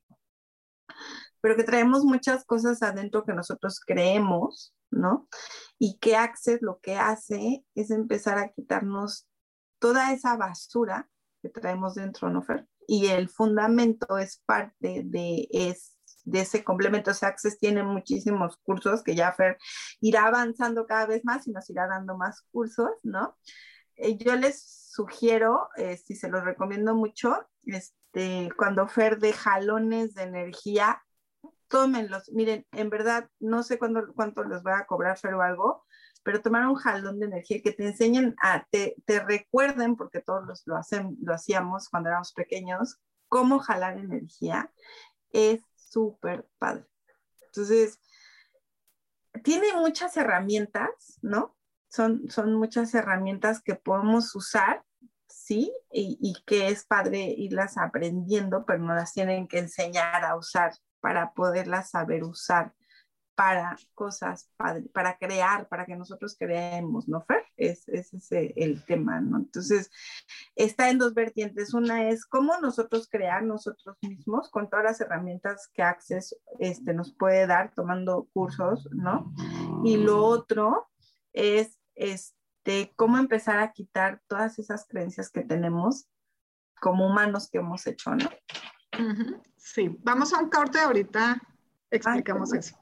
pero 1.41 1.55
que 1.55 1.63
traemos 1.63 2.03
muchas 2.03 2.45
cosas 2.45 2.81
adentro 2.83 3.25
que 3.25 3.33
nosotros 3.33 3.79
creemos, 3.79 4.73
¿no? 4.91 5.27
Y 5.79 5.97
que 5.99 6.15
Access 6.15 6.61
lo 6.61 6.79
que 6.79 6.95
hace 6.95 7.65
es 7.75 7.91
empezar 7.91 8.37
a 8.37 8.49
quitarnos 8.49 9.27
toda 9.79 10.11
esa 10.11 10.35
basura 10.35 11.09
que 11.41 11.49
traemos 11.49 11.95
dentro, 11.95 12.29
¿no, 12.29 12.41
Fer? 12.41 12.67
Y 12.87 13.07
el 13.07 13.29
fundamento 13.29 14.17
es 14.17 14.41
parte 14.45 15.03
de, 15.05 15.47
es, 15.51 15.96
de 16.28 16.41
ese 16.41 16.63
complemento. 16.63 17.11
O 17.11 17.13
sea, 17.13 17.30
Access 17.30 17.57
tiene 17.57 17.84
muchísimos 17.84 18.57
cursos 18.57 19.01
que 19.01 19.15
ya 19.15 19.32
Fer 19.32 19.57
irá 20.01 20.28
avanzando 20.28 20.86
cada 20.86 21.07
vez 21.07 21.23
más 21.23 21.47
y 21.47 21.51
nos 21.51 21.69
irá 21.69 21.88
dando 21.88 22.17
más 22.17 22.41
cursos, 22.51 22.91
¿no? 23.03 23.38
Eh, 23.95 24.17
yo 24.17 24.36
les 24.36 24.61
sugiero, 24.91 25.69
eh, 25.78 25.97
si 25.97 26.15
se 26.15 26.30
los 26.30 26.43
recomiendo 26.43 26.95
mucho, 26.95 27.47
este, 27.65 28.49
cuando 28.57 28.88
Fer 28.88 29.19
de 29.19 29.34
jalones 29.34 30.13
de 30.15 30.23
energía, 30.23 31.01
tómenlos. 31.69 32.30
Miren, 32.34 32.65
en 32.71 32.89
verdad, 32.89 33.30
no 33.39 33.63
sé 33.63 33.80
cuándo, 33.80 34.13
cuánto 34.13 34.43
les 34.43 34.63
voy 34.63 34.73
a 34.73 34.86
cobrar 34.86 35.17
Fer 35.17 35.34
o 35.34 35.41
algo, 35.41 35.86
pero 36.23 36.41
tomar 36.41 36.67
un 36.67 36.75
jalón 36.75 37.19
de 37.19 37.28
energía 37.28 37.61
que 37.63 37.71
te 37.71 37.88
enseñen 37.88 38.36
a, 38.41 38.65
te, 38.69 38.95
te 39.05 39.21
recuerden, 39.21 39.95
porque 39.95 40.19
todos 40.21 40.63
lo, 40.65 40.75
hacen, 40.75 41.17
lo 41.21 41.34
hacíamos 41.34 41.88
cuando 41.89 42.09
éramos 42.09 42.34
pequeños, 42.34 42.97
cómo 43.30 43.59
jalar 43.59 43.97
energía, 43.97 44.71
es 45.32 45.61
súper 45.97 46.47
padre. 46.59 46.85
Entonces, 47.47 47.99
tiene 49.43 49.73
muchas 49.75 50.15
herramientas, 50.15 51.17
¿no? 51.23 51.55
Son, 51.89 52.29
son 52.29 52.53
muchas 52.53 52.93
herramientas 52.93 53.63
que 53.63 53.73
podemos 53.73 54.35
usar, 54.35 54.83
¿sí? 55.27 55.73
Y, 55.91 56.19
y 56.21 56.43
que 56.45 56.67
es 56.67 56.85
padre 56.85 57.33
irlas 57.35 57.77
aprendiendo, 57.77 58.63
pero 58.63 58.79
no 58.79 58.93
las 58.93 59.13
tienen 59.13 59.47
que 59.47 59.57
enseñar 59.57 60.23
a 60.23 60.35
usar 60.35 60.73
para 60.99 61.33
poderlas 61.33 61.89
saber 61.89 62.23
usar 62.23 62.75
para 63.38 63.77
cosas, 63.93 64.49
para, 64.57 65.15
crear, 65.19 65.67
para 65.67 65.85
que 65.85 65.95
nosotros 65.95 66.35
creemos, 66.39 67.07
¿no, 67.07 67.21
Fer? 67.21 67.43
Es, 67.55 67.88
ese 67.88 68.17
es 68.17 68.31
el 68.31 68.83
tema, 68.83 69.21
¿no? 69.21 69.38
Entonces, 69.38 69.91
está 70.55 70.89
en 70.89 70.97
dos 70.97 71.13
vertientes. 71.13 71.75
Una 71.75 72.09
es 72.09 72.25
cómo 72.25 72.57
nosotros 72.59 73.07
crear 73.07 73.43
nosotros 73.43 73.95
mismos 74.01 74.49
con 74.49 74.71
todas 74.71 74.85
las 74.85 75.01
herramientas 75.01 75.69
que 75.71 75.83
Access 75.83 76.35
este, 76.57 76.95
nos 76.95 77.13
puede 77.13 77.45
dar 77.45 77.71
tomando 77.75 78.27
cursos, 78.33 78.89
¿no? 78.91 79.31
Y 79.83 79.97
lo 79.97 80.25
otro 80.25 80.89
es 81.31 81.77
este, 81.93 82.91
cómo 82.95 83.19
empezar 83.19 83.59
a 83.59 83.71
quitar 83.71 84.19
todas 84.25 84.57
esas 84.57 84.88
creencias 84.88 85.29
que 85.29 85.43
tenemos 85.43 86.09
como 86.81 87.05
humanos 87.05 87.51
que 87.51 87.59
hemos 87.59 87.85
hecho, 87.85 88.15
¿no? 88.15 88.31
Sí, 89.57 89.95
vamos 89.99 90.33
a 90.33 90.39
un 90.39 90.49
corte 90.49 90.79
ahorita, 90.79 91.39
explicamos 91.91 92.51
eso. 92.55 92.75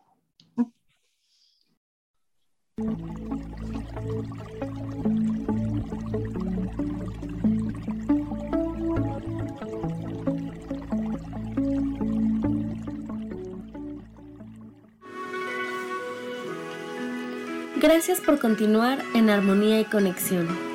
Gracias 17.77 18.19
por 18.19 18.39
continuar 18.39 18.99
en 19.13 19.29
armonía 19.29 19.79
y 19.79 19.85
conexión. 19.85 20.74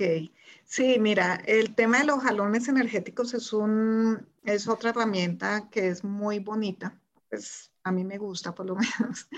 Ok. 0.00 0.30
Sí, 0.64 0.98
mira, 0.98 1.34
el 1.46 1.74
tema 1.74 1.98
de 1.98 2.04
los 2.06 2.22
jalones 2.22 2.68
energéticos 2.68 3.34
es, 3.34 3.52
un, 3.52 4.26
es 4.44 4.66
otra 4.66 4.90
herramienta 4.90 5.68
que 5.68 5.88
es 5.88 6.04
muy 6.04 6.38
bonita, 6.38 6.98
pues 7.28 7.70
a 7.82 7.92
mí 7.92 8.02
me 8.04 8.16
gusta 8.16 8.54
por 8.54 8.64
lo 8.64 8.76
menos. 8.76 9.28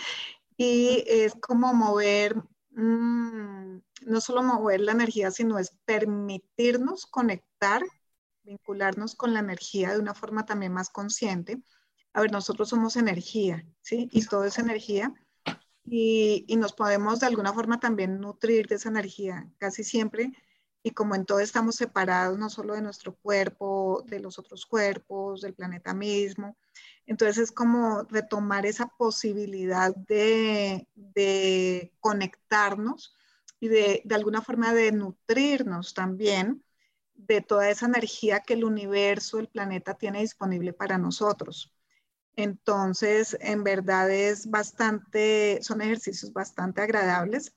Y 0.56 1.02
es 1.08 1.34
como 1.34 1.74
mover, 1.74 2.36
mm, 2.70 3.76
no 4.06 4.20
solo 4.20 4.42
mover 4.44 4.82
la 4.82 4.92
energía, 4.92 5.32
sino 5.32 5.58
es 5.58 5.72
permitirnos 5.84 7.06
conectar, 7.06 7.82
vincularnos 8.44 9.16
con 9.16 9.34
la 9.34 9.40
energía 9.40 9.92
de 9.92 9.98
una 9.98 10.14
forma 10.14 10.46
también 10.46 10.72
más 10.72 10.90
consciente. 10.90 11.60
A 12.12 12.20
ver, 12.20 12.30
nosotros 12.30 12.68
somos 12.68 12.94
energía, 12.96 13.66
¿sí? 13.80 14.08
Y 14.12 14.24
todo 14.26 14.44
es 14.44 14.58
energía. 14.60 15.12
Y, 15.84 16.44
y 16.46 16.54
nos 16.54 16.72
podemos 16.72 17.18
de 17.18 17.26
alguna 17.26 17.52
forma 17.52 17.80
también 17.80 18.20
nutrir 18.20 18.68
de 18.68 18.76
esa 18.76 18.90
energía. 18.90 19.50
Casi 19.58 19.82
siempre 19.82 20.32
y 20.82 20.90
como 20.90 21.14
en 21.14 21.24
todo 21.24 21.40
estamos 21.40 21.76
separados, 21.76 22.38
no 22.38 22.50
solo 22.50 22.74
de 22.74 22.82
nuestro 22.82 23.14
cuerpo, 23.14 24.04
de 24.08 24.20
los 24.20 24.38
otros 24.38 24.66
cuerpos, 24.66 25.40
del 25.40 25.54
planeta 25.54 25.94
mismo, 25.94 26.56
entonces 27.06 27.38
es 27.38 27.52
como 27.52 28.02
retomar 28.04 28.66
esa 28.66 28.86
posibilidad 28.86 29.94
de, 29.94 30.88
conectarnos 32.00 33.16
y 33.60 33.68
de, 33.68 34.02
de 34.04 34.14
alguna 34.14 34.42
forma 34.42 34.72
de 34.74 34.92
nutrirnos 34.92 35.94
también 35.94 36.64
de 37.14 37.40
toda 37.40 37.70
esa 37.70 37.86
energía 37.86 38.40
que 38.40 38.54
el 38.54 38.64
universo, 38.64 39.38
el 39.38 39.48
planeta 39.48 39.94
tiene 39.94 40.20
disponible 40.20 40.72
para 40.72 40.98
nosotros. 40.98 41.72
Entonces, 42.34 43.36
en 43.40 43.62
verdad 43.62 44.10
es 44.10 44.50
bastante, 44.50 45.60
son 45.62 45.82
ejercicios 45.82 46.32
bastante 46.32 46.80
agradables 46.80 47.54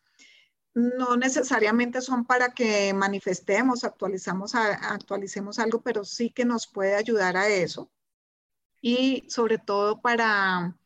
no 0.76 1.16
necesariamente 1.18 2.02
son 2.02 2.26
para 2.26 2.54
que 2.54 2.94
manifestemos, 2.94 3.84
actualizamos, 3.84 4.56
actualicemos 4.56 5.58
algo, 5.60 5.82
pero 5.82 6.04
sí 6.06 6.30
que 6.32 6.46
nos 6.46 6.68
puede 6.68 6.96
ayudar 6.96 7.38
a 7.38 7.48
eso. 7.48 7.92
Y 8.82 9.26
sobre 9.30 9.58
todo 9.58 10.02
para 10.02 10.78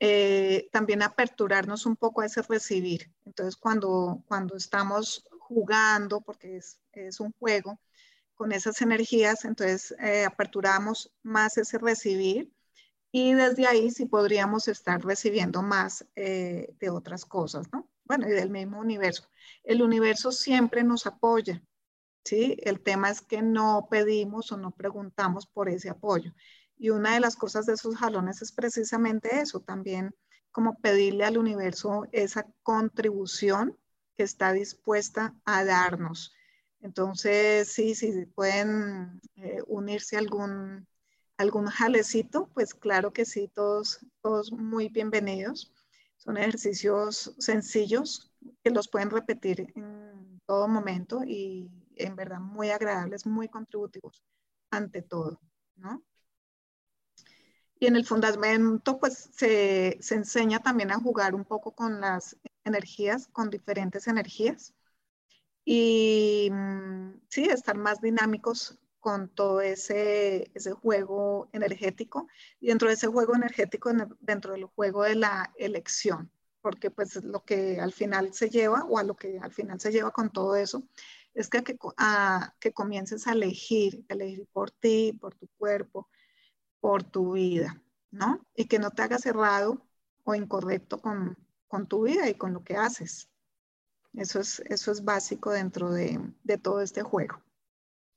eh, 0.00 0.68
también 0.72 1.02
aperturarnos 1.02 1.86
un 1.86 1.96
poco 1.96 2.20
a 2.20 2.26
ese 2.26 2.42
recibir. 2.42 3.12
Entonces, 3.24 3.56
cuando, 3.56 4.22
cuando 4.26 4.56
estamos 4.56 5.24
jugando, 5.38 6.20
porque 6.20 6.56
es, 6.56 6.80
es 6.92 7.20
un 7.20 7.32
juego, 7.38 7.78
con 8.34 8.50
esas 8.52 8.82
energías, 8.82 9.44
entonces 9.44 9.94
eh, 10.00 10.24
aperturamos 10.24 11.12
más 11.22 11.58
ese 11.58 11.78
recibir 11.78 12.52
y 13.12 13.34
desde 13.34 13.68
ahí 13.68 13.90
sí 13.92 14.06
podríamos 14.06 14.66
estar 14.68 15.04
recibiendo 15.04 15.62
más 15.62 16.04
eh, 16.16 16.74
de 16.80 16.90
otras 16.90 17.24
cosas, 17.24 17.70
¿no? 17.72 17.88
Bueno, 18.14 18.28
y 18.28 18.32
del 18.32 18.50
mismo 18.50 18.78
universo. 18.78 19.26
El 19.64 19.80
universo 19.80 20.32
siempre 20.32 20.84
nos 20.84 21.06
apoya, 21.06 21.62
¿sí? 22.22 22.58
El 22.62 22.82
tema 22.82 23.08
es 23.08 23.22
que 23.22 23.40
no 23.40 23.88
pedimos 23.90 24.52
o 24.52 24.58
no 24.58 24.70
preguntamos 24.70 25.46
por 25.46 25.70
ese 25.70 25.88
apoyo. 25.88 26.30
Y 26.76 26.90
una 26.90 27.14
de 27.14 27.20
las 27.20 27.36
cosas 27.36 27.64
de 27.64 27.72
esos 27.72 27.96
jalones 27.96 28.42
es 28.42 28.52
precisamente 28.52 29.40
eso, 29.40 29.60
también 29.60 30.14
como 30.50 30.78
pedirle 30.78 31.24
al 31.24 31.38
universo 31.38 32.06
esa 32.12 32.46
contribución 32.62 33.78
que 34.14 34.24
está 34.24 34.52
dispuesta 34.52 35.34
a 35.46 35.64
darnos. 35.64 36.34
Entonces, 36.80 37.72
sí, 37.72 37.94
sí, 37.94 38.26
pueden 38.26 39.22
eh, 39.36 39.62
unirse 39.66 40.16
a 40.16 40.18
algún 40.18 40.86
algún 41.38 41.66
jalecito, 41.66 42.50
pues 42.52 42.74
claro 42.74 43.14
que 43.14 43.24
sí, 43.24 43.48
todos, 43.48 44.04
todos 44.20 44.52
muy 44.52 44.90
bienvenidos. 44.90 45.72
Son 46.22 46.36
ejercicios 46.36 47.34
sencillos 47.38 48.30
que 48.62 48.70
los 48.70 48.86
pueden 48.86 49.10
repetir 49.10 49.72
en 49.74 50.40
todo 50.46 50.68
momento 50.68 51.24
y 51.24 51.68
en 51.96 52.14
verdad 52.14 52.38
muy 52.38 52.70
agradables, 52.70 53.26
muy 53.26 53.48
contributivos 53.48 54.22
ante 54.70 55.02
todo, 55.02 55.40
¿no? 55.74 56.04
Y 57.80 57.86
en 57.86 57.96
el 57.96 58.06
fundamento, 58.06 59.00
pues 59.00 59.30
se, 59.32 59.98
se 60.00 60.14
enseña 60.14 60.60
también 60.60 60.92
a 60.92 61.00
jugar 61.00 61.34
un 61.34 61.44
poco 61.44 61.72
con 61.72 62.00
las 62.00 62.36
energías, 62.62 63.26
con 63.26 63.50
diferentes 63.50 64.06
energías. 64.06 64.74
Y 65.64 66.50
mm, 66.52 67.20
sí, 67.30 67.46
estar 67.46 67.76
más 67.76 68.00
dinámicos 68.00 68.78
con 69.02 69.28
todo 69.28 69.60
ese, 69.60 70.52
ese 70.54 70.70
juego 70.70 71.48
energético 71.52 72.28
y 72.60 72.68
dentro 72.68 72.86
de 72.86 72.94
ese 72.94 73.08
juego 73.08 73.34
energético, 73.34 73.90
dentro 74.20 74.52
del 74.52 74.66
juego 74.66 75.02
de 75.02 75.16
la 75.16 75.52
elección, 75.58 76.30
porque 76.60 76.92
pues 76.92 77.16
lo 77.24 77.44
que 77.44 77.80
al 77.80 77.92
final 77.92 78.32
se 78.32 78.48
lleva 78.48 78.84
o 78.84 78.98
a 78.98 79.02
lo 79.02 79.16
que 79.16 79.40
al 79.40 79.52
final 79.52 79.80
se 79.80 79.90
lleva 79.90 80.12
con 80.12 80.30
todo 80.30 80.54
eso 80.54 80.84
es 81.34 81.48
que, 81.48 81.64
que, 81.64 81.76
a, 81.96 82.54
que 82.60 82.72
comiences 82.72 83.26
a 83.26 83.32
elegir, 83.32 84.06
elegir 84.08 84.46
por 84.52 84.70
ti, 84.70 85.18
por 85.20 85.34
tu 85.34 85.48
cuerpo, 85.58 86.08
por 86.78 87.02
tu 87.02 87.32
vida, 87.32 87.82
¿no? 88.12 88.46
Y 88.54 88.66
que 88.66 88.78
no 88.78 88.92
te 88.92 89.02
hagas 89.02 89.22
cerrado 89.22 89.84
o 90.22 90.36
incorrecto 90.36 91.00
con, 91.02 91.36
con 91.66 91.88
tu 91.88 92.04
vida 92.04 92.28
y 92.28 92.34
con 92.34 92.52
lo 92.52 92.62
que 92.62 92.76
haces. 92.76 93.28
Eso 94.12 94.38
es, 94.38 94.60
eso 94.60 94.92
es 94.92 95.02
básico 95.02 95.50
dentro 95.50 95.90
de, 95.90 96.20
de 96.44 96.58
todo 96.58 96.82
este 96.82 97.02
juego, 97.02 97.42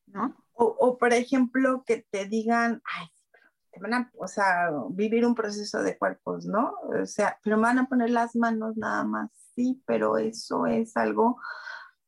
¿no? 0.05 0.44
O, 0.57 0.97
por 0.97 1.13
ejemplo, 1.13 1.83
que 1.85 2.05
te 2.09 2.25
digan, 2.25 2.81
ay, 2.85 3.07
te 3.71 3.79
van 3.81 3.93
a, 3.93 4.11
o 4.17 4.27
sea, 4.27 4.71
vivir 4.89 5.25
un 5.25 5.35
proceso 5.35 5.83
de 5.83 5.97
cuerpos, 5.97 6.45
¿no? 6.45 6.75
O 7.01 7.05
sea, 7.05 7.37
pero 7.43 7.57
me 7.57 7.63
van 7.63 7.79
a 7.79 7.87
poner 7.87 8.09
las 8.09 8.35
manos 8.35 8.77
nada 8.77 9.03
más, 9.03 9.31
sí, 9.53 9.83
pero 9.85 10.17
eso 10.17 10.65
es 10.65 10.95
algo 10.95 11.37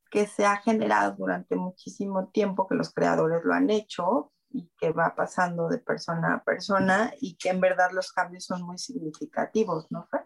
que 0.09 0.27
se 0.27 0.45
ha 0.45 0.57
generado 0.57 1.15
durante 1.17 1.55
muchísimo 1.57 2.29
tiempo, 2.29 2.67
que 2.67 2.75
los 2.75 2.93
creadores 2.93 3.43
lo 3.43 3.53
han 3.53 3.69
hecho 3.69 4.31
y 4.49 4.71
que 4.77 4.91
va 4.91 5.13
pasando 5.15 5.67
de 5.67 5.79
persona 5.79 6.35
a 6.35 6.43
persona 6.43 7.13
y 7.19 7.35
que 7.35 7.49
en 7.49 7.59
verdad 7.59 7.91
los 7.91 8.13
cambios 8.13 8.45
son 8.45 8.63
muy 8.63 8.77
significativos, 8.77 9.87
¿no, 9.89 10.07
Fer? 10.07 10.25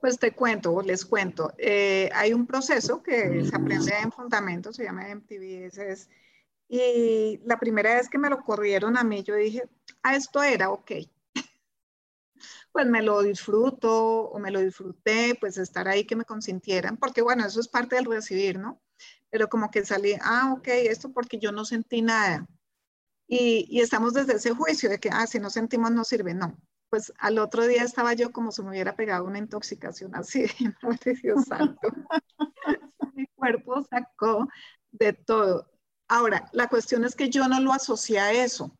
Pues 0.00 0.18
te 0.18 0.32
cuento, 0.32 0.82
les 0.82 1.04
cuento. 1.04 1.52
Eh, 1.56 2.10
hay 2.14 2.32
un 2.32 2.46
proceso 2.46 3.02
que 3.02 3.44
se 3.44 3.56
aprende 3.56 3.94
en 4.02 4.12
fundamentos, 4.12 4.76
se 4.76 4.84
llama 4.84 5.08
MTV, 5.08 5.70
es 5.78 6.10
y 6.68 7.40
la 7.44 7.58
primera 7.58 7.94
vez 7.94 8.08
que 8.08 8.18
me 8.18 8.30
lo 8.30 8.42
corrieron 8.42 8.96
a 8.96 9.04
mí, 9.04 9.22
yo 9.22 9.34
dije, 9.36 9.68
ah, 10.02 10.16
esto 10.16 10.42
era, 10.42 10.70
ok. 10.70 10.92
Pues 12.72 12.86
me 12.86 13.02
lo 13.02 13.22
disfruto 13.22 13.90
o 14.30 14.38
me 14.38 14.50
lo 14.50 14.60
disfruté, 14.60 15.36
pues 15.40 15.58
estar 15.58 15.88
ahí 15.88 16.04
que 16.06 16.16
me 16.16 16.24
consintieran, 16.24 16.96
porque 16.96 17.22
bueno, 17.22 17.46
eso 17.46 17.60
es 17.60 17.68
parte 17.68 17.96
del 17.96 18.06
recibir, 18.06 18.58
¿no? 18.58 18.80
Pero 19.30 19.48
como 19.48 19.70
que 19.70 19.84
salí, 19.84 20.14
ah, 20.20 20.54
ok, 20.56 20.68
esto 20.68 21.12
porque 21.12 21.38
yo 21.38 21.52
no 21.52 21.64
sentí 21.64 22.02
nada. 22.02 22.46
Y, 23.28 23.66
y 23.70 23.80
estamos 23.80 24.14
desde 24.14 24.34
ese 24.36 24.52
juicio 24.54 24.90
de 24.90 25.00
que, 25.00 25.10
ah, 25.12 25.26
si 25.26 25.40
no 25.40 25.50
sentimos 25.50 25.90
no 25.92 26.04
sirve, 26.04 26.34
no. 26.34 26.58
Pues 26.90 27.12
al 27.18 27.38
otro 27.38 27.66
día 27.66 27.82
estaba 27.84 28.14
yo 28.14 28.32
como 28.32 28.52
si 28.52 28.62
me 28.62 28.70
hubiera 28.70 28.96
pegado 28.96 29.24
una 29.26 29.38
intoxicación 29.38 30.14
así, 30.16 30.46
Dios 31.22 31.44
santo. 31.46 31.88
Mi 33.14 33.26
cuerpo 33.28 33.82
sacó 33.84 34.48
de 34.92 35.12
todo. 35.12 35.73
Ahora, 36.08 36.48
la 36.52 36.68
cuestión 36.68 37.04
es 37.04 37.14
que 37.14 37.30
yo 37.30 37.48
no 37.48 37.60
lo 37.60 37.72
asocié 37.72 38.20
a 38.20 38.32
eso. 38.32 38.76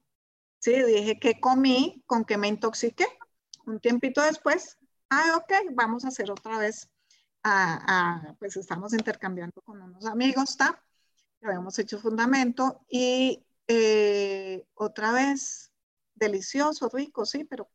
Sí, 0.59 0.83
dije 0.83 1.19
que 1.19 1.41
comí, 1.41 2.03
con 2.07 2.25
que 2.25 2.37
me 2.37 2.49
intoxiqué. 2.49 3.07
Un 3.67 3.81
tiempito 3.81 4.23
después, 4.23 4.79
ah, 5.11 5.37
ok, 5.37 5.75
vamos 5.75 6.05
a 6.05 6.09
hacer 6.09 6.31
otra 6.31 6.59
vez. 6.59 6.89
pues 8.39 8.57
estamos 8.57 8.93
intercambiando 8.93 9.61
con 9.63 9.81
unos 9.83 10.07
amigos, 10.07 10.51
¿está? 10.51 10.83
Habíamos 11.43 11.79
hecho 11.79 11.99
fundamento 11.99 12.85
y 12.89 13.45
eh, 13.69 14.67
otra 14.75 15.13
vez, 15.13 15.73
delicioso, 16.15 16.89
rico, 16.89 17.27
sí, 17.27 17.45
pero 17.45 17.69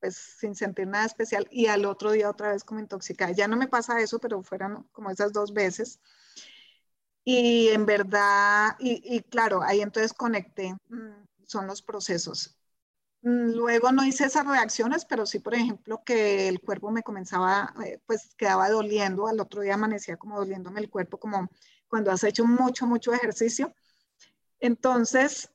pues 0.00 0.16
sin 0.16 0.54
sentir 0.54 0.88
nada 0.88 1.06
especial. 1.06 1.46
Y 1.50 1.66
al 1.66 1.84
otro 1.84 2.10
día 2.10 2.28
otra 2.28 2.52
vez 2.52 2.64
como 2.64 2.80
intoxicada. 2.80 3.32
Ya 3.32 3.48
no 3.48 3.56
me 3.56 3.68
pasa 3.68 4.00
eso, 4.00 4.18
pero 4.18 4.42
fueron 4.42 4.88
como 4.92 5.10
esas 5.10 5.32
dos 5.32 5.52
veces. 5.54 6.00
Y 7.24 7.68
en 7.68 7.86
verdad, 7.86 8.76
y, 8.80 9.20
claro, 9.22 9.62
ahí 9.62 9.80
entonces 9.80 10.12
conecté, 10.12 10.74
mm, 10.88 11.24
son 11.46 11.66
los 11.66 11.82
procesos. 11.82 12.56
Mm, 13.22 13.52
luego 13.54 13.92
no 13.92 14.04
hice 14.04 14.24
esas 14.26 14.46
reacciones, 14.46 15.04
pero 15.04 15.26
sí, 15.26 15.38
por 15.38 15.54
ejemplo, 15.54 16.02
que 16.04 16.48
el 16.48 16.60
cuerpo 16.60 16.90
me 16.90 17.02
comenzaba, 17.02 17.74
eh, 17.86 18.00
pues 18.06 18.34
quedaba 18.36 18.70
doliendo, 18.70 19.28
al 19.28 19.40
otro 19.40 19.62
día 19.62 19.74
amanecía 19.74 20.16
como 20.16 20.38
doliéndome 20.38 20.80
el 20.80 20.90
cuerpo, 20.90 21.18
como 21.18 21.48
cuando 21.88 22.10
has 22.10 22.24
hecho 22.24 22.44
mucho, 22.46 22.86
mucho 22.86 23.12
ejercicio. 23.12 23.74
Entonces, 24.60 25.50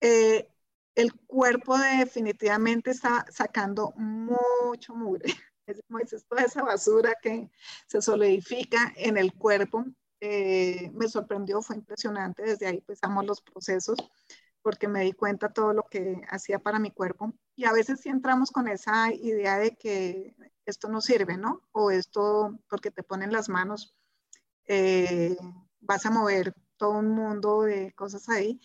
eh, 0.00 0.48
el 0.94 1.14
cuerpo 1.14 1.78
definitivamente 1.78 2.90
está 2.90 3.24
sacando 3.30 3.92
mucho 3.96 4.94
mugre. 4.94 5.24
Es, 5.68 6.24
toda 6.26 6.44
esa 6.44 6.62
basura 6.62 7.14
que 7.20 7.50
se 7.86 8.00
solidifica 8.00 8.90
en 8.96 9.18
el 9.18 9.34
cuerpo 9.34 9.84
eh, 10.20 10.90
me 10.94 11.08
sorprendió, 11.08 11.62
fue 11.62 11.76
impresionante. 11.76 12.42
Desde 12.42 12.66
ahí 12.66 12.76
empezamos 12.78 13.24
los 13.26 13.40
procesos 13.40 13.98
porque 14.62 14.88
me 14.88 15.02
di 15.02 15.12
cuenta 15.12 15.52
todo 15.52 15.72
lo 15.72 15.84
que 15.84 16.22
hacía 16.28 16.58
para 16.58 16.78
mi 16.78 16.90
cuerpo. 16.90 17.32
Y 17.56 17.64
a 17.64 17.72
veces 17.72 18.00
sí 18.00 18.08
entramos 18.08 18.50
con 18.50 18.68
esa 18.68 19.12
idea 19.12 19.58
de 19.58 19.76
que 19.76 20.34
esto 20.66 20.88
no 20.88 21.00
sirve, 21.00 21.36
¿no? 21.36 21.62
O 21.72 21.90
esto, 21.90 22.58
porque 22.68 22.90
te 22.90 23.02
ponen 23.02 23.32
las 23.32 23.48
manos, 23.48 23.96
eh, 24.66 25.36
vas 25.80 26.06
a 26.06 26.10
mover 26.10 26.54
todo 26.76 26.92
un 26.98 27.08
mundo 27.10 27.62
de 27.62 27.92
cosas 27.94 28.28
ahí. 28.28 28.60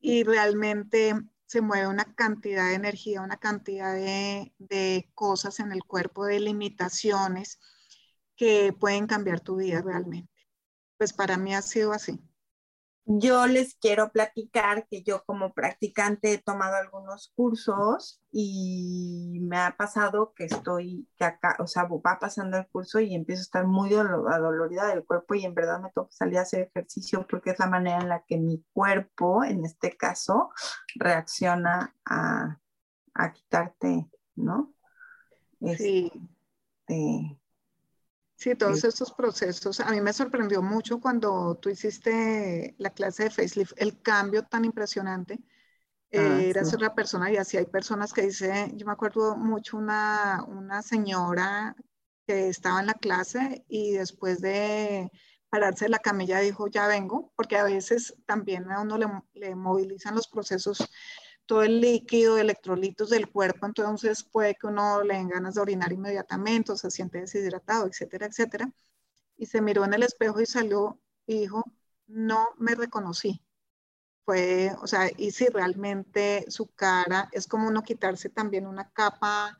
Y 0.00 0.24
realmente 0.24 1.14
se 1.46 1.60
mueve 1.60 1.88
una 1.88 2.14
cantidad 2.14 2.68
de 2.68 2.74
energía, 2.74 3.22
una 3.22 3.38
cantidad 3.38 3.94
de, 3.94 4.54
de 4.58 5.10
cosas 5.14 5.60
en 5.60 5.72
el 5.72 5.84
cuerpo, 5.84 6.24
de 6.26 6.40
limitaciones 6.40 7.60
que 8.36 8.72
pueden 8.78 9.06
cambiar 9.06 9.40
tu 9.40 9.56
vida 9.56 9.82
realmente 9.82 10.31
pues 11.02 11.12
para 11.12 11.36
mí 11.36 11.52
ha 11.52 11.62
sido 11.62 11.92
así. 11.92 12.20
Yo 13.06 13.48
les 13.48 13.74
quiero 13.74 14.12
platicar 14.12 14.86
que 14.86 15.02
yo 15.02 15.24
como 15.24 15.52
practicante 15.52 16.32
he 16.32 16.38
tomado 16.38 16.76
algunos 16.76 17.32
cursos 17.34 18.22
y 18.30 19.40
me 19.42 19.58
ha 19.58 19.76
pasado 19.76 20.32
que 20.32 20.44
estoy, 20.44 21.08
que 21.16 21.24
acá, 21.24 21.56
o 21.58 21.66
sea, 21.66 21.88
va 21.88 22.20
pasando 22.20 22.56
el 22.56 22.68
curso 22.68 23.00
y 23.00 23.16
empiezo 23.16 23.40
a 23.40 23.42
estar 23.42 23.66
muy 23.66 23.92
adolorida 23.92 24.86
del 24.86 25.04
cuerpo 25.04 25.34
y 25.34 25.44
en 25.44 25.56
verdad 25.56 25.80
me 25.80 25.90
tengo 25.90 26.06
que 26.06 26.14
salir 26.14 26.38
a 26.38 26.42
hacer 26.42 26.70
ejercicio 26.72 27.26
porque 27.28 27.50
es 27.50 27.58
la 27.58 27.66
manera 27.66 28.00
en 28.00 28.08
la 28.08 28.22
que 28.24 28.38
mi 28.38 28.64
cuerpo, 28.72 29.42
en 29.42 29.64
este 29.64 29.96
caso, 29.96 30.50
reacciona 30.94 31.96
a, 32.04 32.60
a 33.14 33.32
quitarte, 33.32 34.08
¿no? 34.36 34.72
Sí. 35.58 36.12
Este, 36.12 36.22
Sí, 36.86 37.41
todos 38.58 38.84
estos 38.84 39.12
procesos. 39.12 39.80
A 39.80 39.90
mí 39.90 40.00
me 40.00 40.12
sorprendió 40.12 40.62
mucho 40.62 41.00
cuando 41.00 41.56
tú 41.56 41.68
hiciste 41.70 42.74
la 42.78 42.90
clase 42.90 43.24
de 43.24 43.30
facelift, 43.30 43.72
el 43.76 44.00
cambio 44.02 44.44
tan 44.44 44.64
impresionante. 44.64 45.38
Ah, 46.14 46.40
eras 46.42 46.74
otra 46.74 46.94
persona 46.94 47.32
y 47.32 47.38
así 47.38 47.56
hay 47.56 47.64
personas 47.66 48.12
que 48.12 48.22
dicen, 48.22 48.78
yo 48.78 48.84
me 48.86 48.92
acuerdo 48.92 49.34
mucho 49.36 49.78
una, 49.78 50.44
una 50.46 50.82
señora 50.82 51.74
que 52.26 52.48
estaba 52.48 52.80
en 52.80 52.86
la 52.86 52.94
clase 52.94 53.64
y 53.68 53.92
después 53.92 54.40
de 54.42 55.10
pararse 55.48 55.86
de 55.86 55.90
la 55.90 55.98
camilla 56.00 56.40
dijo, 56.40 56.68
ya 56.68 56.86
vengo, 56.86 57.32
porque 57.34 57.56
a 57.56 57.64
veces 57.64 58.14
también 58.26 58.70
a 58.70 58.82
uno 58.82 58.98
le, 58.98 59.06
le 59.34 59.54
movilizan 59.54 60.14
los 60.14 60.28
procesos 60.28 60.78
todo 61.52 61.64
el 61.64 61.82
líquido, 61.82 62.38
electrolitos 62.38 63.10
del 63.10 63.28
cuerpo, 63.30 63.66
entonces 63.66 64.22
puede 64.24 64.54
que 64.54 64.68
uno 64.68 65.02
le 65.02 65.16
den 65.16 65.28
ganas 65.28 65.56
de 65.56 65.60
orinar 65.60 65.92
inmediatamente 65.92 66.72
o 66.72 66.76
se 66.78 66.90
siente 66.90 67.20
deshidratado, 67.20 67.86
etcétera, 67.86 68.24
etcétera. 68.24 68.72
Y 69.36 69.44
se 69.44 69.60
miró 69.60 69.84
en 69.84 69.92
el 69.92 70.02
espejo 70.02 70.40
y 70.40 70.46
salió 70.46 70.98
y 71.26 71.40
dijo, 71.40 71.62
no 72.06 72.48
me 72.56 72.74
reconocí. 72.74 73.42
Fue, 74.24 74.74
o 74.80 74.86
sea, 74.86 75.10
y 75.14 75.30
si 75.32 75.46
realmente 75.48 76.46
su 76.48 76.68
cara 76.68 77.28
es 77.32 77.46
como 77.46 77.68
uno 77.68 77.82
quitarse 77.82 78.30
también 78.30 78.66
una 78.66 78.90
capa 78.90 79.58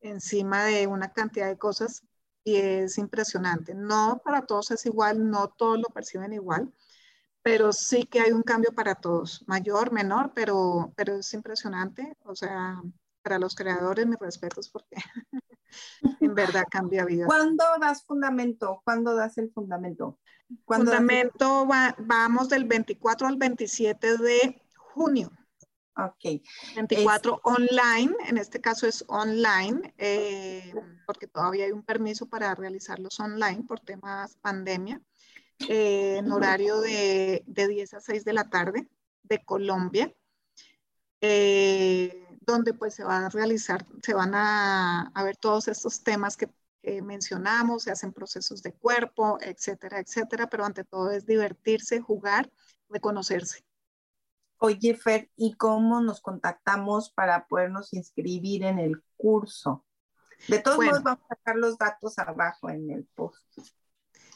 encima 0.00 0.64
de 0.64 0.86
una 0.86 1.12
cantidad 1.12 1.48
de 1.48 1.58
cosas 1.58 2.04
y 2.42 2.56
es 2.56 2.96
impresionante. 2.96 3.74
No 3.74 4.22
para 4.24 4.46
todos 4.46 4.70
es 4.70 4.86
igual, 4.86 5.30
no 5.30 5.48
todos 5.48 5.78
lo 5.78 5.88
perciben 5.92 6.32
igual, 6.32 6.72
pero 7.44 7.74
sí 7.74 8.04
que 8.06 8.20
hay 8.20 8.32
un 8.32 8.42
cambio 8.42 8.72
para 8.72 8.94
todos, 8.94 9.44
mayor, 9.46 9.92
menor, 9.92 10.32
pero, 10.34 10.94
pero 10.96 11.16
es 11.16 11.34
impresionante. 11.34 12.16
O 12.24 12.34
sea, 12.34 12.80
para 13.22 13.38
los 13.38 13.54
creadores, 13.54 14.06
mis 14.06 14.18
respetos 14.18 14.70
porque 14.70 14.96
en 16.20 16.34
verdad 16.34 16.64
cambia 16.70 17.04
vida. 17.04 17.26
¿Cuándo 17.26 17.62
das 17.78 18.02
fundamento? 18.06 18.80
¿Cuándo 18.82 19.14
das 19.14 19.36
el 19.36 19.52
fundamento? 19.52 20.18
Fundamento 20.66 21.66
vamos 21.98 22.48
del 22.48 22.64
24 22.64 23.28
al 23.28 23.36
27 23.36 24.16
de 24.16 24.62
junio. 24.78 25.30
Ok. 25.96 26.42
24 26.76 27.40
online, 27.44 28.14
en 28.26 28.38
este 28.38 28.60
caso 28.60 28.86
es 28.86 29.04
online, 29.06 29.94
eh, 29.98 30.74
porque 31.06 31.26
todavía 31.26 31.66
hay 31.66 31.72
un 31.72 31.84
permiso 31.84 32.26
para 32.26 32.54
realizarlos 32.54 33.20
online 33.20 33.64
por 33.68 33.80
temas 33.80 34.36
pandemia, 34.36 35.00
eh, 35.68 36.16
en 36.18 36.30
horario 36.32 36.80
de, 36.80 37.44
de, 37.46 37.68
10 37.68 37.94
a 37.94 38.00
6 38.00 38.24
de 38.24 38.32
la 38.32 38.50
tarde 38.50 38.88
de 39.22 39.44
Colombia, 39.44 40.14
eh, 41.20 42.26
donde 42.40 42.74
pues 42.74 42.94
se 42.94 43.04
van 43.04 43.24
a 43.24 43.28
realizar, 43.28 43.84
se 44.02 44.14
van 44.14 44.34
a, 44.34 45.10
a 45.14 45.24
ver 45.24 45.36
todos 45.36 45.68
estos 45.68 46.02
temas 46.02 46.36
que 46.36 46.50
mencionamos, 47.02 47.84
se 47.84 47.90
hacen 47.90 48.12
procesos 48.12 48.62
de 48.62 48.74
cuerpo, 48.74 49.38
etcétera, 49.40 50.00
etcétera, 50.00 50.50
pero 50.50 50.66
ante 50.66 50.84
todo 50.84 51.10
es 51.10 51.24
divertirse, 51.24 52.00
jugar, 52.00 52.50
reconocerse. 52.90 53.64
Oye, 54.58 54.94
Fer, 54.94 55.30
¿y 55.36 55.54
cómo 55.54 56.00
nos 56.00 56.20
contactamos 56.20 57.10
para 57.10 57.46
podernos 57.46 57.92
inscribir 57.92 58.64
en 58.64 58.78
el 58.78 59.02
curso? 59.16 59.84
De 60.48 60.58
todos 60.58 60.78
modos, 60.78 61.02
vamos 61.02 61.24
a 61.28 61.34
sacar 61.34 61.56
los 61.56 61.76
datos 61.76 62.18
abajo 62.18 62.70
en 62.70 62.90
el 62.90 63.04
post. 63.14 63.44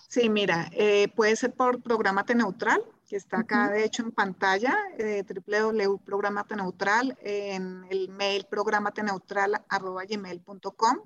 Sí, 0.09 0.29
mira, 0.31 0.69
eh, 0.73 1.09
puede 1.15 1.37
ser 1.37 1.53
por 1.55 1.83
Programate 1.83 2.35
Neutral, 2.35 2.83
que 3.07 3.17
está 3.17 3.41
acá 3.41 3.69
de 3.71 3.85
hecho 3.85 4.03
en 4.03 4.13
pantalla, 4.13 4.75
eh, 4.99 5.23
www.programateneutral, 5.23 7.19
en 7.21 7.85
el 7.91 8.09
mail 8.09 8.47
programateneutral.gmail.com. 8.51 10.99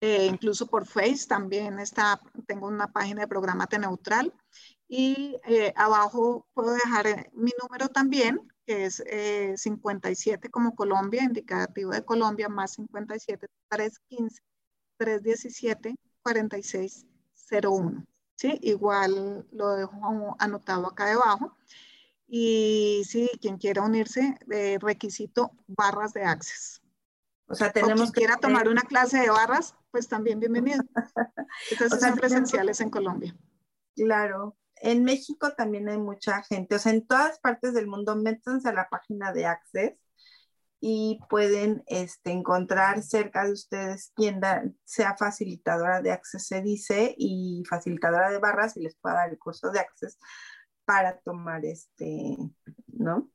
Eh, 0.00 0.26
incluso 0.26 0.66
por 0.66 0.86
Face 0.86 1.26
también 1.28 1.78
está, 1.78 2.20
tengo 2.46 2.66
una 2.66 2.88
página 2.92 3.22
de 3.22 3.28
Programate 3.28 3.78
Neutral. 3.78 4.32
Y 4.88 5.38
eh, 5.46 5.72
abajo 5.74 6.46
puedo 6.52 6.74
dejar 6.74 7.06
eh, 7.06 7.30
mi 7.32 7.52
número 7.62 7.88
también, 7.88 8.40
que 8.66 8.84
es 8.84 9.02
57 9.56 10.46
eh, 10.46 10.50
como 10.50 10.74
Colombia, 10.74 11.22
indicativo 11.24 11.92
de 11.92 12.04
Colombia, 12.04 12.48
más 12.48 12.72
57 12.74 13.46
315 13.68 14.42
317 14.98 15.94
4601. 16.22 18.11
¿Sí? 18.42 18.58
Igual 18.62 19.46
lo 19.52 19.76
dejo 19.76 20.36
anotado 20.40 20.88
acá 20.88 21.06
debajo. 21.06 21.56
Y 22.26 23.02
si 23.06 23.28
quien 23.40 23.56
quiera 23.56 23.82
unirse, 23.82 24.36
requisito 24.80 25.52
barras 25.68 26.12
de 26.12 26.24
access. 26.24 26.82
O 27.46 27.54
sea, 27.54 27.70
tenemos 27.70 28.10
o 28.10 28.12
quien 28.12 28.26
quiera 28.26 28.40
tomar 28.40 28.68
una 28.68 28.82
clase 28.82 29.18
de 29.20 29.30
barras, 29.30 29.76
pues 29.92 30.08
también 30.08 30.40
bienvenido. 30.40 30.82
Estas 31.70 32.00
son 32.00 32.16
presenciales 32.16 32.80
en 32.80 32.90
Colombia. 32.90 33.36
Claro, 33.94 34.56
en 34.76 35.04
México 35.04 35.52
también 35.54 35.88
hay 35.88 35.98
mucha 35.98 36.42
gente, 36.42 36.74
o 36.74 36.78
sea, 36.78 36.92
en 36.92 37.06
todas 37.06 37.38
partes 37.38 37.74
del 37.74 37.86
mundo, 37.86 38.16
métanse 38.16 38.68
a 38.68 38.72
la 38.72 38.88
página 38.88 39.32
de 39.32 39.46
Access 39.46 39.92
y 40.84 41.20
pueden 41.30 41.84
este, 41.86 42.32
encontrar 42.32 43.04
cerca 43.04 43.44
de 43.44 43.52
ustedes 43.52 44.10
quien 44.16 44.40
sea 44.84 45.16
facilitadora 45.16 46.02
de 46.02 46.10
Access, 46.10 46.48
se 46.48 46.60
dice, 46.60 47.14
y 47.16 47.62
facilitadora 47.70 48.30
de 48.30 48.38
barras 48.38 48.76
y 48.76 48.80
les 48.80 48.96
pueda 48.96 49.14
dar 49.14 49.30
el 49.30 49.38
curso 49.38 49.70
de 49.70 49.78
Access 49.78 50.18
para 50.84 51.20
tomar 51.20 51.64
este, 51.64 52.36
¿no? 52.88 53.30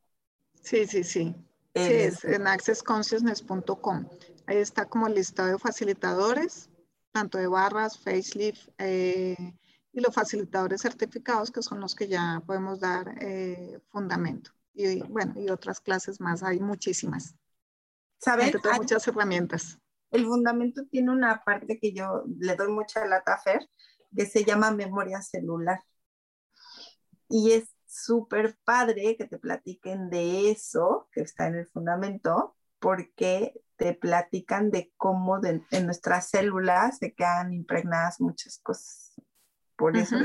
Sí, 0.62 0.86
sí, 0.88 1.06
sí. 1.06 1.34
Sí, 1.74 1.94
es 1.94 2.26
en 2.26 2.48
accessconsciousness.com. 2.48 4.10
Ahí 4.46 4.58
está 4.58 4.84
como 4.90 5.08
el 5.08 5.16
listado 5.16 5.54
de 5.54 5.58
facilitadores, 5.58 6.70
tanto 7.14 7.38
de 7.38 7.48
barras, 7.48 7.98
facelift, 7.98 8.68
eh, 8.78 9.54
y 9.94 10.02
los 10.02 10.14
facilitadores 10.14 10.82
certificados, 10.82 11.50
que 11.50 11.62
son 11.62 11.80
los 11.80 11.96
que 11.96 12.10
ya 12.10 12.44
podemos 12.46 12.82
dar 12.82 13.16
eh, 13.22 13.80
fundamento. 13.88 14.52
Y 14.78 15.02
bueno, 15.02 15.34
y 15.36 15.50
otras 15.50 15.80
clases 15.80 16.22
más, 16.22 16.44
hay 16.44 16.60
muchísimas. 16.60 17.36
¿Saben? 18.20 18.54
Hay 18.72 18.80
muchas 18.80 19.08
herramientas. 19.08 19.80
El 20.12 20.26
fundamento 20.26 20.86
tiene 20.86 21.12
una 21.12 21.44
parte 21.44 21.80
que 21.80 21.94
yo 21.94 22.24
le 22.40 22.56
doy 22.56 22.72
mucha 22.72 23.06
lata 23.06 23.34
a 23.34 23.40
Fer, 23.40 23.68
que 24.16 24.26
se 24.28 24.44
llama 24.44 24.70
memoria 24.70 25.22
celular. 25.22 25.84
Y 27.28 27.54
es 27.54 27.76
súper 27.88 28.58
padre 28.64 29.18
que 29.18 29.26
te 29.26 29.40
platiquen 29.40 30.10
de 30.10 30.52
eso, 30.52 31.10
que 31.12 31.22
está 31.22 31.48
en 31.48 31.56
el 31.56 31.68
fundamento, 31.68 32.56
porque 32.80 33.60
te 33.78 33.96
platican 33.96 34.70
de 34.70 34.94
cómo 34.96 35.42
en 35.44 35.86
nuestras 35.86 36.30
células 36.30 37.00
se 37.00 37.14
quedan 37.16 37.52
impregnadas 37.52 38.22
muchas 38.22 38.60
cosas 38.60 39.08
por 39.78 39.96
eso 39.96 40.18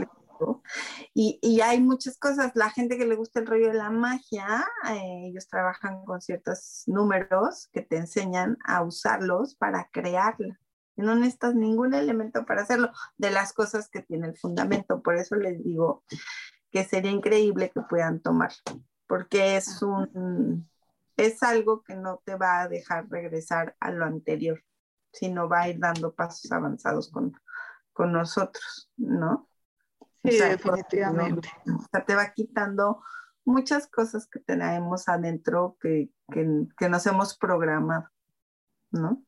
y, 1.14 1.60
hay 1.60 1.80
muchas 1.80 2.18
cosas, 2.18 2.52
la 2.54 2.70
gente 2.70 2.96
que 2.96 3.06
le 3.06 3.16
gusta 3.16 3.40
el 3.40 3.46
rollo 3.46 3.68
de 3.68 3.74
la 3.74 3.90
magia, 3.90 4.64
eh, 4.90 5.28
ellos 5.28 5.48
trabajan 5.48 6.04
con 6.04 6.20
ciertos 6.20 6.84
números 6.86 7.68
que 7.72 7.82
te 7.82 7.96
enseñan 7.96 8.58
a 8.64 8.82
usarlos 8.82 9.54
para 9.54 9.88
crearla. 9.92 10.58
Y 10.96 11.02
no 11.02 11.14
necesitas 11.14 11.54
ningún 11.54 11.94
elemento 11.94 12.44
para 12.44 12.62
hacerlo 12.62 12.90
de 13.16 13.30
las 13.30 13.52
cosas 13.52 13.88
que 13.88 14.02
tiene 14.02 14.28
el 14.28 14.36
fundamento. 14.36 15.02
Por 15.02 15.16
eso 15.16 15.36
les 15.36 15.62
digo 15.64 16.04
que 16.70 16.84
sería 16.84 17.10
increíble 17.10 17.70
que 17.70 17.80
puedan 17.82 18.20
tomar, 18.20 18.52
porque 19.06 19.56
es 19.56 19.82
un 19.82 20.66
es 21.16 21.42
algo 21.42 21.82
que 21.82 21.94
no 21.94 22.22
te 22.24 22.34
va 22.36 22.60
a 22.60 22.68
dejar 22.68 23.08
regresar 23.08 23.76
a 23.80 23.90
lo 23.90 24.04
anterior, 24.04 24.62
sino 25.12 25.48
va 25.48 25.62
a 25.62 25.68
ir 25.68 25.78
dando 25.78 26.14
pasos 26.14 26.50
avanzados 26.52 27.10
con, 27.10 27.32
con 27.92 28.12
nosotros, 28.12 28.90
¿no? 28.96 29.48
Sí, 30.24 30.38
definitivamente. 30.38 31.48
o 31.66 31.84
sea, 31.90 32.04
te 32.04 32.14
va 32.14 32.32
quitando 32.32 33.02
muchas 33.44 33.88
cosas 33.88 34.26
que 34.26 34.38
tenemos 34.38 35.08
adentro 35.08 35.76
que, 35.80 36.10
que, 36.30 36.66
que, 36.76 36.88
nos 36.88 37.06
hemos 37.06 37.36
programado, 37.36 38.08
¿no? 38.90 39.24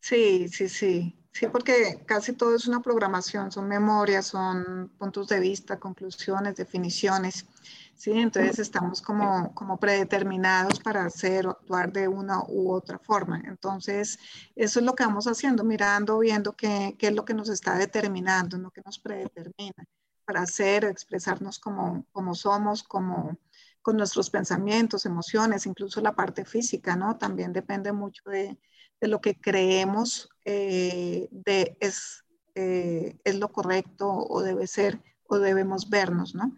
Sí, 0.00 0.48
sí, 0.48 0.68
sí. 0.68 1.16
Sí, 1.32 1.46
porque 1.46 2.02
casi 2.06 2.32
todo 2.32 2.56
es 2.56 2.66
una 2.66 2.80
programación, 2.80 3.52
son 3.52 3.68
memorias, 3.68 4.26
son 4.26 4.90
puntos 4.98 5.28
de 5.28 5.38
vista, 5.38 5.78
conclusiones, 5.78 6.56
definiciones. 6.56 7.46
Sí, 7.94 8.12
entonces 8.12 8.58
estamos 8.58 9.00
como, 9.00 9.54
como 9.54 9.78
predeterminados 9.78 10.80
para 10.80 11.04
hacer 11.04 11.46
o 11.46 11.50
actuar 11.50 11.92
de 11.92 12.08
una 12.08 12.42
u 12.48 12.72
otra 12.72 12.98
forma. 12.98 13.40
Entonces, 13.46 14.18
eso 14.56 14.80
es 14.80 14.86
lo 14.86 14.94
que 14.94 15.04
vamos 15.04 15.26
haciendo, 15.26 15.62
mirando, 15.62 16.18
viendo 16.18 16.52
qué, 16.54 16.96
qué 16.98 17.08
es 17.08 17.14
lo 17.14 17.24
que 17.24 17.34
nos 17.34 17.48
está 17.48 17.76
determinando, 17.76 18.58
lo 18.58 18.70
que 18.70 18.82
nos 18.84 18.98
predetermina 18.98 19.86
para 20.30 20.42
hacer, 20.42 20.84
expresarnos 20.84 21.58
como, 21.58 22.06
como 22.12 22.36
somos, 22.36 22.84
como 22.84 23.36
con 23.82 23.96
nuestros 23.96 24.30
pensamientos, 24.30 25.04
emociones, 25.04 25.66
incluso 25.66 26.00
la 26.00 26.14
parte 26.14 26.44
física, 26.44 26.94
¿no? 26.94 27.18
También 27.18 27.52
depende 27.52 27.90
mucho 27.90 28.22
de, 28.30 28.56
de 29.00 29.08
lo 29.08 29.20
que 29.20 29.34
creemos 29.40 30.28
eh, 30.44 31.26
de 31.32 31.76
es, 31.80 32.22
eh, 32.54 33.18
es 33.24 33.34
lo 33.40 33.48
correcto 33.48 34.08
o 34.08 34.40
debe 34.40 34.68
ser 34.68 35.02
o 35.26 35.38
debemos 35.38 35.90
vernos, 35.90 36.32
¿no? 36.36 36.54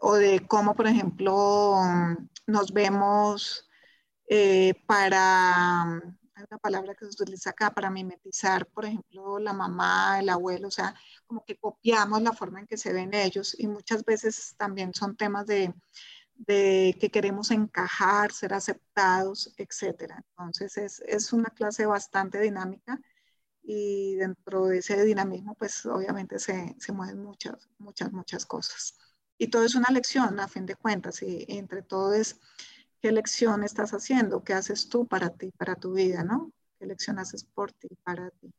o 0.00 0.14
de 0.14 0.46
cómo, 0.46 0.76
por 0.76 0.86
ejemplo, 0.86 1.80
nos 2.46 2.72
vemos 2.72 3.68
eh, 4.28 4.74
para, 4.86 5.82
hay 5.82 6.44
una 6.48 6.58
palabra 6.62 6.94
que 6.94 7.06
se 7.06 7.22
utiliza 7.22 7.50
acá, 7.50 7.72
para 7.72 7.90
mimetizar, 7.90 8.66
por 8.66 8.84
ejemplo, 8.84 9.40
la 9.40 9.52
mamá, 9.52 10.20
el 10.20 10.28
abuelo, 10.28 10.68
o 10.68 10.70
sea, 10.70 10.94
como 11.26 11.44
que 11.44 11.56
copiamos 11.56 12.22
la 12.22 12.32
forma 12.32 12.60
en 12.60 12.66
que 12.66 12.76
se 12.76 12.92
ven 12.92 13.14
ellos 13.14 13.56
y 13.58 13.66
muchas 13.66 14.04
veces 14.04 14.54
también 14.56 14.94
son 14.94 15.16
temas 15.16 15.46
de, 15.46 15.74
de 16.36 16.96
que 17.00 17.10
queremos 17.10 17.50
encajar, 17.50 18.32
ser 18.32 18.54
aceptados, 18.54 19.52
etcétera. 19.56 20.24
Entonces 20.30 20.76
es, 20.76 21.00
es, 21.06 21.32
una 21.32 21.50
clase 21.50 21.86
bastante 21.86 22.40
dinámica 22.40 23.00
y 23.62 24.16
dentro 24.16 24.66
de 24.66 24.78
ese 24.78 25.02
dinamismo, 25.04 25.54
pues 25.54 25.86
obviamente 25.86 26.38
se, 26.38 26.76
se, 26.78 26.92
mueven 26.92 27.22
muchas, 27.22 27.68
muchas, 27.78 28.12
muchas 28.12 28.44
cosas. 28.44 28.98
Y 29.38 29.48
todo 29.48 29.64
es 29.64 29.74
una 29.74 29.88
lección, 29.90 30.38
a 30.38 30.48
fin 30.48 30.66
de 30.66 30.76
cuentas, 30.76 31.22
y, 31.22 31.44
entre 31.48 31.82
todo 31.82 32.12
es 32.14 32.40
qué 33.00 33.10
lección 33.10 33.64
estás 33.64 33.92
haciendo, 33.92 34.44
qué 34.44 34.54
haces 34.54 34.88
tú 34.88 35.06
para 35.06 35.30
ti, 35.30 35.50
para 35.52 35.76
tu 35.76 35.94
vida, 35.94 36.24
¿no? 36.24 36.52
¿Qué 36.78 36.86
lección 36.86 37.18
haces 37.18 37.44
por 37.44 37.72
ti, 37.72 37.88
para 38.02 38.30
ti? 38.30 38.52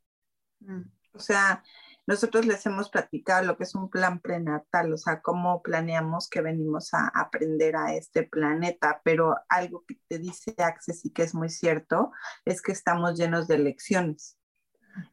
Mm. 0.59 0.83
O 1.13 1.19
sea, 1.19 1.63
nosotros 2.07 2.45
les 2.45 2.65
hemos 2.65 2.89
platicado 2.89 3.45
lo 3.45 3.57
que 3.57 3.63
es 3.63 3.73
un 3.73 3.89
plan 3.89 4.19
prenatal, 4.19 4.93
o 4.93 4.97
sea, 4.97 5.21
cómo 5.21 5.63
planeamos 5.63 6.29
que 6.29 6.41
venimos 6.41 6.93
a 6.93 7.07
aprender 7.07 7.75
a 7.75 7.95
este 7.95 8.23
planeta, 8.23 9.01
pero 9.03 9.35
algo 9.49 9.83
que 9.87 9.99
te 10.07 10.19
dice 10.19 10.53
Access 10.57 11.05
y 11.05 11.11
que 11.11 11.23
es 11.23 11.33
muy 11.33 11.49
cierto 11.49 12.11
es 12.45 12.61
que 12.61 12.71
estamos 12.71 13.17
llenos 13.17 13.47
de 13.47 13.57
lecciones 13.57 14.37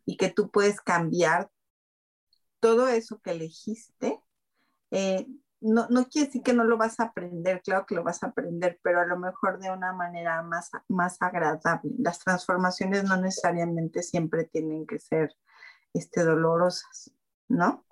y 0.04 0.16
que 0.16 0.28
tú 0.30 0.50
puedes 0.50 0.80
cambiar 0.80 1.50
todo 2.60 2.88
eso 2.88 3.20
que 3.20 3.32
elegiste. 3.32 4.20
Eh, 4.90 5.26
no, 5.60 5.86
no 5.88 6.08
quiere 6.08 6.26
decir 6.26 6.42
que 6.42 6.52
no 6.52 6.64
lo 6.64 6.76
vas 6.76 7.00
a 7.00 7.04
aprender, 7.04 7.62
claro 7.62 7.86
que 7.86 7.94
lo 7.94 8.02
vas 8.02 8.22
a 8.22 8.26
aprender, 8.26 8.78
pero 8.82 9.00
a 9.00 9.06
lo 9.06 9.16
mejor 9.16 9.60
de 9.60 9.70
una 9.70 9.92
manera 9.92 10.42
más, 10.42 10.70
más 10.88 11.16
agradable. 11.22 11.90
Las 11.98 12.18
transformaciones 12.18 13.04
no 13.04 13.16
necesariamente 13.16 14.02
siempre 14.02 14.44
tienen 14.44 14.86
que 14.86 14.98
ser 14.98 15.34
este, 15.92 16.24
dolorosas, 16.24 17.12
¿no? 17.48 17.84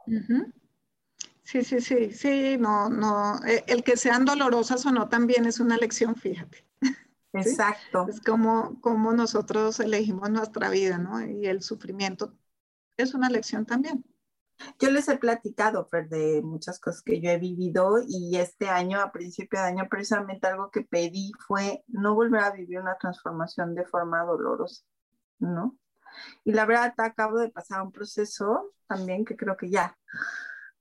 Sí, 1.42 1.64
sí, 1.64 1.80
sí, 1.80 2.12
sí, 2.12 2.56
no, 2.58 2.88
no, 2.88 3.44
eh, 3.44 3.64
el 3.66 3.82
que 3.82 3.96
sean 3.96 4.24
dolorosas 4.24 4.86
o 4.86 4.92
no 4.92 5.08
también 5.08 5.46
es 5.46 5.58
una 5.60 5.76
lección, 5.76 6.14
fíjate. 6.14 6.64
Exacto. 7.32 8.06
Es 8.08 8.20
como, 8.20 8.80
como 8.80 9.12
nosotros 9.12 9.80
elegimos 9.80 10.30
nuestra 10.30 10.70
vida, 10.70 10.98
¿no? 10.98 11.24
Y 11.24 11.46
el 11.46 11.62
sufrimiento 11.62 12.34
es 12.96 13.14
una 13.14 13.28
lección 13.28 13.66
también. 13.66 14.04
Yo 14.78 14.90
les 14.90 15.08
he 15.08 15.16
platicado, 15.16 15.86
Fer, 15.86 16.08
de 16.08 16.42
muchas 16.42 16.78
cosas 16.78 17.02
que 17.02 17.20
yo 17.20 17.30
he 17.30 17.38
vivido 17.38 17.96
y 18.06 18.36
este 18.36 18.68
año, 18.68 19.00
a 19.00 19.10
principio 19.10 19.58
de 19.58 19.66
año, 19.66 19.88
precisamente 19.90 20.46
algo 20.46 20.70
que 20.70 20.82
pedí 20.82 21.32
fue 21.46 21.82
no 21.88 22.14
volver 22.14 22.42
a 22.42 22.50
vivir 22.50 22.78
una 22.78 22.96
transformación 22.98 23.74
de 23.74 23.86
forma 23.86 24.22
dolorosa, 24.22 24.84
¿no? 25.38 25.78
Y 26.44 26.52
la 26.52 26.66
verdad, 26.66 26.94
acabo 26.98 27.38
de 27.38 27.50
pasar 27.50 27.82
un 27.82 27.92
proceso 27.92 28.72
también 28.86 29.24
que 29.24 29.36
creo 29.36 29.56
que 29.56 29.70
ya 29.70 29.96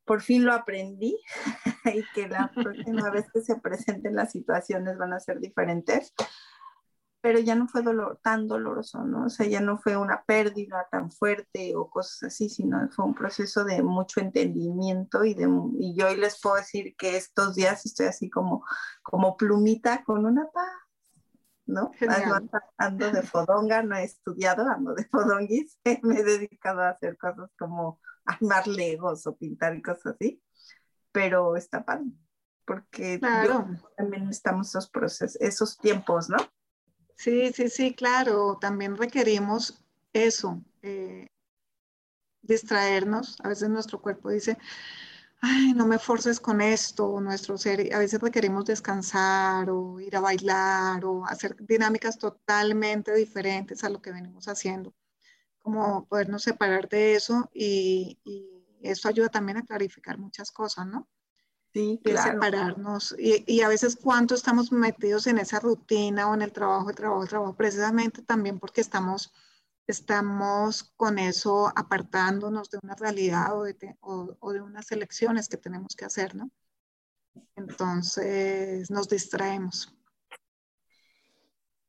por 0.10 0.22
fin 0.22 0.44
lo 0.44 0.54
aprendí 0.54 1.16
y 1.86 2.04
que 2.16 2.28
la 2.28 2.52
próxima 2.52 3.12
vez 3.12 3.28
que 3.32 3.42
se 3.42 3.58
presenten 3.58 4.16
las 4.16 4.32
situaciones 4.32 4.98
van 4.98 5.14
a 5.14 5.20
ser 5.20 5.40
diferentes. 5.40 6.16
Pero 7.22 7.38
ya 7.38 7.54
no 7.54 7.68
fue 7.68 7.84
tan 8.24 8.48
doloroso, 8.48 9.04
¿no? 9.04 9.26
O 9.26 9.30
sea, 9.30 9.46
ya 9.46 9.62
no 9.62 9.78
fue 9.78 9.98
una 9.98 10.24
pérdida 10.24 10.88
tan 10.90 11.12
fuerte 11.12 11.76
o 11.76 11.92
cosas 11.92 12.24
así, 12.24 12.50
sino 12.50 12.90
fue 12.90 13.06
un 13.06 13.14
proceso 13.14 13.64
de 13.66 13.84
mucho 13.84 14.20
entendimiento 14.20 15.24
y, 15.26 15.36
de, 15.36 15.48
y 15.78 15.96
yo 15.96 16.08
hoy 16.08 16.16
les 16.16 16.42
puedo 16.42 16.56
decir 16.56 16.96
que 16.98 17.16
estos 17.16 17.54
días 17.54 17.86
estoy 17.86 18.08
así 18.08 18.32
como, 18.32 18.66
como 19.04 19.38
plumita 19.38 20.04
con 20.04 20.26
una 20.26 20.50
paz 20.50 20.72
¿no? 21.70 21.92
Ando, 22.78 23.12
de 23.12 23.22
fodonga, 23.22 23.84
no 23.84 23.96
he 23.96 24.04
estudiado, 24.04 24.68
ando 24.68 24.94
de 24.94 25.06
fodonguis, 25.06 25.78
me 26.04 26.20
he 26.20 26.24
dedicado 26.24 26.82
a 26.82 26.90
hacer 26.90 27.18
cosas 27.18 27.52
como 27.58 28.00
armar 28.26 28.68
legos 28.68 29.26
o 29.28 29.38
pintar 29.38 29.76
y 29.76 29.82
cosas 29.82 30.16
así, 30.16 30.42
pero 31.12 31.56
está 31.56 31.86
padre, 31.86 32.12
porque 32.66 33.20
también 33.20 34.30
estamos 34.30 34.70
esos 34.70 34.90
procesos, 34.90 35.40
esos 35.42 35.78
tiempos, 35.78 36.30
¿no? 36.30 36.38
Sí, 37.16 37.52
sí, 37.54 37.70
sí, 37.70 37.94
claro, 37.94 38.58
también 38.60 38.96
requerimos 38.96 39.84
eso, 40.14 40.62
eh, 40.82 41.28
distraernos, 42.42 43.38
a 43.44 43.50
veces 43.50 43.70
nuestro 43.70 44.02
cuerpo 44.02 44.30
dice, 44.30 44.58
ay, 45.42 45.74
no 45.74 45.86
me 45.86 46.00
forces 46.00 46.40
con 46.40 46.62
esto, 46.62 47.20
nuestro 47.22 47.58
ser, 47.58 47.94
a 47.94 48.00
veces 48.00 48.20
requerimos 48.20 48.66
descansar 48.66 49.70
o 49.70 50.00
ir 50.00 50.16
a 50.16 50.20
bailar 50.20 51.06
o 51.06 51.26
hacer 51.26 51.56
dinámicas 51.66 52.18
totalmente 52.18 53.14
diferentes 53.16 53.84
a 53.84 53.90
lo 53.90 54.02
que 54.02 54.12
venimos 54.12 54.48
haciendo, 54.48 54.94
como 55.60 56.06
podernos 56.06 56.44
separar 56.44 56.90
de 56.90 57.16
eso 57.16 57.50
y, 57.54 58.20
eso 58.82 59.10
ayuda 59.10 59.28
también 59.28 59.58
a 59.58 59.66
clarificar 59.66 60.18
muchas 60.18 60.52
cosas, 60.52 60.88
¿no? 60.88 61.06
Sí, 61.74 62.00
claro. 62.02 62.32
separarnos 62.32 63.14
y, 63.20 63.44
y, 63.46 63.60
a 63.60 63.68
veces 63.68 63.98
cuánto 64.02 64.36
estamos 64.36 64.72
metidos 64.72 65.28
en 65.28 65.38
esa 65.38 65.60
rutina 65.60 66.30
o 66.30 66.34
en 66.34 66.44
el 66.44 66.54
trabajo, 66.54 66.90
el 66.90 66.96
trabajo, 66.96 67.24
el 67.24 67.28
trabajo, 67.28 67.56
precisamente 67.58 68.22
también 68.22 68.58
porque 68.58 68.80
estamos 68.80 69.34
estamos 69.92 70.94
con 70.96 71.18
eso 71.18 71.72
apartándonos 71.76 72.70
de 72.70 72.80
una 72.84 72.96
realidad 72.96 73.58
o 73.58 73.64
de, 73.64 73.98
o, 74.02 74.54
de, 74.54 74.62
unas 74.62 74.92
elecciones 74.92 75.50
que 75.50 75.58
tenemos 75.58 75.96
que 75.96 76.06
hacer, 76.06 76.36
¿no? 76.36 76.52
Entonces 77.56 78.90
nos 78.92 79.10
distraemos. 79.10 79.96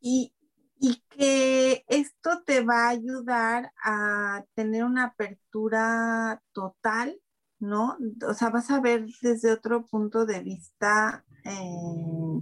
Y, 0.01 0.32
y, 0.78 1.03
que 1.11 1.84
esto 1.88 2.42
te 2.46 2.64
va 2.64 2.86
a 2.86 2.90
ayudar 2.90 3.72
a 3.84 4.44
tener 4.55 4.84
una 4.84 5.05
apertura 5.05 6.42
total, 6.53 7.20
¿no? 7.59 7.98
O 8.26 8.32
sea, 8.32 8.48
vas 8.48 8.70
a 8.70 8.80
ver 8.80 9.07
desde 9.20 9.53
otro 9.53 9.84
punto 9.84 10.24
de 10.24 10.40
vista. 10.40 11.24
Eh, 11.44 12.40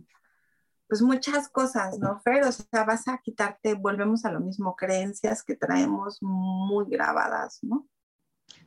pues 0.88 1.02
muchas 1.02 1.48
cosas, 1.48 1.98
¿no, 1.98 2.18
Fer? 2.20 2.44
O 2.44 2.52
sea, 2.52 2.84
vas 2.84 3.06
a 3.08 3.18
quitarte, 3.18 3.74
volvemos 3.74 4.24
a 4.24 4.32
lo 4.32 4.40
mismo, 4.40 4.74
creencias 4.74 5.42
que 5.42 5.54
traemos 5.54 6.18
muy 6.22 6.86
grabadas, 6.88 7.58
¿no? 7.62 7.86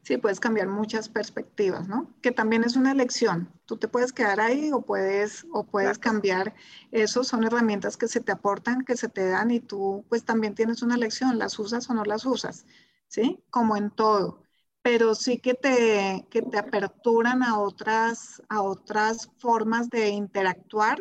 Sí, 0.03 0.17
puedes 0.17 0.39
cambiar 0.39 0.67
muchas 0.67 1.09
perspectivas, 1.09 1.87
¿no? 1.87 2.13
Que 2.21 2.31
también 2.31 2.63
es 2.63 2.75
una 2.75 2.91
elección. 2.91 3.51
Tú 3.65 3.77
te 3.77 3.87
puedes 3.87 4.13
quedar 4.13 4.39
ahí 4.39 4.71
o 4.71 4.81
puedes, 4.81 5.45
o 5.51 5.63
puedes 5.63 5.97
cambiar. 5.97 6.53
Eso 6.91 7.23
son 7.23 7.43
herramientas 7.43 7.97
que 7.97 8.07
se 8.07 8.19
te 8.19 8.31
aportan, 8.31 8.83
que 8.83 8.97
se 8.97 9.09
te 9.09 9.27
dan 9.27 9.51
y 9.51 9.59
tú 9.59 10.05
pues 10.09 10.23
también 10.23 10.55
tienes 10.55 10.81
una 10.83 10.95
elección, 10.95 11.39
las 11.39 11.57
usas 11.59 11.89
o 11.89 11.93
no 11.93 12.03
las 12.03 12.25
usas, 12.25 12.65
¿sí? 13.07 13.43
Como 13.49 13.77
en 13.77 13.91
todo. 13.91 14.43
Pero 14.83 15.13
sí 15.15 15.39
que 15.39 15.53
te, 15.53 16.27
que 16.31 16.41
te 16.41 16.57
aperturan 16.57 17.43
a 17.43 17.59
otras, 17.59 18.41
a 18.49 18.61
otras 18.61 19.29
formas 19.37 19.89
de 19.89 20.09
interactuar 20.09 20.97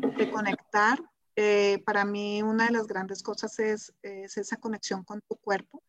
de 0.00 0.30
conectar. 0.30 0.98
Eh, 1.34 1.82
para 1.84 2.04
mí 2.04 2.42
una 2.42 2.66
de 2.66 2.72
las 2.72 2.86
grandes 2.86 3.22
cosas 3.22 3.58
es, 3.58 3.92
esa 4.02 4.56
conexión 4.58 5.02
con 5.02 5.20
tu 5.22 5.36
cuerpo, 5.36 5.82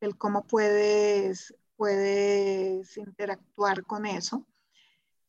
el 0.00 0.16
cómo 0.16 0.46
puedes, 0.46 1.54
puedes 1.76 2.96
interactuar 2.96 3.84
con 3.84 4.06
eso. 4.06 4.46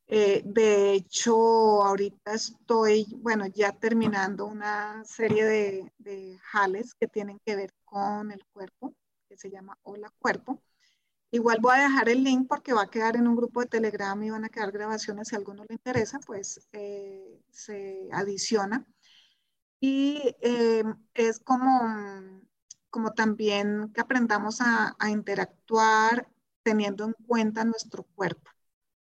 Eh, 0.07 0.43
de 0.45 0.93
hecho, 0.93 1.35
ahorita 1.83 2.33
estoy, 2.33 3.07
bueno, 3.17 3.47
ya 3.47 3.71
terminando 3.71 4.45
una 4.45 5.03
serie 5.05 5.45
de, 5.45 5.91
de 5.97 6.37
jales 6.43 6.93
que 6.93 7.07
tienen 7.07 7.39
que 7.43 7.55
ver 7.55 7.71
con 7.85 8.31
el 8.31 8.45
cuerpo, 8.53 8.93
que 9.27 9.37
se 9.37 9.49
llama 9.49 9.77
Hola 9.83 10.11
Cuerpo. 10.19 10.61
Igual 11.35 11.57
voy 11.59 11.73
a 11.77 11.89
dejar 11.89 12.07
el 12.07 12.23
link 12.23 12.47
porque 12.47 12.71
va 12.71 12.83
a 12.83 12.89
quedar 12.89 13.17
en 13.17 13.27
un 13.27 13.35
grupo 13.35 13.59
de 13.59 13.67
Telegram 13.67 14.23
y 14.23 14.29
van 14.29 14.45
a 14.45 14.49
quedar 14.49 14.71
grabaciones. 14.71 15.27
Si 15.27 15.35
a 15.35 15.37
alguno 15.37 15.65
le 15.67 15.73
interesa, 15.75 16.17
pues 16.25 16.65
eh, 16.71 17.41
se 17.51 18.07
adiciona. 18.13 18.87
Y 19.81 20.33
eh, 20.39 20.85
es 21.13 21.39
como, 21.39 22.41
como 22.89 23.11
también 23.11 23.91
que 23.93 23.99
aprendamos 23.99 24.61
a, 24.61 24.95
a, 24.97 25.09
interactuar 25.09 26.29
teniendo 26.63 27.03
en 27.03 27.13
cuenta 27.27 27.65
nuestro 27.65 28.03
cuerpo, 28.03 28.49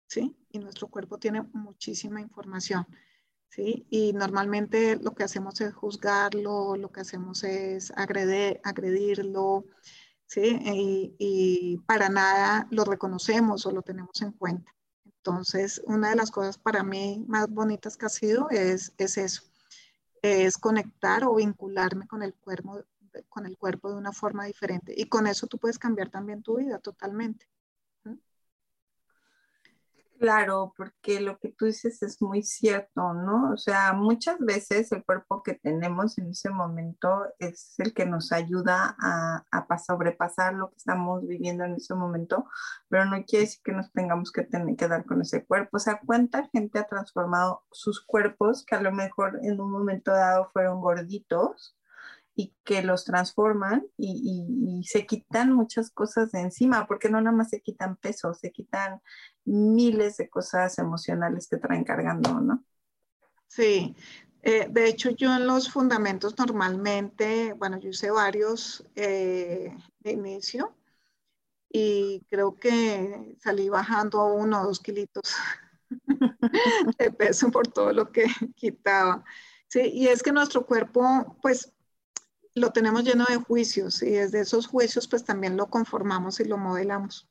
¿sí? 0.08 0.36
Y 0.50 0.58
nuestro 0.58 0.88
cuerpo 0.88 1.20
tiene 1.20 1.44
muchísima 1.54 2.22
información, 2.22 2.88
¿sí? 3.50 3.86
Y 3.92 4.14
normalmente 4.14 4.96
lo 4.96 5.14
que 5.14 5.26
hacemos 5.26 5.62
es 5.62 5.76
juzgarlo, 5.76 6.76
lo 6.76 6.92
que 6.92 7.02
hacemos 7.02 7.44
es 7.44 7.92
agredir, 7.92 8.60
agredirlo, 8.64 9.66
¿sí? 10.28 10.60
Y, 11.20 11.78
para 11.88 12.10
nada 12.10 12.68
lo 12.72 12.84
reconocemos 12.86 13.66
o 13.66 13.72
lo 13.72 13.82
tenemos 13.82 14.22
en 14.22 14.32
cuenta. 14.32 14.74
Entonces, 15.06 15.82
una 15.86 16.10
de 16.10 16.16
las 16.16 16.32
cosas 16.32 16.58
para 16.58 16.84
mí 16.84 17.24
más 17.28 17.50
bonitas 17.50 17.98
que 17.98 18.06
ha 18.06 18.10
sido 18.10 18.50
es, 18.50 18.94
es 18.98 19.18
eso, 19.18 19.44
es 20.22 20.58
conectar 20.58 21.24
o 21.24 21.36
vincularme 21.36 22.08
con 22.08 22.22
el, 22.22 22.34
cuerpo, 22.36 22.84
con 23.30 23.46
el 23.46 23.58
cuerpo 23.58 23.90
de 23.90 23.96
una 23.96 24.12
forma 24.12 24.46
diferente. 24.46 24.94
Y 24.96 25.06
con 25.06 25.28
eso 25.28 25.48
tú 25.48 25.58
puedes 25.58 25.80
cambiar 25.80 26.10
también 26.10 26.44
tu 26.44 26.58
vida 26.58 26.80
totalmente. 26.80 27.48
Claro, 30.18 30.74
porque 30.78 31.20
lo 31.20 31.38
que 31.40 31.50
tú 31.50 31.66
dices 31.66 32.02
es 32.02 32.22
muy 32.22 32.42
cierto, 32.42 33.14
¿no? 33.14 33.52
O 33.52 33.58
sea, 33.58 33.92
muchas 33.92 34.40
veces 34.40 34.92
el 34.94 35.04
cuerpo 35.04 35.44
que 35.44 35.56
tenemos 35.56 36.18
en 36.18 36.30
ese 36.30 36.50
momento 36.50 37.26
es 37.38 37.76
el 37.80 37.94
que 37.94 38.06
nos 38.06 38.32
ayuda 38.32 38.96
a, 39.00 39.44
sobrepasar 39.78 40.54
lo 40.54 40.70
que 40.70 40.78
estamos 40.78 41.28
viviendo 41.28 41.66
en 41.66 41.76
ese 41.76 41.94
momento, 41.96 42.46
pero 42.88 43.06
no 43.06 43.24
quiere 43.26 43.46
decir 43.46 43.62
que 43.64 43.74
nos 43.74 43.92
tengamos 43.92 44.32
que 44.32 44.44
tener 44.44 44.76
que 44.78 44.88
dar 44.88 45.06
con 45.06 45.22
ese 45.22 45.46
cuerpo. 45.46 45.78
O 45.78 45.80
sea, 45.80 46.00
¿cuánta 46.06 46.48
gente 46.48 46.80
ha 46.80 46.88
transformado 46.88 47.64
sus 47.72 48.04
cuerpos 48.04 48.66
que 48.66 48.76
a 48.76 48.82
lo 48.82 48.92
mejor 48.94 49.40
en 49.44 49.60
un 49.60 49.70
momento 49.70 50.12
dado 50.12 50.50
fueron 50.54 50.80
gorditos? 50.80 51.76
Y 52.36 52.54
que 52.66 52.82
los 52.82 53.06
transforman 53.06 53.88
y, 53.98 54.84
se 54.86 55.06
quitan 55.06 55.54
muchas 55.54 55.90
cosas 55.90 56.32
de 56.32 56.42
encima, 56.42 56.86
porque 56.86 57.10
no 57.10 57.22
nada 57.22 57.36
más 57.36 57.50
se 57.50 57.62
quitan 57.62 57.96
peso, 57.96 58.34
se 58.34 58.52
quitan 58.52 59.02
miles 59.46 60.18
de 60.18 60.30
cosas 60.30 60.78
emocionales 60.78 61.48
que 61.48 61.58
traen 61.58 61.84
cargando, 61.84 62.40
¿no? 62.42 62.64
Sí, 63.48 63.96
eh, 64.44 64.68
de 64.70 64.88
hecho 64.88 65.12
yo 65.12 65.34
en 65.34 65.48
los 65.48 65.72
fundamentos 65.72 66.38
normalmente, 66.38 67.54
bueno, 67.54 67.80
yo 67.80 67.90
hice 67.90 68.12
varios 68.12 68.86
eh, 68.96 69.76
de 70.00 70.12
inicio 70.12 70.76
y 71.70 72.26
creo 72.30 72.56
que 72.56 73.38
salí 73.40 73.70
bajando 73.70 74.26
uno 74.26 74.62
o 74.62 74.66
dos 74.66 74.80
kilitos 74.82 75.36
de 77.00 77.12
peso 77.12 77.50
por 77.50 77.68
todo 77.68 77.94
lo 77.94 78.12
que 78.12 78.26
quitaba. 78.56 79.24
Sí, 79.68 79.90
y 79.94 80.08
es 80.08 80.22
que 80.22 80.32
nuestro 80.32 80.66
cuerpo, 80.66 81.38
pues 81.42 81.75
lo 82.56 82.72
tenemos 82.72 83.04
lleno 83.04 83.26
de 83.26 83.36
juicios 83.36 84.02
y 84.02 84.12
desde 84.12 84.40
esos 84.40 84.68
juicios 84.68 85.08
pues 85.08 85.24
también 85.24 85.58
lo 85.58 85.68
conformamos 85.68 86.40
y 86.40 86.46
lo 86.46 86.58
modelamos. 86.58 87.30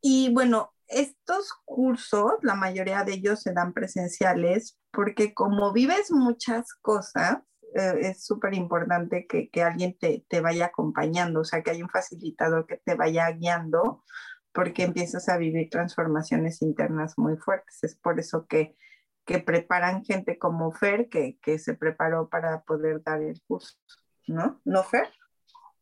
Y 0.00 0.32
bueno, 0.32 0.72
estos 0.86 1.52
cursos, 1.64 2.34
la 2.42 2.54
mayoría 2.54 3.04
de 3.04 3.14
ellos 3.14 3.40
se 3.40 3.52
dan 3.52 3.72
presenciales 3.72 4.78
porque 4.92 5.34
como 5.34 5.72
vives 5.72 6.12
muchas 6.12 6.74
cosas, 6.74 7.38
eh, 7.74 7.94
es 8.02 8.24
súper 8.24 8.54
importante 8.54 9.26
que, 9.26 9.50
que, 9.50 9.62
alguien 9.62 9.96
te, 9.98 10.24
te, 10.28 10.40
vaya 10.40 10.66
acompañando, 10.66 11.40
o 11.40 11.44
sea, 11.44 11.62
que 11.62 11.72
haya 11.72 11.82
un 11.82 11.90
facilitador 11.90 12.66
que 12.66 12.76
te 12.84 12.94
vaya 12.94 13.28
guiando 13.32 14.04
porque 14.52 14.84
empiezas 14.84 15.28
a 15.28 15.36
vivir 15.36 15.68
transformaciones 15.70 16.62
internas 16.62 17.14
muy 17.16 17.36
fuertes. 17.36 17.82
Es 17.82 17.96
por 17.96 18.20
eso 18.20 18.46
que 18.46 18.76
que 19.24 19.38
preparan 19.38 20.04
gente 20.04 20.38
como 20.38 20.72
Fer, 20.72 21.08
que, 21.08 21.38
que 21.40 21.58
se 21.58 21.74
preparó 21.74 22.28
para 22.28 22.62
poder 22.62 23.02
dar 23.02 23.22
el 23.22 23.40
curso, 23.42 23.76
¿no? 24.26 24.60
¿No, 24.64 24.82
Fer? 24.82 25.08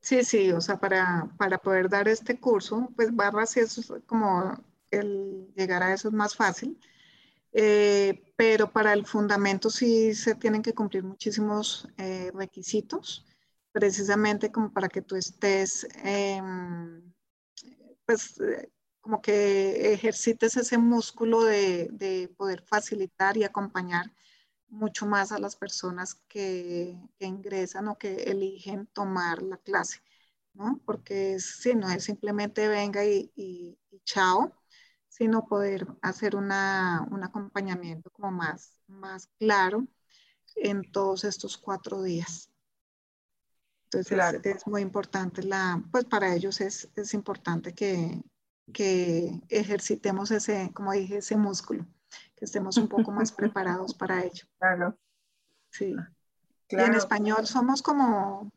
Sí, 0.01 0.25
sí, 0.25 0.51
o 0.53 0.61
sea, 0.61 0.79
para, 0.81 1.33
para 1.39 1.59
poder 1.59 1.89
dar 1.89 2.09
este 2.09 2.39
curso, 2.41 2.89
pues 2.97 3.15
barras 3.15 3.57
y 3.57 3.61
eso 3.61 3.81
es 3.81 4.03
como 4.05 4.53
el 4.91 5.53
llegar 5.55 5.83
a 5.83 5.93
eso 5.95 6.09
es 6.09 6.15
más 6.15 6.35
fácil, 6.35 6.79
eh, 7.53 8.33
pero 8.37 8.73
para 8.73 8.93
el 8.95 9.07
fundamento 9.07 9.71
sí 9.71 10.15
se 10.15 10.35
tienen 10.35 10.63
que 10.63 10.75
cumplir 10.75 11.05
muchísimos 11.05 11.89
eh, 11.99 12.31
requisitos, 12.35 13.25
precisamente 13.71 14.51
como 14.51 14.73
para 14.73 14.89
que 14.89 15.03
tú 15.03 15.17
estés, 15.17 15.87
em, 16.03 17.13
pues 18.05 18.41
eh, 18.41 18.71
como 19.03 19.21
que 19.21 19.93
ejercites 19.93 20.57
ese 20.57 20.79
músculo 20.79 21.43
de, 21.43 22.33
poder 22.39 22.63
facilitar 22.63 23.37
y 23.37 23.45
acompañar 23.45 24.07
mucho 24.69 25.07
más 25.07 25.33
a 25.33 25.39
las 25.39 25.57
personas 25.57 26.15
que, 26.29 26.97
ingresan 27.19 27.89
o 27.89 27.99
que 27.99 28.15
eligen 28.23 28.87
tomar 28.87 29.43
la 29.43 29.59
clase, 29.59 30.01
¿no? 30.55 30.81
Porque 30.87 31.39
si 31.41 31.75
no 31.75 31.91
es 31.91 32.05
simplemente 32.05 32.69
venga 32.69 33.05
y, 33.05 33.79
chao, 34.05 34.55
sino 35.09 35.47
poder 35.47 35.87
hacer 36.01 36.37
un 36.37 36.53
acompañamiento 36.53 38.11
como 38.11 38.31
más, 38.31 38.79
más 38.87 39.29
claro 39.39 39.87
en 40.57 40.91
todos 40.93 41.25
estos 41.25 41.59
cuatro 41.59 42.03
días. 42.03 42.51
Entonces 43.85 44.41
es, 44.45 44.67
muy 44.67 44.81
importante, 44.81 45.43
la, 45.43 45.83
pues 45.91 46.05
para 46.05 46.35
ellos 46.35 46.61
es, 46.61 46.89
es 46.95 47.13
importante 47.15 47.75
que, 47.75 48.23
que 48.73 49.41
ejercitemos 49.49 50.31
ese, 50.31 50.71
como 50.73 50.93
dije, 50.93 51.19
ese 51.19 51.37
músculo, 51.37 51.87
que 52.37 52.45
estemos 52.45 52.77
un 52.77 52.89
poco 52.89 53.11
más 53.11 53.33
preparados 53.33 53.95
para 53.95 54.23
ello. 54.23 54.47
Claro. 54.59 54.99
Sí. 55.71 55.95
Y 56.69 56.77
en 56.77 56.95
español 56.95 57.47
somos 57.47 57.83
como, 57.83 58.51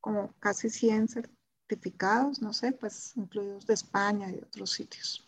como 0.00 0.32
casi 0.38 0.70
100 0.70 1.08
certificados, 1.08 2.40
no 2.40 2.52
sé, 2.52 2.72
pues 2.72 3.16
incluidos 3.16 3.66
de 3.66 3.74
España 3.74 4.30
y 4.30 4.38
otros 4.38 4.70
sitios. 4.70 5.22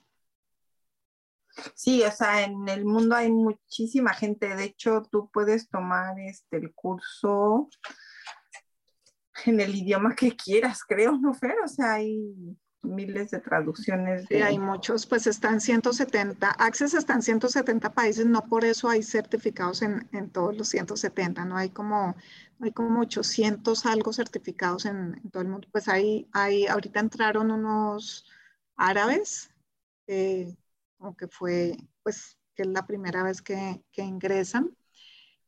Sí, 1.74 2.02
o 2.02 2.10
sea, 2.10 2.44
en 2.44 2.68
el 2.68 2.84
mundo 2.84 3.16
hay 3.16 3.30
muchísima 3.30 4.14
gente. 4.14 4.54
De 4.54 4.64
hecho, 4.64 5.02
tú 5.10 5.28
puedes 5.30 5.68
tomar 5.68 6.18
este 6.20 6.58
el 6.58 6.72
curso 6.74 7.68
en 9.44 9.60
el 9.60 9.74
idioma 9.74 10.14
que 10.14 10.36
quieras, 10.36 10.82
creo, 10.84 11.18
¿no, 11.18 11.34
Fer? 11.34 11.56
O 11.64 11.68
sea, 11.68 11.94
hay 11.94 12.56
miles 12.82 13.30
de 13.30 13.40
traducciones. 13.40 14.26
Sí, 14.28 14.36
hay 14.36 14.58
muchos, 14.58 15.06
pues 15.06 15.26
están 15.26 15.60
170, 15.60 16.50
Access 16.50 16.94
está 16.94 17.14
en 17.14 17.22
170 17.22 17.92
países, 17.92 18.26
no 18.26 18.42
por 18.42 18.64
eso 18.64 18.88
hay 18.88 19.02
certificados 19.02 19.82
en, 19.82 20.08
en 20.12 20.30
todos 20.30 20.56
los 20.56 20.68
170, 20.68 21.44
no 21.44 21.56
hay 21.56 21.70
como, 21.70 22.16
hay 22.60 22.72
como 22.72 23.00
800 23.00 23.86
algo 23.86 24.12
certificados 24.12 24.86
en, 24.86 25.20
todo 25.30 25.42
el 25.42 25.48
mundo. 25.48 25.68
Pues 25.72 25.88
hay, 25.88 26.28
hay, 26.32 26.66
ahorita 26.66 27.00
entraron 27.00 27.50
unos 27.50 28.26
árabes, 28.76 29.50
eh, 30.06 30.56
como 30.96 31.16
que 31.16 31.28
fue, 31.28 31.76
pues, 32.02 32.38
que 32.54 32.62
es 32.62 32.68
la 32.68 32.86
primera 32.86 33.22
vez 33.22 33.42
que, 33.42 33.82
que 33.92 34.02
ingresan. 34.02 34.76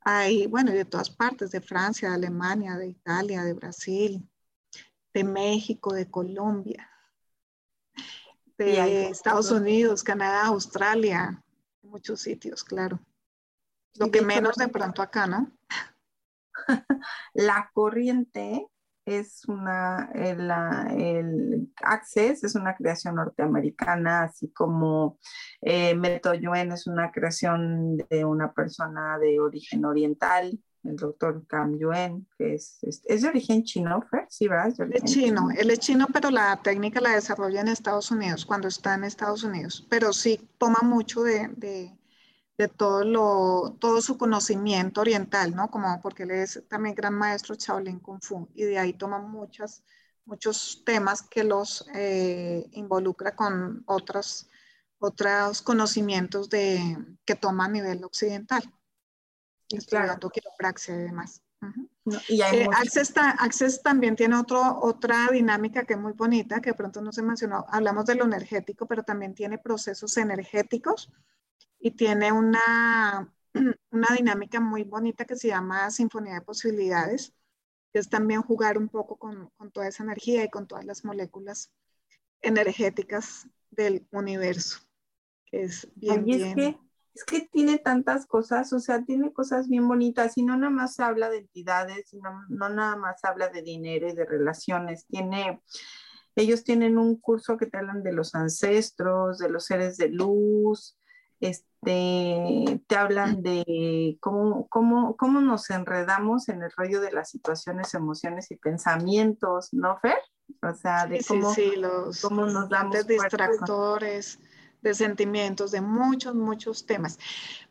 Hay, 0.02 0.46
bueno, 0.46 0.72
de 0.72 0.84
todas 0.84 1.10
partes, 1.10 1.50
de 1.50 1.60
Francia, 1.60 2.08
de 2.08 2.14
Alemania, 2.14 2.76
de 2.76 2.88
Italia, 2.88 3.44
de 3.44 3.52
Brasil, 3.54 4.28
de 5.12 5.24
México, 5.24 5.92
de 5.92 6.10
Colombia 6.10 6.89
de 8.64 9.08
Estados 9.08 9.50
Unidos, 9.50 10.02
Canadá, 10.02 10.46
Australia, 10.46 11.42
muchos 11.82 12.20
sitios, 12.20 12.62
claro. 12.62 13.00
Lo 13.94 14.10
que 14.10 14.22
menos 14.22 14.56
de 14.56 14.68
pronto 14.68 15.02
acá, 15.02 15.26
¿no? 15.26 15.50
La 17.34 17.70
corriente 17.72 18.66
es 19.06 19.46
una, 19.48 20.10
el, 20.14 20.50
el, 21.00 21.72
Access 21.82 22.44
es 22.44 22.54
una 22.54 22.76
creación 22.76 23.16
norteamericana, 23.16 24.24
así 24.24 24.52
como 24.52 25.18
eh, 25.62 25.94
Meto 25.94 26.34
Yuen 26.34 26.72
es 26.72 26.86
una 26.86 27.10
creación 27.10 27.96
de 27.96 28.24
una 28.24 28.52
persona 28.52 29.18
de 29.18 29.40
origen 29.40 29.84
oriental 29.86 30.60
el 30.84 30.96
doctor 30.96 31.46
Cam 31.46 31.78
Yuen, 31.78 32.26
que 32.36 32.54
es, 32.54 32.78
es, 32.82 33.22
de 33.22 33.28
origen 33.28 33.64
chino, 33.64 34.02
Fer? 34.10 34.26
Sí, 34.28 34.48
¿verdad? 34.48 34.72
Es, 34.92 35.04
chino. 35.04 35.48
él 35.56 35.70
es 35.70 35.78
chino, 35.78 36.06
pero 36.12 36.30
la 36.30 36.60
técnica 36.62 37.00
la 37.00 37.14
desarrolla 37.14 37.60
en 37.60 37.68
Estados 37.68 38.10
Unidos, 38.10 38.46
cuando 38.46 38.68
está 38.68 38.94
en 38.94 39.04
Estados 39.04 39.44
Unidos, 39.44 39.86
pero 39.90 40.12
sí 40.12 40.48
toma 40.58 40.80
mucho 40.82 41.22
de, 41.22 41.48
de, 41.56 41.98
de 42.56 42.68
todo, 42.68 43.04
lo, 43.04 43.76
todo 43.78 44.00
su 44.00 44.16
conocimiento 44.16 45.02
oriental, 45.02 45.54
¿no? 45.54 45.70
Como 45.70 46.00
porque 46.00 46.22
él 46.22 46.30
es 46.30 46.62
también 46.68 46.94
gran 46.94 47.14
maestro 47.14 47.54
Shaolin 47.54 48.00
Kung 48.00 48.22
Fu, 48.22 48.48
y 48.54 48.64
de 48.64 48.78
ahí 48.78 48.94
toma 48.94 49.18
muchas, 49.18 49.84
muchos 50.24 50.82
temas 50.86 51.22
que 51.22 51.44
los 51.44 51.86
eh, 51.94 52.66
involucra 52.72 53.36
con 53.36 53.82
otros, 53.86 54.48
otros 54.98 55.60
conocimientos 55.60 56.48
de, 56.48 56.96
que 57.26 57.34
toma 57.34 57.66
a 57.66 57.68
nivel 57.68 58.02
occidental 58.02 58.62
estudiando 59.78 60.30
quiropraxia 60.30 60.94
y 60.94 60.98
demás. 60.98 61.42
y 62.28 62.40
eh, 62.42 62.68
Access, 62.72 63.82
también 63.82 64.16
tiene 64.16 64.36
otro, 64.36 64.78
otra 64.80 65.28
dinámica 65.30 65.84
que 65.84 65.94
es 65.94 66.00
muy 66.00 66.12
bonita, 66.12 66.60
que 66.60 66.70
de 66.70 66.76
pronto 66.76 67.00
no 67.00 67.12
se 67.12 67.22
mencionó. 67.22 67.66
Hablamos 67.68 68.06
de 68.06 68.14
lo 68.14 68.24
energético, 68.24 68.86
pero 68.86 69.02
también 69.02 69.34
tiene 69.34 69.58
procesos 69.58 70.16
energéticos 70.16 71.12
y 71.78 71.92
tiene 71.92 72.32
una, 72.32 73.32
una 73.90 74.08
dinámica 74.16 74.60
muy 74.60 74.84
bonita 74.84 75.24
que 75.24 75.36
se 75.36 75.48
llama 75.48 75.90
Sinfonía 75.90 76.34
de 76.34 76.40
Posibilidades, 76.42 77.32
que 77.92 77.98
es 77.98 78.08
también 78.08 78.42
jugar 78.42 78.78
un 78.78 78.88
poco 78.88 79.16
con, 79.16 79.50
con 79.56 79.70
toda 79.70 79.88
esa 79.88 80.04
energía 80.04 80.44
y 80.44 80.50
con 80.50 80.66
todas 80.66 80.84
las 80.84 81.04
moléculas 81.04 81.72
energéticas 82.42 83.48
del 83.70 84.06
universo, 84.10 84.80
que 85.46 85.64
es 85.64 85.88
bien, 85.94 86.24
bien 86.24 86.48
es 86.48 86.54
que 86.54 86.89
tiene 87.52 87.78
tantas 87.78 88.26
cosas, 88.26 88.72
o 88.72 88.80
sea, 88.80 89.02
tiene 89.04 89.32
cosas 89.32 89.68
bien 89.68 89.86
bonitas 89.86 90.36
y 90.38 90.42
no 90.42 90.56
nada 90.56 90.70
más 90.70 91.00
habla 91.00 91.28
de 91.28 91.38
entidades, 91.38 92.14
no, 92.14 92.42
no 92.48 92.68
nada 92.68 92.96
más 92.96 93.24
habla 93.24 93.48
de 93.48 93.62
dinero 93.62 94.08
y 94.08 94.14
de 94.14 94.24
relaciones, 94.24 95.06
tiene, 95.06 95.60
ellos 96.36 96.64
tienen 96.64 96.98
un 96.98 97.16
curso 97.16 97.56
que 97.56 97.66
te 97.66 97.78
hablan 97.78 98.02
de 98.02 98.12
los 98.12 98.34
ancestros, 98.34 99.38
de 99.38 99.50
los 99.50 99.64
seres 99.64 99.96
de 99.96 100.08
luz, 100.08 100.96
este, 101.40 102.82
te 102.86 102.96
hablan 102.96 103.42
de 103.42 104.18
cómo, 104.20 104.68
cómo, 104.68 105.16
cómo 105.16 105.40
nos 105.40 105.70
enredamos 105.70 106.48
en 106.48 106.62
el 106.62 106.70
rollo 106.76 107.00
de 107.00 107.12
las 107.12 107.30
situaciones, 107.30 107.94
emociones 107.94 108.50
y 108.50 108.56
pensamientos, 108.56 109.72
¿no, 109.72 109.98
Fer? 109.98 110.18
O 110.62 110.74
sea, 110.74 111.06
de 111.06 111.24
cómo, 111.26 111.54
los 111.76 112.20
cómo 112.20 112.46
nos 112.46 112.68
damos 112.68 113.06
distractores 113.06 114.38
de 114.82 114.94
sentimientos, 114.94 115.70
de 115.70 115.80
muchos, 115.80 116.34
muchos 116.34 116.86
temas. 116.86 117.18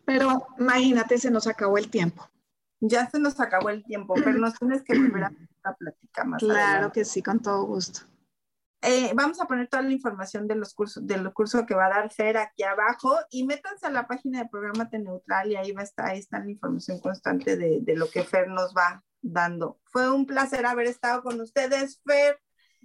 Pero 0.05 0.47
imagínate, 0.57 1.17
se 1.17 1.31
nos 1.31 1.47
acabó 1.47 1.77
el 1.77 1.89
tiempo. 1.89 2.29
Ya 2.81 3.09
se 3.09 3.19
nos 3.19 3.39
acabó 3.39 3.69
el 3.69 3.83
tiempo, 3.83 4.13
pero 4.15 4.33
nos 4.33 4.57
tienes 4.57 4.83
que 4.83 4.97
volver 4.97 5.25
a, 5.25 5.31
platicar 5.77 6.27
más. 6.27 6.41
Claro 6.41 6.91
que 6.91 7.05
sí, 7.05 7.21
con 7.21 7.41
todo 7.41 7.63
gusto. 7.63 8.01
Eh, 8.81 9.11
vamos 9.13 9.41
a 9.41 9.45
poner 9.45 9.67
toda 9.67 9.83
la 9.83 9.91
información 9.91 10.47
de 10.47 10.55
los 10.55 10.73
cursos, 10.73 11.05
del 11.05 11.33
curso 11.33 11.65
que 11.65 11.75
va 11.75 11.87
a 11.87 11.89
dar 11.89 12.11
Fer 12.11 12.37
aquí 12.37 12.63
abajo 12.63 13.13
y 13.29 13.45
métanse 13.45 13.87
a 13.87 13.91
la 13.91 14.07
página 14.07 14.39
de 14.39 14.49
Programa 14.49 14.87
Neutral 14.89 15.51
y 15.51 15.57
ahí 15.57 15.73
va 15.73 15.81
a 15.81 15.83
estar, 15.83 16.05
ahí 16.05 16.19
está 16.19 16.39
la 16.39 16.49
información 16.49 16.99
constante 17.01 17.57
de, 17.57 17.81
de, 17.81 17.95
lo 17.97 18.09
que 18.09 18.23
Fer 18.23 18.47
nos 18.47 18.73
va 18.73 19.03
dando. 19.21 19.81
Fue 19.83 20.09
un 20.09 20.25
placer 20.25 20.65
haber 20.65 20.87
estado 20.87 21.23
con 21.23 21.41
ustedes, 21.41 22.01
Fer. 22.05 22.39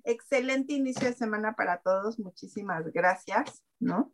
Excelente 0.04 0.74
inicio 0.74 1.08
de 1.08 1.14
semana 1.14 1.54
para 1.54 1.78
todos. 1.78 2.18
Muchísimas 2.18 2.92
gracias, 2.92 3.64
¿no? 3.80 4.12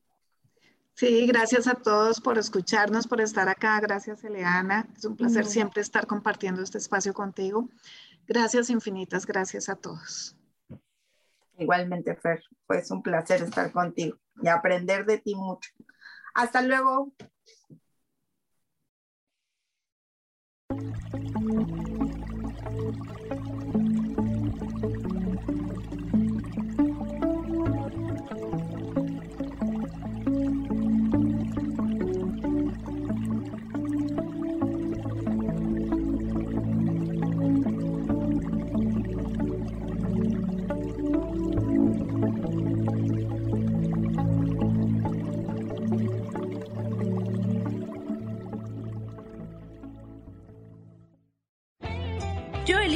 Sí, 0.95 1.27
gracias 1.27 1.67
a 1.67 1.75
todos 1.75 2.21
por 2.21 2.39
escucharnos, 2.39 3.09
por 3.09 3.21
estar 3.21 3.49
acá. 3.49 3.81
Gracias, 3.81 4.23
Eleana. 4.23 4.87
Es 4.97 5.05
un 5.05 5.17
placer 5.17 5.47
siempre 5.47 5.83
estar 5.83 6.07
compartiendo 6.07 6.63
este 6.63 6.79
espacio 6.79 7.15
contigo. 7.15 7.69
Gracias 8.27 8.71
infinitas, 8.71 9.27
gracias 9.27 9.69
a 9.69 9.77
todos. 9.77 10.37
Igualmente, 11.59 12.15
Fer, 12.17 12.43
pues 12.67 12.91
un 12.91 13.03
placer 13.03 13.43
estar 13.43 13.73
contigo 13.73 14.19
y 14.43 14.49
aprender 14.49 15.05
de 15.05 15.19
ti 15.19 15.35
mucho. 15.35 15.71
Hasta 16.35 16.63
luego. 16.63 17.13